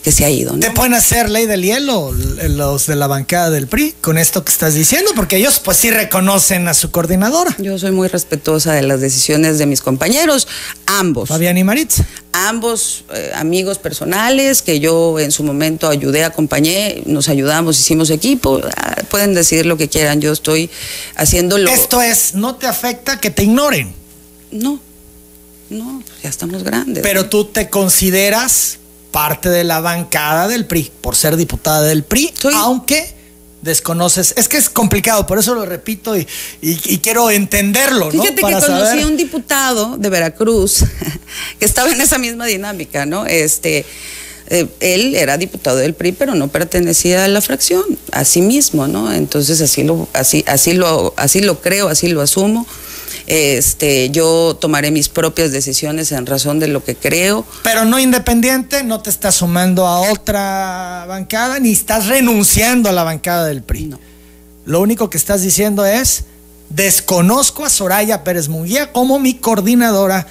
que 0.06 0.12
se 0.12 0.24
ha 0.24 0.30
ido. 0.30 0.54
¿no? 0.54 0.60
¿Te 0.60 0.70
pueden 0.70 0.94
hacer 0.94 1.32
ley 1.32 1.48
del 1.48 1.64
hielo 1.64 2.12
los 2.12 2.86
de 2.86 2.96
la 2.96 3.08
bancada 3.08 3.50
del 3.50 3.66
PRI 3.66 3.96
con 4.02 4.20
esto 4.20 4.46
que 4.46 4.52
estás 4.52 4.76
diciendo? 4.76 5.10
Porque 5.16 5.38
ellos 5.38 5.60
pues 5.60 5.78
sí 5.78 5.90
reconocen 5.90 6.68
a 6.68 6.76
su 6.76 6.92
coordinadora. 6.92 7.56
Yo 7.58 7.80
soy 7.80 7.90
muy 7.90 8.08
respetuosa 8.08 8.74
de 8.74 8.84
las 8.84 9.02
decisiones 9.02 9.58
de 9.58 9.66
mis 9.66 9.82
compañeros, 9.82 10.48
ambos. 10.86 11.30
Fabián 11.30 11.58
y 11.58 11.64
Maritza. 11.64 12.06
Ambos 12.34 13.06
eh, 13.16 13.32
amigos 13.34 13.80
personales 13.80 14.62
que 14.62 14.80
yo 14.80 15.20
en 15.20 15.32
su 15.32 15.44
momento 15.44 15.90
ayudé, 15.90 16.24
acompañé, 16.24 17.02
nos 17.08 17.28
ayudamos, 17.28 17.80
hicimos 17.80 18.12
equipo. 18.12 18.62
Ah, 18.78 18.98
pueden 19.10 19.34
decir 19.34 19.66
lo 19.66 19.76
que 19.76 19.90
quieran, 19.90 20.22
yo 20.22 20.32
estoy 20.34 20.70
haciéndolo. 21.16 21.68
Esto 21.72 22.00
es, 22.00 22.36
¿no 22.36 22.58
te 22.58 22.68
afecta 22.68 23.20
que 23.20 23.32
te 23.32 23.42
ignoren? 23.42 23.92
No, 24.52 24.80
no, 25.72 26.04
ya 26.22 26.30
estamos 26.30 26.62
grandes. 26.62 27.02
Pero 27.02 27.28
tú 27.28 27.46
te 27.46 27.72
consideras 27.72 28.78
parte 29.16 29.48
de 29.48 29.64
la 29.64 29.80
bancada 29.80 30.50
del 30.50 30.66
PRI, 30.66 30.92
por 31.00 31.16
ser 31.16 31.38
diputada 31.38 31.84
del 31.84 32.04
PRI, 32.04 32.34
aunque 32.54 33.16
desconoces. 33.62 34.34
Es 34.36 34.50
que 34.50 34.58
es 34.58 34.70
complicado, 34.70 35.26
por 35.26 35.40
eso 35.40 35.56
lo 35.56 35.66
repito 35.66 36.18
y, 36.18 36.26
quiero 37.02 37.32
entenderlo. 37.32 38.12
Fíjate 38.12 38.36
que 38.36 38.42
conocí 38.42 39.02
a 39.02 39.08
un 39.08 39.16
diputado 39.16 39.96
de 39.96 40.10
Veracruz 40.10 40.84
que 41.60 41.64
estaba 41.64 41.90
en 41.92 42.02
esa 42.02 42.18
misma 42.18 42.46
dinámica, 42.46 43.06
¿no? 43.06 43.26
Este. 43.26 43.86
Eh, 44.48 44.68
él 44.82 45.16
era 45.16 45.38
diputado 45.38 45.78
del 45.78 45.94
PRI, 45.94 46.12
pero 46.12 46.36
no 46.36 46.50
pertenecía 46.50 47.24
a 47.24 47.28
la 47.30 47.40
fracción, 47.40 47.84
a 48.12 48.26
sí 48.26 48.42
mismo, 48.42 48.86
¿no? 48.86 49.14
Entonces 49.14 49.62
así 49.62 49.86
lo, 49.86 50.10
así, 50.12 50.44
así 50.46 50.74
lo, 50.74 51.14
así 51.16 51.40
lo 51.40 51.62
creo, 51.62 51.88
así 51.88 52.10
lo 52.10 52.20
asumo. 52.22 52.68
Este, 53.28 54.12
yo 54.12 54.56
tomaré 54.60 54.92
mis 54.92 55.10
propias 55.10 55.52
decisiones 55.52 56.12
en 56.12 56.26
razón 56.26 56.60
de 56.60 56.68
lo 56.68 56.84
que 56.84 56.96
creo. 56.96 57.46
Pero 57.64 57.86
no 57.86 58.00
independiente, 58.00 58.84
no 58.84 59.02
te 59.02 59.10
estás 59.10 59.36
sumando 59.36 59.88
a 59.88 60.12
otra 60.12 61.06
bancada, 61.08 61.60
ni 61.60 61.72
estás 61.72 62.08
renunciando 62.08 62.90
a 62.90 62.92
la 62.92 63.04
bancada 63.04 63.46
del 63.46 63.64
PRI. 63.64 63.96
Lo 64.66 64.82
único 64.82 65.10
que 65.10 65.18
estás 65.18 65.42
diciendo 65.42 65.86
es, 65.86 66.26
desconozco 66.70 67.66
a 67.66 67.70
Soraya 67.70 68.24
Pérez 68.24 68.48
Munguía 68.48 68.92
como 68.92 69.20
mi 69.20 69.36
coordinadora 69.36 70.28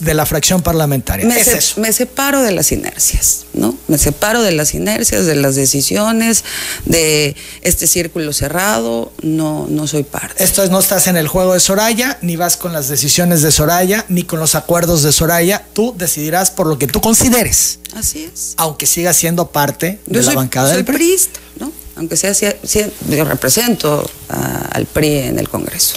de 0.00 0.14
la 0.14 0.26
fracción 0.26 0.60
parlamentaria. 0.60 1.24
Me, 1.24 1.36
me, 1.76 1.92
separo 1.92 2.42
de 2.42 2.50
las 2.50 2.72
inercias, 2.72 3.44
¿no? 3.52 3.76
Me 3.86 3.96
separo 3.96 4.42
de 4.42 4.50
las 4.50 4.74
inercias, 4.74 5.24
de 5.24 5.36
las 5.36 5.54
decisiones, 5.54 6.44
de 6.84 7.36
este 7.60 7.86
círculo 7.86 8.32
cerrado, 8.32 9.12
no, 9.22 9.68
no 9.68 9.86
soy 9.86 10.02
parte. 10.02 10.42
Esto 10.42 10.64
es, 10.64 10.70
no 10.70 10.80
estás 10.80 11.06
en 11.06 11.16
el 11.16 11.28
juego 11.28 11.54
de 11.54 11.60
Soraya, 11.60 12.18
ni 12.22 12.34
vas 12.34 12.56
con 12.56 12.72
las 12.72 12.88
decisiones 12.88 13.42
de 13.42 13.52
Soraya, 13.52 14.04
ni 14.08 14.24
con 14.24 14.40
los 14.40 14.56
acuerdos 14.56 15.04
de 15.04 15.12
Soraya, 15.12 15.64
tú 15.72 15.94
decidirás 15.96 16.50
por 16.50 16.66
lo 16.66 16.76
que 16.76 16.88
tú 16.88 17.00
consideres. 17.00 17.78
Así 17.94 18.28
es. 18.32 18.54
Aunque 18.56 18.86
sigas 18.86 19.16
siendo 19.16 19.52
parte 19.52 20.00
de 20.06 20.22
la 20.22 20.34
bancada 20.34 20.72
del 20.72 20.84
PRI. 20.84 21.16
¿no? 21.60 21.72
Aunque 21.96 22.16
sea, 22.16 22.32
yo 22.32 23.24
represento 23.24 24.10
al 24.28 24.86
PRI 24.86 25.18
en 25.18 25.38
el 25.38 25.48
Congreso. 25.48 25.94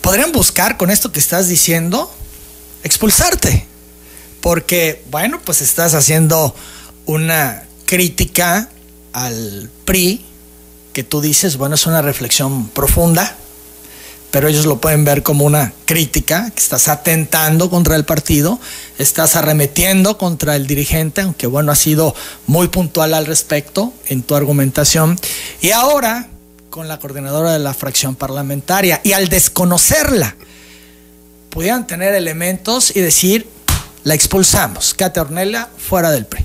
¿Podrían 0.00 0.32
buscar 0.32 0.76
con 0.76 0.90
esto 0.90 1.10
que 1.10 1.18
estás 1.18 1.48
diciendo? 1.48 2.14
Expulsarte. 2.84 3.66
Porque, 4.40 5.02
bueno, 5.10 5.40
pues 5.44 5.62
estás 5.62 5.94
haciendo 5.94 6.54
una 7.06 7.64
crítica 7.86 8.68
al 9.12 9.70
PRI 9.84 10.24
que 10.92 11.02
tú 11.02 11.20
dices, 11.20 11.56
bueno, 11.56 11.74
es 11.74 11.86
una 11.86 12.02
reflexión 12.02 12.68
profunda, 12.68 13.36
pero 14.30 14.48
ellos 14.48 14.66
lo 14.66 14.80
pueden 14.80 15.04
ver 15.04 15.22
como 15.22 15.44
una 15.44 15.72
crítica, 15.86 16.50
que 16.50 16.60
estás 16.60 16.88
atentando 16.88 17.70
contra 17.70 17.96
el 17.96 18.04
partido, 18.04 18.60
estás 18.98 19.36
arremetiendo 19.36 20.18
contra 20.18 20.56
el 20.56 20.66
dirigente, 20.66 21.20
aunque 21.20 21.46
bueno, 21.46 21.72
ha 21.72 21.76
sido 21.76 22.14
muy 22.46 22.68
puntual 22.68 23.14
al 23.14 23.26
respecto 23.26 23.92
en 24.06 24.22
tu 24.22 24.34
argumentación. 24.34 25.18
Y 25.60 25.70
ahora, 25.70 26.28
con 26.68 26.88
la 26.88 26.98
coordinadora 26.98 27.52
de 27.52 27.60
la 27.60 27.74
fracción 27.74 28.14
parlamentaria, 28.16 29.00
y 29.04 29.12
al 29.12 29.28
desconocerla, 29.28 30.36
pudieran 31.54 31.86
tener 31.86 32.14
elementos 32.14 32.94
y 32.94 33.00
decir, 33.00 33.48
la 34.02 34.14
expulsamos, 34.14 34.92
Katia 34.92 35.22
Ornella 35.22 35.70
fuera 35.78 36.10
del 36.10 36.26
PRI. 36.26 36.44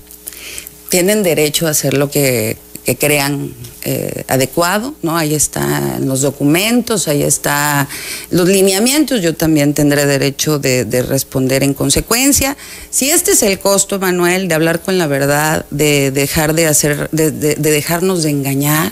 Tienen 0.87 1.23
derecho 1.23 1.67
a 1.67 1.71
hacer 1.71 1.95
lo 1.95 2.09
que 2.09 2.57
que 2.89 2.97
crean 2.97 3.53
eh, 3.83 4.23
adecuado, 4.27 4.95
¿no? 5.03 5.15
Ahí 5.15 5.35
están 5.35 6.07
los 6.07 6.21
documentos, 6.21 7.07
ahí 7.07 7.21
están 7.21 7.87
los 8.31 8.47
lineamientos, 8.47 9.21
yo 9.21 9.35
también 9.35 9.75
tendré 9.75 10.07
derecho 10.07 10.57
de, 10.57 11.05
responder 11.07 11.63
en 11.63 11.75
consecuencia. 11.75 12.57
Si 12.89 13.11
este 13.11 13.33
es 13.33 13.43
el 13.43 13.59
costo, 13.59 13.99
Manuel, 13.99 14.47
de 14.47 14.55
hablar 14.55 14.81
con 14.81 14.97
la 14.97 15.07
verdad, 15.07 15.65
de 15.69 16.09
dejar 16.09 16.53
de 16.53 16.65
hacer, 16.65 17.09
de, 17.11 17.31
de 17.31 17.55
dejarnos 17.55 18.23
de 18.23 18.31
engañar 18.31 18.91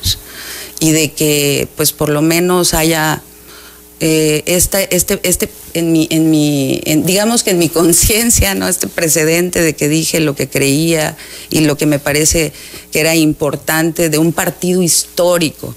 y 0.80 0.92
de 0.92 1.12
que 1.12 1.68
pues 1.76 1.92
por 1.92 2.10
lo 2.10 2.22
menos 2.22 2.76
haya 2.76 3.24
eh, 4.00 4.44
este, 4.46 4.96
este, 4.96 5.50
en 5.74 5.92
mi, 5.92 6.08
en 6.12 6.30
mi, 6.30 6.82
digamos 7.04 7.44
que 7.44 7.52
en 7.52 7.60
mi 7.60 7.70
conciencia, 7.82 8.54
¿no? 8.54 8.68
Este 8.68 8.88
precedente 8.88 9.62
de 9.62 9.76
que 9.76 9.90
dije 9.90 10.20
lo 10.20 10.36
que 10.36 10.48
creía 10.48 11.18
y 11.50 11.62
lo 11.62 11.78
que 11.78 11.86
me 11.86 12.00
parece 12.00 12.54
que 12.92 13.00
era 13.00 13.16
importante 13.16 14.10
de 14.10 14.18
un 14.18 14.34
partido 14.34 14.82
histórico. 14.82 15.76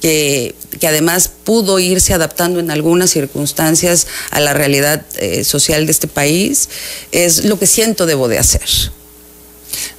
Que, 0.00 0.56
que 0.80 0.88
además 0.88 1.30
pudo 1.44 1.78
irse 1.78 2.12
adaptando 2.12 2.58
en 2.58 2.72
algunas 2.72 3.10
circunstancias 3.10 4.08
a 4.30 4.40
la 4.40 4.52
realidad 4.52 5.06
eh, 5.20 5.44
social 5.44 5.86
de 5.86 5.92
este 5.92 6.08
país, 6.08 6.68
es 7.12 7.44
lo 7.44 7.56
que 7.56 7.68
siento 7.68 8.04
debo 8.04 8.26
de 8.26 8.38
hacer. 8.38 8.68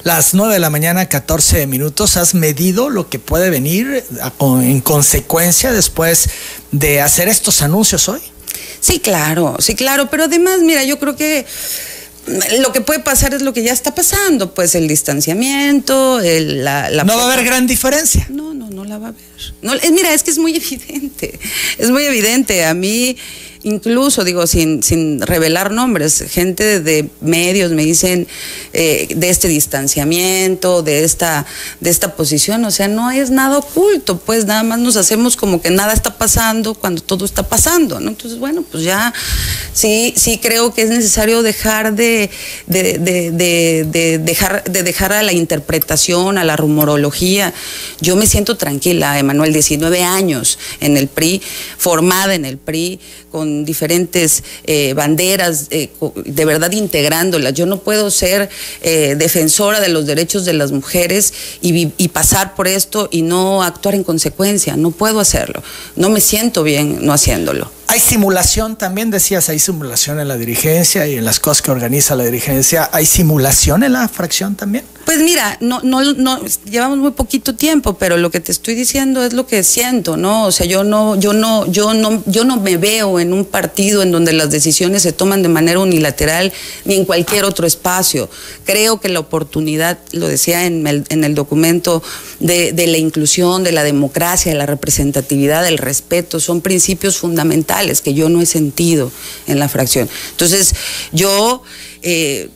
Las 0.02 0.34
9 0.34 0.54
de 0.54 0.60
la 0.60 0.70
mañana, 0.70 1.08
14 1.08 1.66
minutos. 1.66 2.16
¿Has 2.16 2.34
medido 2.34 2.90
lo 2.90 3.08
que 3.08 3.18
puede 3.18 3.50
venir 3.50 4.04
en 4.40 4.80
consecuencia 4.80 5.72
después 5.72 6.28
de 6.72 7.00
hacer 7.00 7.28
estos 7.28 7.62
anuncios 7.62 8.08
hoy? 8.08 8.20
Sí, 8.80 9.00
claro, 9.00 9.56
sí, 9.58 9.74
claro. 9.74 10.10
Pero 10.10 10.24
además, 10.24 10.60
mira, 10.60 10.84
yo 10.84 10.98
creo 10.98 11.16
que 11.16 11.46
lo 12.58 12.72
que 12.72 12.80
puede 12.80 13.00
pasar 13.00 13.34
es 13.34 13.42
lo 13.42 13.52
que 13.52 13.62
ya 13.62 13.72
está 13.72 13.94
pasando, 13.94 14.54
pues 14.54 14.74
el 14.74 14.88
distanciamiento, 14.88 16.20
la, 16.20 16.90
No 17.04 17.16
va 17.16 17.22
a 17.22 17.32
haber 17.32 17.44
gran 17.44 17.66
diferencia. 17.66 18.26
No, 18.30 18.54
no, 18.54 18.70
no 18.70 18.84
la 18.84 18.98
va 18.98 19.06
a 19.06 19.10
haber. 19.10 19.33
No, 19.62 19.72
mira, 19.92 20.12
es 20.14 20.22
que 20.22 20.30
es 20.30 20.38
muy 20.38 20.56
evidente, 20.56 21.38
es 21.78 21.90
muy 21.90 22.04
evidente. 22.04 22.64
A 22.64 22.74
mí 22.74 23.16
incluso, 23.64 24.24
digo, 24.24 24.46
sin, 24.46 24.82
sin 24.82 25.20
revelar 25.20 25.72
nombres, 25.72 26.22
gente 26.30 26.80
de 26.80 27.08
medios 27.20 27.72
me 27.72 27.84
dicen 27.84 28.28
eh, 28.74 29.08
de 29.16 29.30
este 29.30 29.48
distanciamiento, 29.48 30.82
de 30.82 31.02
esta, 31.02 31.46
de 31.80 31.90
esta 31.90 32.14
posición, 32.14 32.64
o 32.64 32.70
sea, 32.70 32.88
no 32.88 33.10
es 33.10 33.30
nada 33.30 33.58
oculto, 33.58 34.18
pues 34.18 34.44
nada 34.44 34.62
más 34.62 34.78
nos 34.78 34.96
hacemos 34.96 35.36
como 35.36 35.62
que 35.62 35.70
nada 35.70 35.94
está 35.94 36.16
pasando 36.16 36.74
cuando 36.74 37.02
todo 37.02 37.24
está 37.24 37.42
pasando, 37.42 37.98
¿no? 38.00 38.10
Entonces, 38.10 38.38
bueno, 38.38 38.62
pues 38.70 38.84
ya 38.84 39.12
sí, 39.72 40.12
sí 40.14 40.38
creo 40.38 40.74
que 40.74 40.82
es 40.82 40.90
necesario 40.90 41.42
dejar 41.42 41.94
de, 41.94 42.30
de, 42.66 44.18
dejar, 44.22 44.62
de 44.64 44.82
dejar 44.82 45.12
a 45.14 45.22
la 45.22 45.32
interpretación, 45.32 46.36
a 46.36 46.44
la 46.44 46.56
rumorología. 46.56 47.54
Yo 48.00 48.14
me 48.14 48.26
siento 48.26 48.58
tranquila, 48.58 49.18
Emanuel, 49.24 49.52
19 49.52 50.02
años 50.02 50.58
en 50.80 50.96
el 50.96 51.08
PRI, 51.08 51.42
formada 51.76 52.34
en 52.34 52.44
el 52.44 52.58
PRI, 52.58 53.00
con 53.30 53.64
diferentes 53.64 54.44
eh, 54.64 54.94
banderas, 54.94 55.66
eh, 55.70 55.90
de 56.24 56.44
verdad 56.44 56.70
integrándolas. 56.70 57.52
Yo 57.54 57.66
no 57.66 57.80
puedo 57.80 58.10
ser 58.10 58.48
eh, 58.82 59.16
defensora 59.18 59.80
de 59.80 59.88
los 59.88 60.06
derechos 60.06 60.44
de 60.44 60.52
las 60.52 60.70
mujeres 60.70 61.32
y, 61.60 62.08
pasar 62.14 62.54
por 62.54 62.68
esto 62.68 63.08
y 63.10 63.22
no 63.22 63.64
actuar 63.64 63.96
en 63.96 64.04
consecuencia. 64.04 64.76
No 64.76 64.92
puedo 64.92 65.18
hacerlo. 65.18 65.64
No 65.96 66.10
me 66.10 66.20
siento 66.20 66.62
bien 66.62 67.04
no 67.04 67.12
haciéndolo. 67.12 67.68
Hay 67.86 68.00
simulación 68.00 68.76
también, 68.76 69.10
decías, 69.10 69.48
hay 69.48 69.58
simulación 69.58 70.18
en 70.18 70.28
la 70.28 70.36
dirigencia 70.36 71.06
y 71.06 71.16
en 71.16 71.24
las 71.24 71.38
cosas 71.38 71.62
que 71.62 71.70
organiza 71.70 72.16
la 72.16 72.24
dirigencia. 72.24 72.88
¿Hay 72.92 73.04
simulación 73.04 73.82
en 73.82 73.92
la 73.92 74.08
fracción 74.08 74.56
también? 74.56 74.84
Pues 75.04 75.18
mira, 75.18 75.58
no, 75.60 75.80
no, 75.82 76.02
no, 76.14 76.40
llevamos 76.64 76.96
muy 76.96 77.10
poquito 77.10 77.54
tiempo, 77.54 77.94
pero 77.98 78.16
lo 78.16 78.30
que 78.30 78.40
te 78.40 78.50
estoy 78.50 78.74
diciendo 78.74 79.22
es 79.22 79.34
lo 79.34 79.46
que 79.46 79.62
siento, 79.62 80.16
¿no? 80.16 80.46
O 80.46 80.52
sea, 80.52 80.64
yo 80.64 80.82
no, 80.82 81.14
yo 81.20 81.34
no, 81.34 81.70
yo 81.70 81.92
no, 81.92 82.22
yo 82.24 82.44
no 82.44 82.56
me 82.56 82.78
veo 82.78 83.20
en 83.20 83.34
un 83.34 83.44
partido 83.44 84.02
en 84.02 84.10
donde 84.10 84.32
las 84.32 84.50
decisiones 84.50 85.02
se 85.02 85.12
toman 85.12 85.42
de 85.42 85.50
manera 85.50 85.78
unilateral 85.78 86.54
ni 86.86 86.94
en 86.94 87.04
cualquier 87.04 87.44
otro 87.44 87.66
espacio. 87.66 88.30
Creo 88.64 88.98
que 88.98 89.10
la 89.10 89.20
oportunidad, 89.20 89.98
lo 90.12 90.26
decía 90.26 90.64
en 90.64 90.86
el, 90.86 91.04
en 91.10 91.22
el 91.22 91.34
documento, 91.34 92.02
de, 92.40 92.72
de 92.72 92.86
la 92.86 92.96
inclusión, 92.96 93.62
de 93.62 93.72
la 93.72 93.84
democracia, 93.84 94.52
de 94.52 94.58
la 94.58 94.66
representatividad, 94.66 95.64
del 95.64 95.76
respeto, 95.76 96.40
son 96.40 96.62
principios 96.62 97.18
fundamentales 97.18 97.73
que 98.02 98.14
yo 98.14 98.28
no 98.28 98.40
he 98.40 98.46
sentido 98.46 99.10
en 99.46 99.58
la 99.58 99.68
fracción. 99.68 100.08
Entonces, 100.32 100.74
yo 101.12 101.62
eh, 102.02 102.50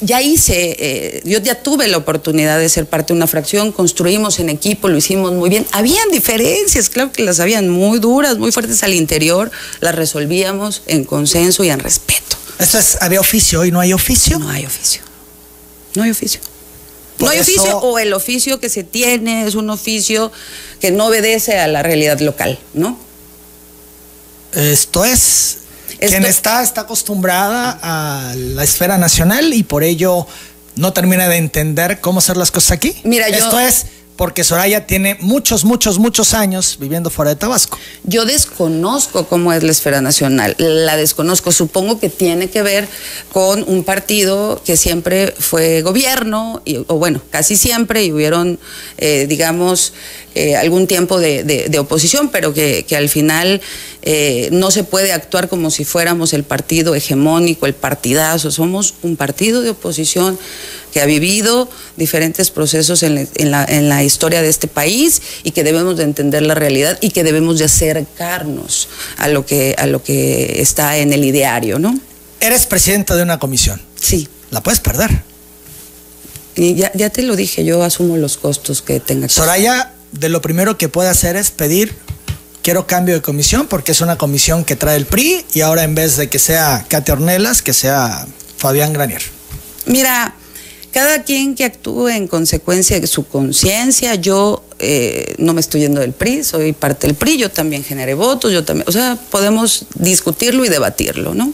ya 0.00 0.20
hice, 0.20 0.76
eh, 0.78 1.22
yo 1.24 1.38
ya 1.38 1.62
tuve 1.62 1.88
la 1.88 1.96
oportunidad 1.96 2.58
de 2.58 2.68
ser 2.68 2.86
parte 2.86 3.12
de 3.12 3.16
una 3.16 3.26
fracción, 3.26 3.72
construimos 3.72 4.38
en 4.38 4.48
equipo, 4.48 4.88
lo 4.88 4.96
hicimos 4.96 5.32
muy 5.32 5.48
bien. 5.48 5.66
Habían 5.72 6.10
diferencias, 6.10 6.90
claro 6.90 7.12
que 7.12 7.22
las 7.22 7.40
habían 7.40 7.68
muy 7.68 7.98
duras, 7.98 8.38
muy 8.38 8.52
fuertes 8.52 8.82
al 8.82 8.94
interior, 8.94 9.50
las 9.80 9.94
resolvíamos 9.94 10.82
en 10.86 11.04
consenso 11.04 11.64
y 11.64 11.70
en 11.70 11.78
respeto. 11.78 12.36
¿Esto 12.58 12.78
es, 12.78 12.98
había 13.00 13.20
oficio 13.20 13.64
y 13.64 13.70
no 13.70 13.80
hay 13.80 13.92
oficio? 13.92 14.38
No 14.38 14.48
hay 14.48 14.66
oficio. 14.66 15.02
No 15.94 16.02
hay 16.02 16.10
oficio. 16.10 16.40
no 17.18 17.28
hay 17.28 17.38
oficio 17.38 17.78
o 17.78 17.98
el 17.98 18.12
oficio 18.12 18.60
que 18.60 18.68
se 18.68 18.84
tiene 18.84 19.46
es 19.46 19.54
un 19.54 19.70
oficio 19.70 20.30
que 20.80 20.90
no 20.90 21.06
obedece 21.06 21.58
a 21.58 21.68
la 21.68 21.82
realidad 21.82 22.20
local, 22.20 22.58
¿no? 22.74 22.98
Esto 24.56 25.04
es 25.04 25.58
quien 25.98 26.24
está 26.24 26.62
está 26.62 26.82
acostumbrada 26.82 27.78
a 27.82 28.34
la 28.34 28.64
esfera 28.64 28.98
nacional 28.98 29.52
y 29.52 29.62
por 29.62 29.84
ello 29.84 30.26
no 30.76 30.92
termina 30.92 31.28
de 31.28 31.36
entender 31.36 32.00
cómo 32.00 32.18
hacer 32.18 32.36
las 32.36 32.50
cosas 32.50 32.72
aquí. 32.72 32.96
Mira, 33.04 33.28
Esto 33.28 33.58
es 33.58 33.86
porque 34.16 34.44
Soraya 34.44 34.86
tiene 34.86 35.16
muchos, 35.20 35.64
muchos, 35.64 35.98
muchos 35.98 36.32
años 36.34 36.78
viviendo 36.80 37.10
fuera 37.10 37.30
de 37.30 37.36
Tabasco. 37.36 37.78
Yo 38.04 38.24
desconozco 38.24 39.26
cómo 39.26 39.52
es 39.52 39.62
la 39.62 39.70
esfera 39.70 40.00
nacional, 40.00 40.54
la 40.58 40.96
desconozco, 40.96 41.52
supongo 41.52 42.00
que 42.00 42.08
tiene 42.08 42.48
que 42.48 42.62
ver 42.62 42.88
con 43.32 43.62
un 43.68 43.84
partido 43.84 44.60
que 44.64 44.76
siempre 44.76 45.34
fue 45.38 45.82
gobierno, 45.82 46.62
o 46.86 46.94
bueno, 46.94 47.20
casi 47.30 47.56
siempre, 47.56 48.04
y 48.04 48.12
hubieron, 48.12 48.58
eh, 48.96 49.26
digamos, 49.28 49.92
eh, 50.38 50.54
algún 50.54 50.86
tiempo 50.86 51.18
de, 51.18 51.78
oposición, 51.78 52.28
pero 52.28 52.52
que, 52.52 52.84
al 52.94 53.08
final 53.08 53.62
eh, 54.02 54.50
no 54.52 54.70
se 54.70 54.84
puede 54.84 55.12
actuar 55.12 55.48
como 55.48 55.70
si 55.70 55.86
fuéramos 55.86 56.34
el 56.34 56.44
partido 56.44 56.94
hegemónico, 56.94 57.64
el 57.64 57.72
partidazo, 57.72 58.50
somos 58.50 58.92
un 59.00 59.16
partido 59.16 59.62
de 59.62 59.70
oposición 59.70 60.38
que 60.92 61.00
ha 61.00 61.06
vivido 61.06 61.70
diferentes 61.96 62.50
procesos 62.50 63.02
en, 63.02 63.50
la, 63.50 64.04
historia 64.04 64.42
de 64.42 64.50
este 64.50 64.68
país 64.68 65.22
y 65.42 65.52
que 65.52 65.64
debemos 65.64 65.96
de 65.96 66.04
entender 66.04 66.42
la 66.42 66.54
realidad 66.54 66.98
y 67.00 67.12
que 67.12 67.24
debemos 67.24 67.58
de 67.58 67.64
acercarnos 67.64 68.90
a 69.16 69.28
lo 69.28 69.46
que, 69.46 69.74
a 69.78 69.86
lo 69.86 70.04
que 70.04 70.60
está 70.60 70.98
en 70.98 71.14
el 71.14 71.24
ideario, 71.24 71.78
¿no? 71.78 71.98
Eres 72.40 72.66
presidenta 72.66 73.16
de 73.16 73.22
una 73.22 73.38
comisión. 73.38 73.80
Sí. 73.98 74.28
La 74.50 74.62
puedes 74.62 74.80
perder. 74.80 75.22
Y 76.56 76.74
ya, 76.74 76.92
ya 76.94 77.08
te 77.08 77.22
lo 77.22 77.36
dije, 77.36 77.64
yo 77.64 77.82
asumo 77.82 78.18
los 78.18 78.36
costos 78.36 78.82
que 78.82 79.00
tenga 79.00 79.28
que 79.28 79.32
Soraya, 79.32 79.92
de 80.18 80.28
lo 80.28 80.40
primero 80.40 80.78
que 80.78 80.88
puede 80.88 81.08
hacer 81.08 81.36
es 81.36 81.50
pedir 81.50 81.94
quiero 82.62 82.86
cambio 82.86 83.14
de 83.14 83.22
comisión 83.22 83.68
porque 83.68 83.92
es 83.92 84.00
una 84.00 84.18
comisión 84.18 84.64
que 84.64 84.74
trae 84.74 84.96
el 84.96 85.06
PRI 85.06 85.44
y 85.54 85.60
ahora 85.60 85.84
en 85.84 85.94
vez 85.94 86.16
de 86.16 86.28
que 86.28 86.38
sea 86.38 86.84
Katia 86.88 87.14
Ornelas, 87.14 87.62
que 87.62 87.72
sea 87.72 88.26
Fabián 88.56 88.92
Granier. 88.92 89.22
Mira, 89.86 90.34
cada 90.90 91.22
quien 91.22 91.54
que 91.54 91.64
actúe 91.64 92.08
en 92.08 92.26
consecuencia 92.26 92.98
de 92.98 93.06
su 93.06 93.26
conciencia, 93.28 94.14
yo 94.16 94.64
eh, 94.78 95.34
no 95.38 95.54
me 95.54 95.60
estoy 95.60 95.82
yendo 95.82 96.00
del 96.00 96.12
PRI, 96.12 96.42
soy 96.42 96.72
parte 96.72 97.06
del 97.06 97.14
PRI, 97.14 97.38
yo 97.38 97.50
también 97.50 97.84
generé 97.84 98.14
votos, 98.14 98.50
yo 98.52 98.64
también, 98.64 98.88
o 98.88 98.92
sea, 98.92 99.16
podemos 99.30 99.86
discutirlo 99.94 100.64
y 100.64 100.68
debatirlo, 100.68 101.34
¿no? 101.34 101.52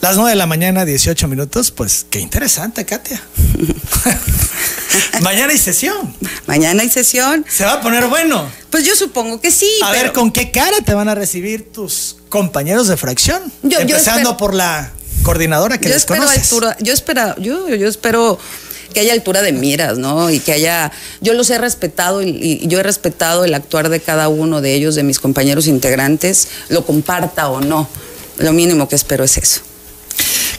Las 0.00 0.16
9 0.16 0.30
de 0.30 0.36
la 0.36 0.46
mañana, 0.46 0.86
18 0.86 1.28
minutos, 1.28 1.70
pues 1.70 2.06
qué 2.08 2.20
interesante, 2.20 2.86
Katia. 2.86 3.20
Mañana 5.20 5.52
hay 5.52 5.58
sesión. 5.58 6.16
Mañana 6.46 6.82
hay 6.82 6.88
sesión. 6.88 7.44
¿Se 7.48 7.64
va 7.64 7.74
a 7.74 7.80
poner 7.82 8.06
bueno? 8.06 8.50
Pues 8.70 8.84
yo 8.86 8.96
supongo 8.96 9.40
que 9.40 9.50
sí. 9.50 9.68
A 9.82 9.90
ver, 9.90 10.12
¿con 10.12 10.32
qué 10.32 10.50
cara 10.50 10.78
te 10.84 10.94
van 10.94 11.08
a 11.08 11.14
recibir 11.14 11.70
tus 11.70 12.16
compañeros 12.30 12.88
de 12.88 12.96
fracción? 12.96 13.52
Empezando 13.62 14.38
por 14.38 14.54
la 14.54 14.90
coordinadora 15.22 15.76
que 15.76 15.88
yo 15.88 15.94
les 15.94 16.04
espero 16.04 16.24
yo 16.80 16.92
espero, 16.94 17.36
yo, 17.36 17.68
yo 17.68 17.86
espero 17.86 18.38
que 18.94 19.00
haya 19.00 19.12
altura 19.12 19.42
de 19.42 19.52
miras, 19.52 19.98
¿no? 19.98 20.30
Y 20.30 20.40
que 20.40 20.52
haya, 20.52 20.90
yo 21.20 21.34
los 21.34 21.50
he 21.50 21.58
respetado 21.58 22.22
y, 22.22 22.66
yo 22.66 22.80
he 22.80 22.82
respetado 22.82 23.44
el 23.44 23.54
actuar 23.54 23.90
de 23.90 24.00
cada 24.00 24.28
uno 24.28 24.62
de 24.62 24.74
ellos, 24.74 24.94
de 24.94 25.02
mis 25.02 25.20
compañeros 25.20 25.66
integrantes, 25.66 26.48
lo 26.70 26.86
comparta 26.86 27.50
o 27.50 27.60
no. 27.60 27.86
Lo 28.38 28.52
mínimo 28.54 28.88
que 28.88 28.96
espero 28.96 29.24
es 29.24 29.36
eso. 29.36 29.60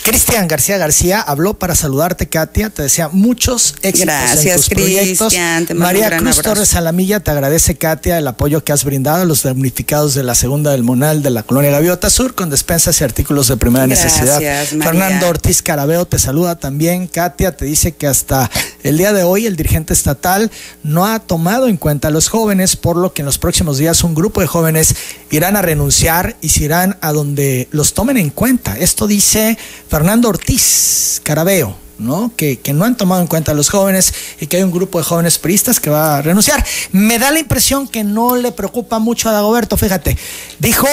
Cristian 0.04 0.48
García 0.48 0.78
García 0.78 1.22
habló 1.22 1.54
para 1.54 1.76
saludarte, 1.76 2.28
Katia. 2.28 2.70
Te 2.70 2.82
desea 2.84 3.10
muchos 3.10 3.76
éxitos 3.82 4.06
Gracias, 4.06 4.46
en 4.46 4.56
tus 4.56 4.70
proyectos. 4.70 5.34
María 5.76 6.18
Cruz 6.18 6.42
Torres 6.42 6.76
Alamilla 6.76 7.20
te 7.20 7.32
agradece, 7.32 7.76
Katia, 7.76 8.18
el 8.18 8.28
apoyo 8.28 8.64
que 8.64 8.72
has 8.72 8.84
brindado 8.84 9.22
a 9.22 9.26
los 9.26 9.44
damnificados 9.44 10.16
de 10.16 10.24
la 10.24 10.34
segunda 10.34 10.72
del 10.72 10.84
Monal 10.84 11.22
de 11.22 11.30
la 11.30 11.44
colonia 11.44 11.72
Gaviota 11.72 12.10
Sur 12.10 12.34
con 12.34 12.50
despensas 12.50 13.00
y 13.00 13.04
artículos 13.04 13.48
de 13.48 13.58
primera 13.58 13.86
necesidad. 13.86 14.42
Fernando 14.66 15.28
Ortiz 15.28 15.62
Carabeo 15.62 16.06
te 16.06 16.18
saluda 16.18 16.58
también. 16.58 17.08
Katia 17.08 17.56
te 17.56 17.66
dice 17.66 17.92
que 17.92 18.08
hasta 18.08 18.50
el 18.84 18.98
día 18.98 19.14
de 19.14 19.24
hoy 19.24 19.46
el 19.46 19.56
dirigente 19.56 19.94
estatal 19.94 20.52
no 20.84 21.06
ha 21.06 21.20
tomado 21.20 21.68
en 21.68 21.78
cuenta 21.78 22.08
a 22.08 22.12
los 22.12 22.28
jóvenes, 22.28 22.76
por 22.76 22.98
lo 22.98 23.14
que 23.14 23.22
en 23.22 23.28
los 23.28 23.38
próximos 23.38 23.78
días 23.78 24.04
un 24.04 24.16
grupo 24.16 24.42
de 24.42 24.48
jóvenes 24.48 24.96
irán 25.30 25.56
a 25.56 25.62
renunciar 25.62 26.36
y 26.42 26.50
se 26.50 26.64
irán 26.64 26.98
a 27.02 27.14
donde 27.14 27.68
los 27.72 27.94
tomen 27.94 28.18
en 28.18 28.30
cuenta. 28.30 28.78
Esto 28.78 29.08
dice 29.08 29.58
Fernando 29.92 30.30
Ortiz 30.30 31.20
Carabeo, 31.22 31.76
¿no? 32.00 32.32
Que, 32.38 32.58
que, 32.58 32.72
no 32.72 32.86
han 32.86 32.96
tomado 32.96 33.20
en 33.20 33.28
cuenta 33.28 33.52
a 33.52 33.56
los 33.56 33.70
jóvenes 33.70 34.14
y 34.40 34.48
que 34.48 34.56
hay 34.56 34.64
un 34.64 34.72
grupo 34.72 35.00
de 35.00 35.04
jóvenes 35.04 35.38
peristas 35.38 35.82
que 35.82 35.90
va 35.90 36.16
a 36.16 36.22
renunciar. 36.22 36.66
Me 36.94 37.20
da 37.20 37.30
la 37.30 37.40
impresión 37.40 37.90
que 37.90 38.06
no 38.06 38.38
le 38.38 38.54
preocupa 38.54 39.00
mucho 39.00 39.28
a 39.28 39.34
Dagoberto, 39.34 39.76
fíjate. 39.76 40.18
Dijo, 40.60 40.88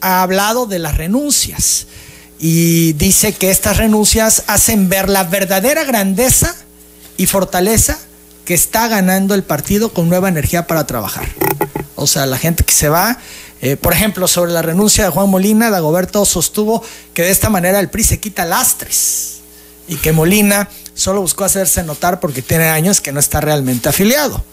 ha 0.00 0.22
hablado 0.22 0.66
de 0.66 0.78
las 0.78 0.96
renuncias 0.96 1.88
y 2.38 2.92
dice 2.92 3.32
que 3.32 3.50
estas 3.50 3.76
renuncias 3.76 4.44
hacen 4.46 4.88
ver 4.88 5.08
la 5.08 5.24
verdadera 5.24 5.82
grandeza 5.82 6.54
y 7.16 7.26
fortaleza 7.26 7.98
que 8.44 8.54
está 8.54 8.86
ganando 8.86 9.34
el 9.34 9.42
partido 9.42 9.92
con 9.92 10.08
nueva 10.08 10.28
energía 10.28 10.68
para 10.68 10.86
trabajar. 10.86 11.28
O 11.96 12.06
sea, 12.06 12.24
la 12.26 12.38
gente 12.38 12.62
que 12.62 12.72
se 12.72 12.88
va 12.88 13.18
eh, 13.60 13.76
por 13.76 13.92
ejemplo, 13.92 14.28
sobre 14.28 14.52
la 14.52 14.62
renuncia 14.62 15.04
de 15.04 15.10
Juan 15.10 15.28
Molina, 15.28 15.70
Dagoberto 15.70 16.24
sostuvo 16.24 16.82
que 17.14 17.22
de 17.22 17.30
esta 17.30 17.50
manera 17.50 17.80
el 17.80 17.90
PRI 17.90 18.04
se 18.04 18.20
quita 18.20 18.44
lastres 18.44 19.38
y 19.88 19.96
que 19.96 20.12
Molina 20.12 20.68
solo 20.94 21.20
buscó 21.20 21.44
hacerse 21.44 21.82
notar 21.82 22.20
porque 22.20 22.42
tiene 22.42 22.68
años 22.68 23.00
que 23.00 23.12
no 23.12 23.20
está 23.20 23.40
realmente 23.40 23.88
afiliado. 23.88 24.44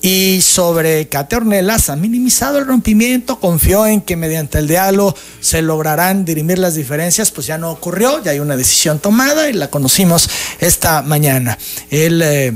Y 0.00 0.40
sobre 0.42 1.08
Cate 1.08 1.34
Ornelas 1.34 1.90
ha 1.90 1.96
minimizado 1.96 2.58
el 2.58 2.66
rompimiento, 2.66 3.40
confió 3.40 3.84
en 3.84 4.00
que 4.00 4.14
mediante 4.14 4.58
el 4.58 4.68
diálogo 4.68 5.16
se 5.40 5.60
lograrán 5.60 6.24
dirimir 6.24 6.60
las 6.60 6.76
diferencias, 6.76 7.32
pues 7.32 7.48
ya 7.48 7.58
no 7.58 7.72
ocurrió, 7.72 8.22
ya 8.22 8.30
hay 8.30 8.38
una 8.38 8.56
decisión 8.56 9.00
tomada 9.00 9.48
y 9.48 9.54
la 9.54 9.70
conocimos 9.70 10.30
esta 10.60 11.02
mañana. 11.02 11.58
Él 11.90 12.22
eh, 12.22 12.52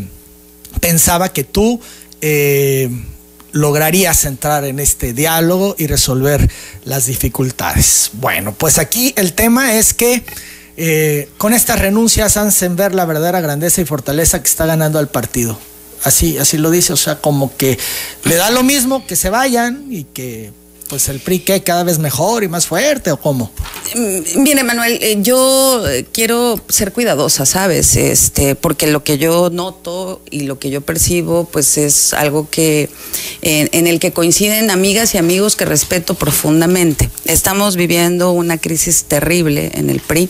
pensaba 0.81 1.31
que 1.31 1.43
tú 1.43 1.81
eh, 2.21 2.89
lograrías 3.53 4.25
entrar 4.25 4.65
en 4.65 4.81
este 4.81 5.13
diálogo 5.13 5.75
y 5.79 5.87
resolver 5.87 6.51
las 6.85 7.07
dificultades. 7.07 8.11
Bueno, 8.15 8.53
pues 8.53 8.79
aquí 8.79 9.13
el 9.17 9.35
tema 9.35 9.75
es 9.75 9.95
que 9.95 10.25
eh, 10.77 11.29
con 11.39 11.53
estas 11.53 11.79
renuncias 11.79 12.37
hacen 12.37 12.77
ver 12.77 12.95
la 12.95 13.05
verdadera 13.05 13.41
grandeza 13.41 13.81
y 13.81 13.85
fortaleza 13.85 14.43
que 14.43 14.49
está 14.49 14.67
ganando 14.67 14.99
al 14.99 15.09
partido. 15.09 15.59
Así, 16.03 16.39
así 16.39 16.59
lo 16.59 16.71
dice, 16.71 16.93
o 16.93 16.97
sea, 16.97 17.21
como 17.21 17.57
que 17.57 17.79
le 18.25 18.35
da 18.35 18.51
lo 18.51 18.65
mismo 18.65 19.07
que 19.07 19.15
se 19.15 19.31
vayan 19.31 19.87
y 19.91 20.05
que 20.05 20.53
pues 20.89 21.09
el 21.09 21.21
PRI 21.21 21.41
que 21.41 21.63
cada 21.63 21.85
vez 21.85 21.99
mejor 21.99 22.45
y 22.45 22.49
más 22.49 22.67
fuerte 22.67 23.11
o 23.11 23.21
cómo? 23.21 23.51
Mm, 23.95 24.65
Manuel, 24.65 24.99
eh, 25.03 25.19
yo 25.21 25.83
quiero 26.13 26.61
ser 26.69 26.93
cuidadosa, 26.93 27.47
¿sabes? 27.47 27.97
Este, 27.97 28.55
porque 28.55 28.87
lo 28.87 29.05
que 29.05 29.19
yo 29.19 29.51
noto 29.51 30.23
y 30.31 30.41
lo 30.41 30.59
que 30.59 30.71
yo 30.71 30.81
percibo, 30.81 31.45
pues 31.45 31.79
es 31.79 32.15
algo 32.15 32.49
que 32.51 32.89
en, 33.43 33.69
en 33.73 33.87
el 33.87 33.99
que 34.01 34.13
coinciden 34.13 34.71
amigas 34.71 35.15
y 35.15 35.19
amigos 35.19 35.57
que 35.57 35.65
respeto 35.65 36.15
profundamente. 36.15 37.11
Estamos 37.25 37.77
viviendo 37.77 38.33
una 38.33 38.59
crisis 38.59 39.05
terrible 39.05 39.71
en 39.75 39.91
el 39.91 40.01
PRI, 40.01 40.29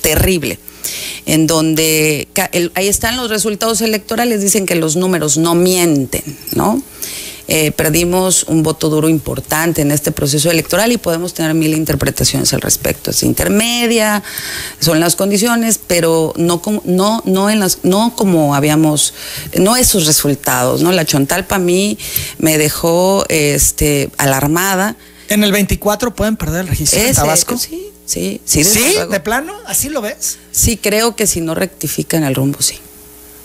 terrible 0.00 0.58
en 1.26 1.46
donde 1.46 2.28
ahí 2.74 2.88
están 2.88 3.16
los 3.16 3.30
resultados 3.30 3.80
electorales, 3.80 4.42
dicen 4.42 4.66
que 4.66 4.74
los 4.74 4.96
números 4.96 5.36
no 5.36 5.54
mienten, 5.54 6.22
¿no? 6.54 6.82
Eh, 7.46 7.72
perdimos 7.72 8.44
un 8.44 8.62
voto 8.62 8.88
duro 8.88 9.08
importante 9.08 9.82
en 9.82 9.90
este 9.90 10.12
proceso 10.12 10.50
electoral 10.50 10.92
y 10.92 10.96
podemos 10.96 11.34
tener 11.34 11.52
mil 11.52 11.74
interpretaciones 11.74 12.54
al 12.54 12.62
respecto. 12.62 13.10
Es 13.10 13.22
intermedia, 13.22 14.22
son 14.80 14.98
las 14.98 15.14
condiciones, 15.14 15.78
pero 15.86 16.32
no 16.36 16.62
como, 16.62 16.80
no, 16.86 17.22
no 17.26 17.50
en 17.50 17.60
las, 17.60 17.80
no 17.82 18.16
como 18.16 18.54
habíamos, 18.54 19.12
no 19.58 19.76
esos 19.76 20.06
resultados, 20.06 20.80
¿no? 20.80 20.90
La 20.92 21.04
Chontal 21.04 21.46
para 21.46 21.62
mí 21.62 21.98
me 22.38 22.56
dejó 22.56 23.26
este, 23.28 24.10
alarmada. 24.16 24.96
¿En 25.28 25.44
el 25.44 25.52
24 25.52 26.14
pueden 26.14 26.36
perder 26.36 26.62
el 26.62 26.68
registro 26.68 27.02
de 27.02 27.12
Tabasco? 27.12 27.58
Sí, 27.58 27.90
sí, 28.06 28.40
sí. 28.46 28.64
¿Sí? 28.64 28.94
¿De 29.10 29.20
plano? 29.20 29.52
¿Así 29.66 29.90
lo 29.90 30.00
ves? 30.00 30.38
Sí, 30.50 30.78
creo 30.78 31.14
que 31.14 31.26
si 31.26 31.42
no 31.42 31.54
rectifican 31.54 32.24
el 32.24 32.34
rumbo, 32.34 32.62
sí. 32.62 32.78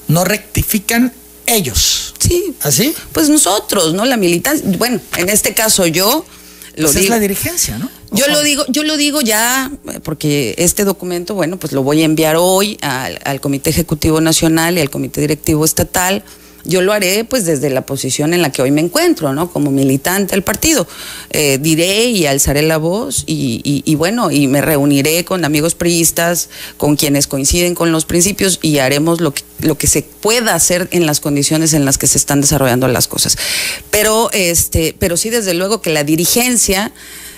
No 0.07 0.23
rectifican 0.23 1.13
ellos. 1.55 2.13
Sí. 2.19 2.55
¿Así? 2.61 2.93
Pues 3.11 3.29
nosotros, 3.29 3.93
¿no? 3.93 4.05
La 4.05 4.17
militancia. 4.17 4.65
Bueno, 4.77 4.99
en 5.17 5.29
este 5.29 5.53
caso 5.53 5.85
yo. 5.87 6.25
Lo 6.75 6.85
pues 6.87 6.95
es 6.95 7.09
la 7.09 7.19
dirigencia, 7.19 7.77
¿no? 7.77 7.89
Yo 8.11 8.27
lo 8.27 8.41
digo, 8.41 8.63
yo 8.69 8.83
lo 8.83 8.97
digo 8.97 9.21
ya, 9.21 9.71
porque 10.03 10.55
este 10.57 10.83
documento, 10.83 11.35
bueno, 11.35 11.57
pues 11.57 11.73
lo 11.73 11.83
voy 11.83 12.01
a 12.01 12.05
enviar 12.05 12.37
hoy 12.37 12.77
al, 12.81 13.19
al 13.23 13.41
Comité 13.41 13.69
Ejecutivo 13.69 14.19
Nacional 14.21 14.77
y 14.77 14.81
al 14.81 14.89
Comité 14.89 15.21
Directivo 15.21 15.65
Estatal 15.65 16.23
yo 16.65 16.81
lo 16.81 16.93
haré 16.93 17.23
pues 17.23 17.45
desde 17.45 17.69
la 17.69 17.85
posición 17.85 18.33
en 18.33 18.41
la 18.41 18.51
que 18.51 18.61
hoy 18.61 18.71
me 18.71 18.81
encuentro, 18.81 19.33
¿no? 19.33 19.51
Como 19.51 19.71
militante 19.71 20.31
del 20.31 20.43
partido. 20.43 20.87
Eh, 21.31 21.57
diré 21.61 22.05
y 22.05 22.25
alzaré 22.25 22.61
la 22.61 22.77
voz 22.77 23.23
y, 23.25 23.95
bueno, 23.95 24.31
y 24.31 24.47
me 24.47 24.61
reuniré 24.61 25.25
con 25.25 25.45
amigos 25.45 25.75
priistas, 25.75 26.49
con 26.77 26.95
quienes 26.95 27.27
coinciden 27.27 27.75
con 27.75 27.91
los 27.91 28.05
principios 28.05 28.59
y 28.61 28.79
haremos 28.79 29.21
lo 29.21 29.33
que, 29.33 29.43
lo 29.61 29.77
que 29.77 29.87
se 29.87 30.01
pueda 30.01 30.55
hacer 30.55 30.87
en 30.91 31.05
las 31.05 31.19
condiciones 31.19 31.73
en 31.73 31.85
las 31.85 31.97
que 31.97 32.07
se 32.07 32.17
están 32.17 32.41
desarrollando 32.41 32.87
las 32.87 33.07
cosas. 33.07 33.37
Pero, 33.91 34.29
este, 34.33 34.95
pero 34.97 35.17
sí, 35.17 35.29
desde 35.29 35.53
luego 35.53 35.81
que 35.81 35.91
la 35.91 36.03
dirigencia 36.03 36.91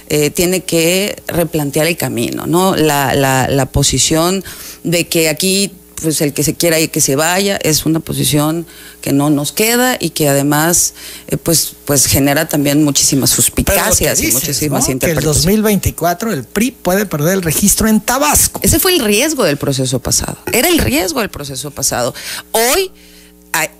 eh, 0.09 0.29
tiene 0.29 0.61
que 0.61 1.21
replantear 1.27 1.87
el 1.87 1.95
camino, 1.95 2.45
¿no? 2.45 2.75
La, 2.75 3.13
la, 3.15 3.47
la 3.47 3.65
posición 3.67 4.43
de 4.83 5.07
que 5.07 5.29
aquí 5.29 5.71
pues 6.01 6.21
el 6.21 6.33
que 6.33 6.43
se 6.43 6.55
quiera 6.55 6.79
y 6.79 6.87
que 6.87 7.01
se 7.01 7.15
vaya 7.15 7.57
es 7.63 7.85
una 7.85 7.99
posición 7.99 8.65
que 9.01 9.13
no 9.13 9.29
nos 9.29 9.51
queda 9.51 9.97
y 9.99 10.11
que 10.11 10.29
además 10.29 10.93
eh, 11.27 11.37
pues 11.37 11.73
pues 11.85 12.05
genera 12.05 12.47
también 12.47 12.83
muchísimas 12.83 13.29
suspicacias 13.29 14.21
y 14.21 14.31
muchísimas 14.31 14.87
¿no? 14.87 14.99
Que 14.99 15.11
el 15.11 15.21
2024 15.21 16.31
el 16.33 16.43
PRI 16.43 16.71
puede 16.71 17.05
perder 17.05 17.33
el 17.33 17.41
registro 17.41 17.87
en 17.87 18.01
Tabasco. 18.01 18.59
Ese 18.63 18.79
fue 18.79 18.93
el 18.93 18.99
riesgo 19.03 19.43
del 19.43 19.57
proceso 19.57 19.99
pasado. 19.99 20.37
Era 20.51 20.67
el 20.67 20.79
riesgo 20.79 21.19
del 21.19 21.29
proceso 21.29 21.71
pasado. 21.71 22.13
Hoy 22.51 22.91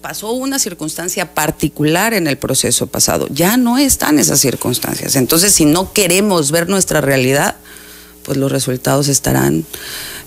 pasó 0.02 0.32
una 0.32 0.60
circunstancia 0.60 1.34
particular 1.34 2.14
en 2.14 2.28
el 2.28 2.38
proceso 2.38 2.88
pasado. 2.88 3.28
Ya 3.30 3.58
no 3.58 3.78
están 3.78 4.20
esas 4.20 4.40
circunstancias. 4.40 5.16
Entonces, 5.16 5.54
si 5.54 5.66
no 5.66 5.94
queremos 5.94 6.52
ver 6.52 6.68
nuestra 6.68 7.02
realidad, 7.02 7.56
pues 8.24 8.38
los 8.38 8.52
resultados 8.52 9.08
estarán 9.08 9.66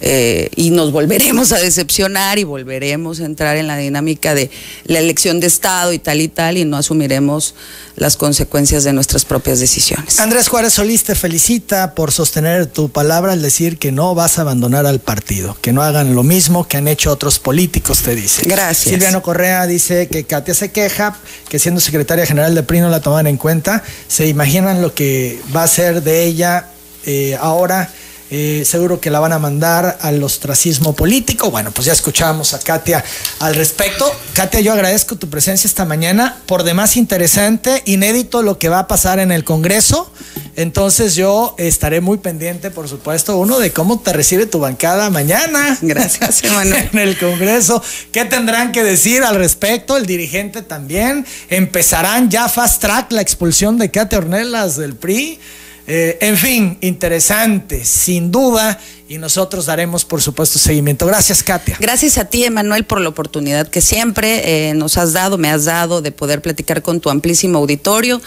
eh, 0.01 0.51
y 0.57 0.71
nos 0.71 0.93
volveremos 0.93 1.53
a 1.53 1.59
decepcionar 1.59 2.39
y 2.39 2.45
volveremos 2.45 3.21
a 3.21 3.25
entrar 3.25 3.57
en 3.57 3.67
la 3.67 3.77
dinámica 3.77 4.35
de 4.35 4.51
la 4.85 4.99
elección 4.99 5.41
de 5.41 5.47
Estado 5.47 5.93
y 5.93 5.99
tal 5.99 6.21
y 6.21 6.29
tal 6.29 6.59
y 6.59 6.65
no 6.65 6.77
asumiremos 6.77 7.55
las 7.97 8.17
consecuencias 8.17 8.85
de 8.85 8.93
nuestras 8.93 9.25
propias 9.25 9.61
decisiones. 9.61 10.21
Andrés 10.21 10.49
Juárez 10.49 10.75
Solís 10.75 11.05
te 11.05 11.15
felicita 11.15 11.95
por 11.95 12.13
sostener 12.13 12.67
tu 12.67 12.91
palabra 12.91 13.33
al 13.33 13.41
decir 13.41 13.79
que 13.79 13.93
no 13.93 14.15
vas 14.15 14.39
a 14.39 14.43
abandonar 14.43 14.85
al 14.85 15.01
partido, 15.01 15.57
que 15.63 15.73
no 15.73 15.83
hagan 15.83 16.15
lo 16.15 16.23
mismo 16.23 16.67
que 16.67 16.77
han 16.77 16.89
hecho 16.89 17.13
otros 17.13 17.39
políticos, 17.39 18.03
te 18.03 18.15
dice. 18.15 18.43
Gracias. 18.47 18.91
Silviano 18.91 19.23
Correa 19.23 19.67
dice 19.67 20.09
que 20.09 20.25
Katia 20.25 20.55
se 20.55 20.71
queja, 20.71 21.17
que 21.49 21.59
siendo 21.59 21.81
secretaria 21.81 22.27
general 22.27 22.55
de 22.55 22.63
PRI 22.63 22.81
no 22.81 22.91
la 22.91 23.01
toman 23.01 23.27
en 23.27 23.37
cuenta, 23.37 23.83
se 24.09 24.27
imaginan 24.27 24.83
lo 24.83 24.95
que 24.95 25.41
va 25.55 25.63
a 25.63 25.69
ser 25.69 26.03
de 26.03 26.25
ella 26.25 26.69
eh, 27.07 27.37
ahora 27.41 27.91
eh, 28.31 28.65
seguro 28.65 29.01
que 29.01 29.11
la 29.11 29.21
van 29.21 29.33
a 29.33 29.39
mandar 29.39 29.99
al 30.01 30.23
ostracismo 30.23 30.95
político. 30.95 31.51
Bueno, 31.51 31.71
pues 31.73 31.87
ya 31.87 31.93
escuchábamos 31.93 32.55
a 32.55 32.59
Katia 32.59 33.05
al 33.39 33.55
respecto. 33.55 34.11
Katia, 34.33 34.61
yo 34.61 34.73
agradezco 34.73 35.17
tu 35.17 35.29
presencia 35.29 35.69
esta 35.69 35.85
mañana. 35.85 36.39
Por 36.47 36.65
demás 36.65 36.97
interesante, 36.97 37.83
inédito 37.85 38.43
lo 38.43 38.59
que 38.59 38.71
va 38.71 38.81
a 38.81 38.89
pasar 38.89 39.19
en 39.19 39.31
el 39.31 39.45
Congreso. 39.45 40.11
Entonces 40.57 41.15
yo 41.15 41.55
estaré 41.59 42.01
muy 42.01 42.19
pendiente, 42.19 42.71
por 42.71 42.89
supuesto, 42.89 43.37
uno 43.37 43.59
de 43.59 43.73
cómo 43.73 44.01
te 44.01 44.13
recibe 44.13 44.47
tu 44.47 44.59
bancada 44.59 45.11
mañana. 45.11 45.79
Gracias, 45.83 46.43
hermano. 46.43 46.75
en 46.93 46.99
el 46.99 47.19
Congreso. 47.19 47.83
¿Qué 48.11 48.25
tendrán 48.25 48.73
que 48.73 48.83
decir 48.83 49.23
al 49.23 49.37
respecto? 49.37 49.97
El 49.97 50.07
dirigente 50.07 50.63
también. 50.63 51.27
Empezarán 51.51 52.31
ya 52.31 52.49
fast 52.49 52.81
track 52.81 53.13
la 53.13 53.21
expulsión 53.21 53.77
de 53.77 53.91
Katia 53.91 54.19
Ornelas 54.19 54.77
del 54.77 54.95
PRI. 54.97 55.39
Eh, 55.87 56.17
en 56.23 56.39
fin, 56.39 56.79
interesante, 56.81 57.85
sin 57.85 58.31
duda, 58.31 58.81
y 59.07 59.19
nosotros 59.19 59.67
daremos, 59.67 60.07
por 60.07 60.23
supuesto, 60.23 60.59
seguimiento. 60.59 61.05
Gracias, 61.05 61.43
Katia. 61.43 61.77
Gracias 61.79 62.17
a 62.17 62.25
ti, 62.25 62.45
Emanuel, 62.45 62.85
por 62.85 63.03
la 63.03 63.11
oportunidad 63.11 63.69
que 63.69 63.83
siempre 63.83 64.71
eh, 64.71 64.75
nos 64.75 64.97
has 64.97 65.13
dado, 65.13 65.37
me 65.37 65.51
has 65.51 65.67
dado 65.67 66.01
de 66.01 66.11
poder 66.11 66.41
platicar 66.41 66.81
con 66.81 67.01
tu 67.01 67.11
amplísimo 67.11 67.59
auditorio. 67.59 68.23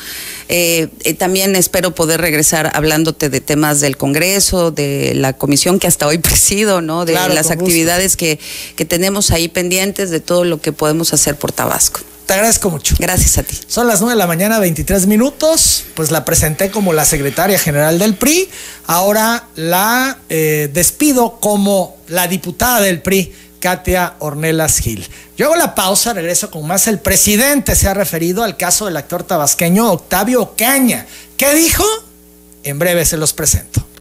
Eh, 0.49 0.88
también 1.18 1.55
espero 1.55 1.95
poder 1.95 2.22
regresar 2.22 2.72
hablándote 2.76 3.30
de 3.30 3.41
temas 3.41 3.80
del 3.80 3.97
Congreso, 3.97 4.70
de 4.70 5.14
la 5.16 5.34
comisión 5.34 5.80
que 5.80 5.88
hasta 5.88 6.05
hoy 6.05 6.18
presido, 6.20 6.82
¿no? 6.82 7.05
De 7.05 7.14
las 7.14 7.49
actividades 7.49 8.16
que, 8.18 8.39
que 8.76 8.86
tenemos 8.86 9.32
ahí 9.32 9.47
pendientes, 9.47 10.12
de 10.12 10.20
todo 10.20 10.43
lo 10.43 10.62
que 10.62 10.74
podemos 10.74 11.12
hacer 11.12 11.36
por 11.38 11.51
Tabasco. 11.51 12.01
Te 12.28 12.34
agradezco 12.34 12.69
mucho. 12.69 12.93
Gracias 12.99 13.38
a 13.38 13.43
ti. 13.43 13.57
Son 13.67 13.88
las 13.88 14.01
9 14.01 14.13
de 14.13 14.17
la 14.17 14.28
mañana, 14.28 14.59
23 14.59 15.07
minutos. 15.07 15.86
Pues 15.95 16.11
la 16.11 16.25
presenté 16.25 16.69
como 16.69 16.91
la 16.91 17.05
secretaria 17.05 17.57
general 17.57 17.99
del 17.99 18.15
PRI. 18.15 18.49
Ahora 18.86 19.45
la 19.55 20.17
eh, 20.28 20.69
despido 20.73 21.39
como 21.39 21.95
la 22.09 22.28
diputada 22.28 22.82
del 22.82 23.01
PRI, 23.01 23.34
Katia 23.61 24.15
Ornelas 24.19 24.80
Gil. 24.80 25.07
Yo 25.38 25.45
hago 25.45 25.55
la 25.55 25.73
pausa, 25.73 26.11
regreso 26.11 26.51
con 26.51 26.67
más. 26.67 26.88
El 26.88 26.99
presidente 26.99 27.75
se 27.75 27.88
ha 27.88 27.93
referido 27.93 28.43
al 28.43 28.57
caso 28.57 28.88
del 28.88 28.97
actor 28.97 29.23
tabasqueño 29.23 29.89
Octavio 29.89 30.53
Caña. 30.57 31.05
¿Qué 31.38 31.55
dijo? 31.55 31.86
En 32.65 32.78
breve 32.78 33.05
se 33.05 33.15
los 33.15 33.32
presento. 33.32 33.87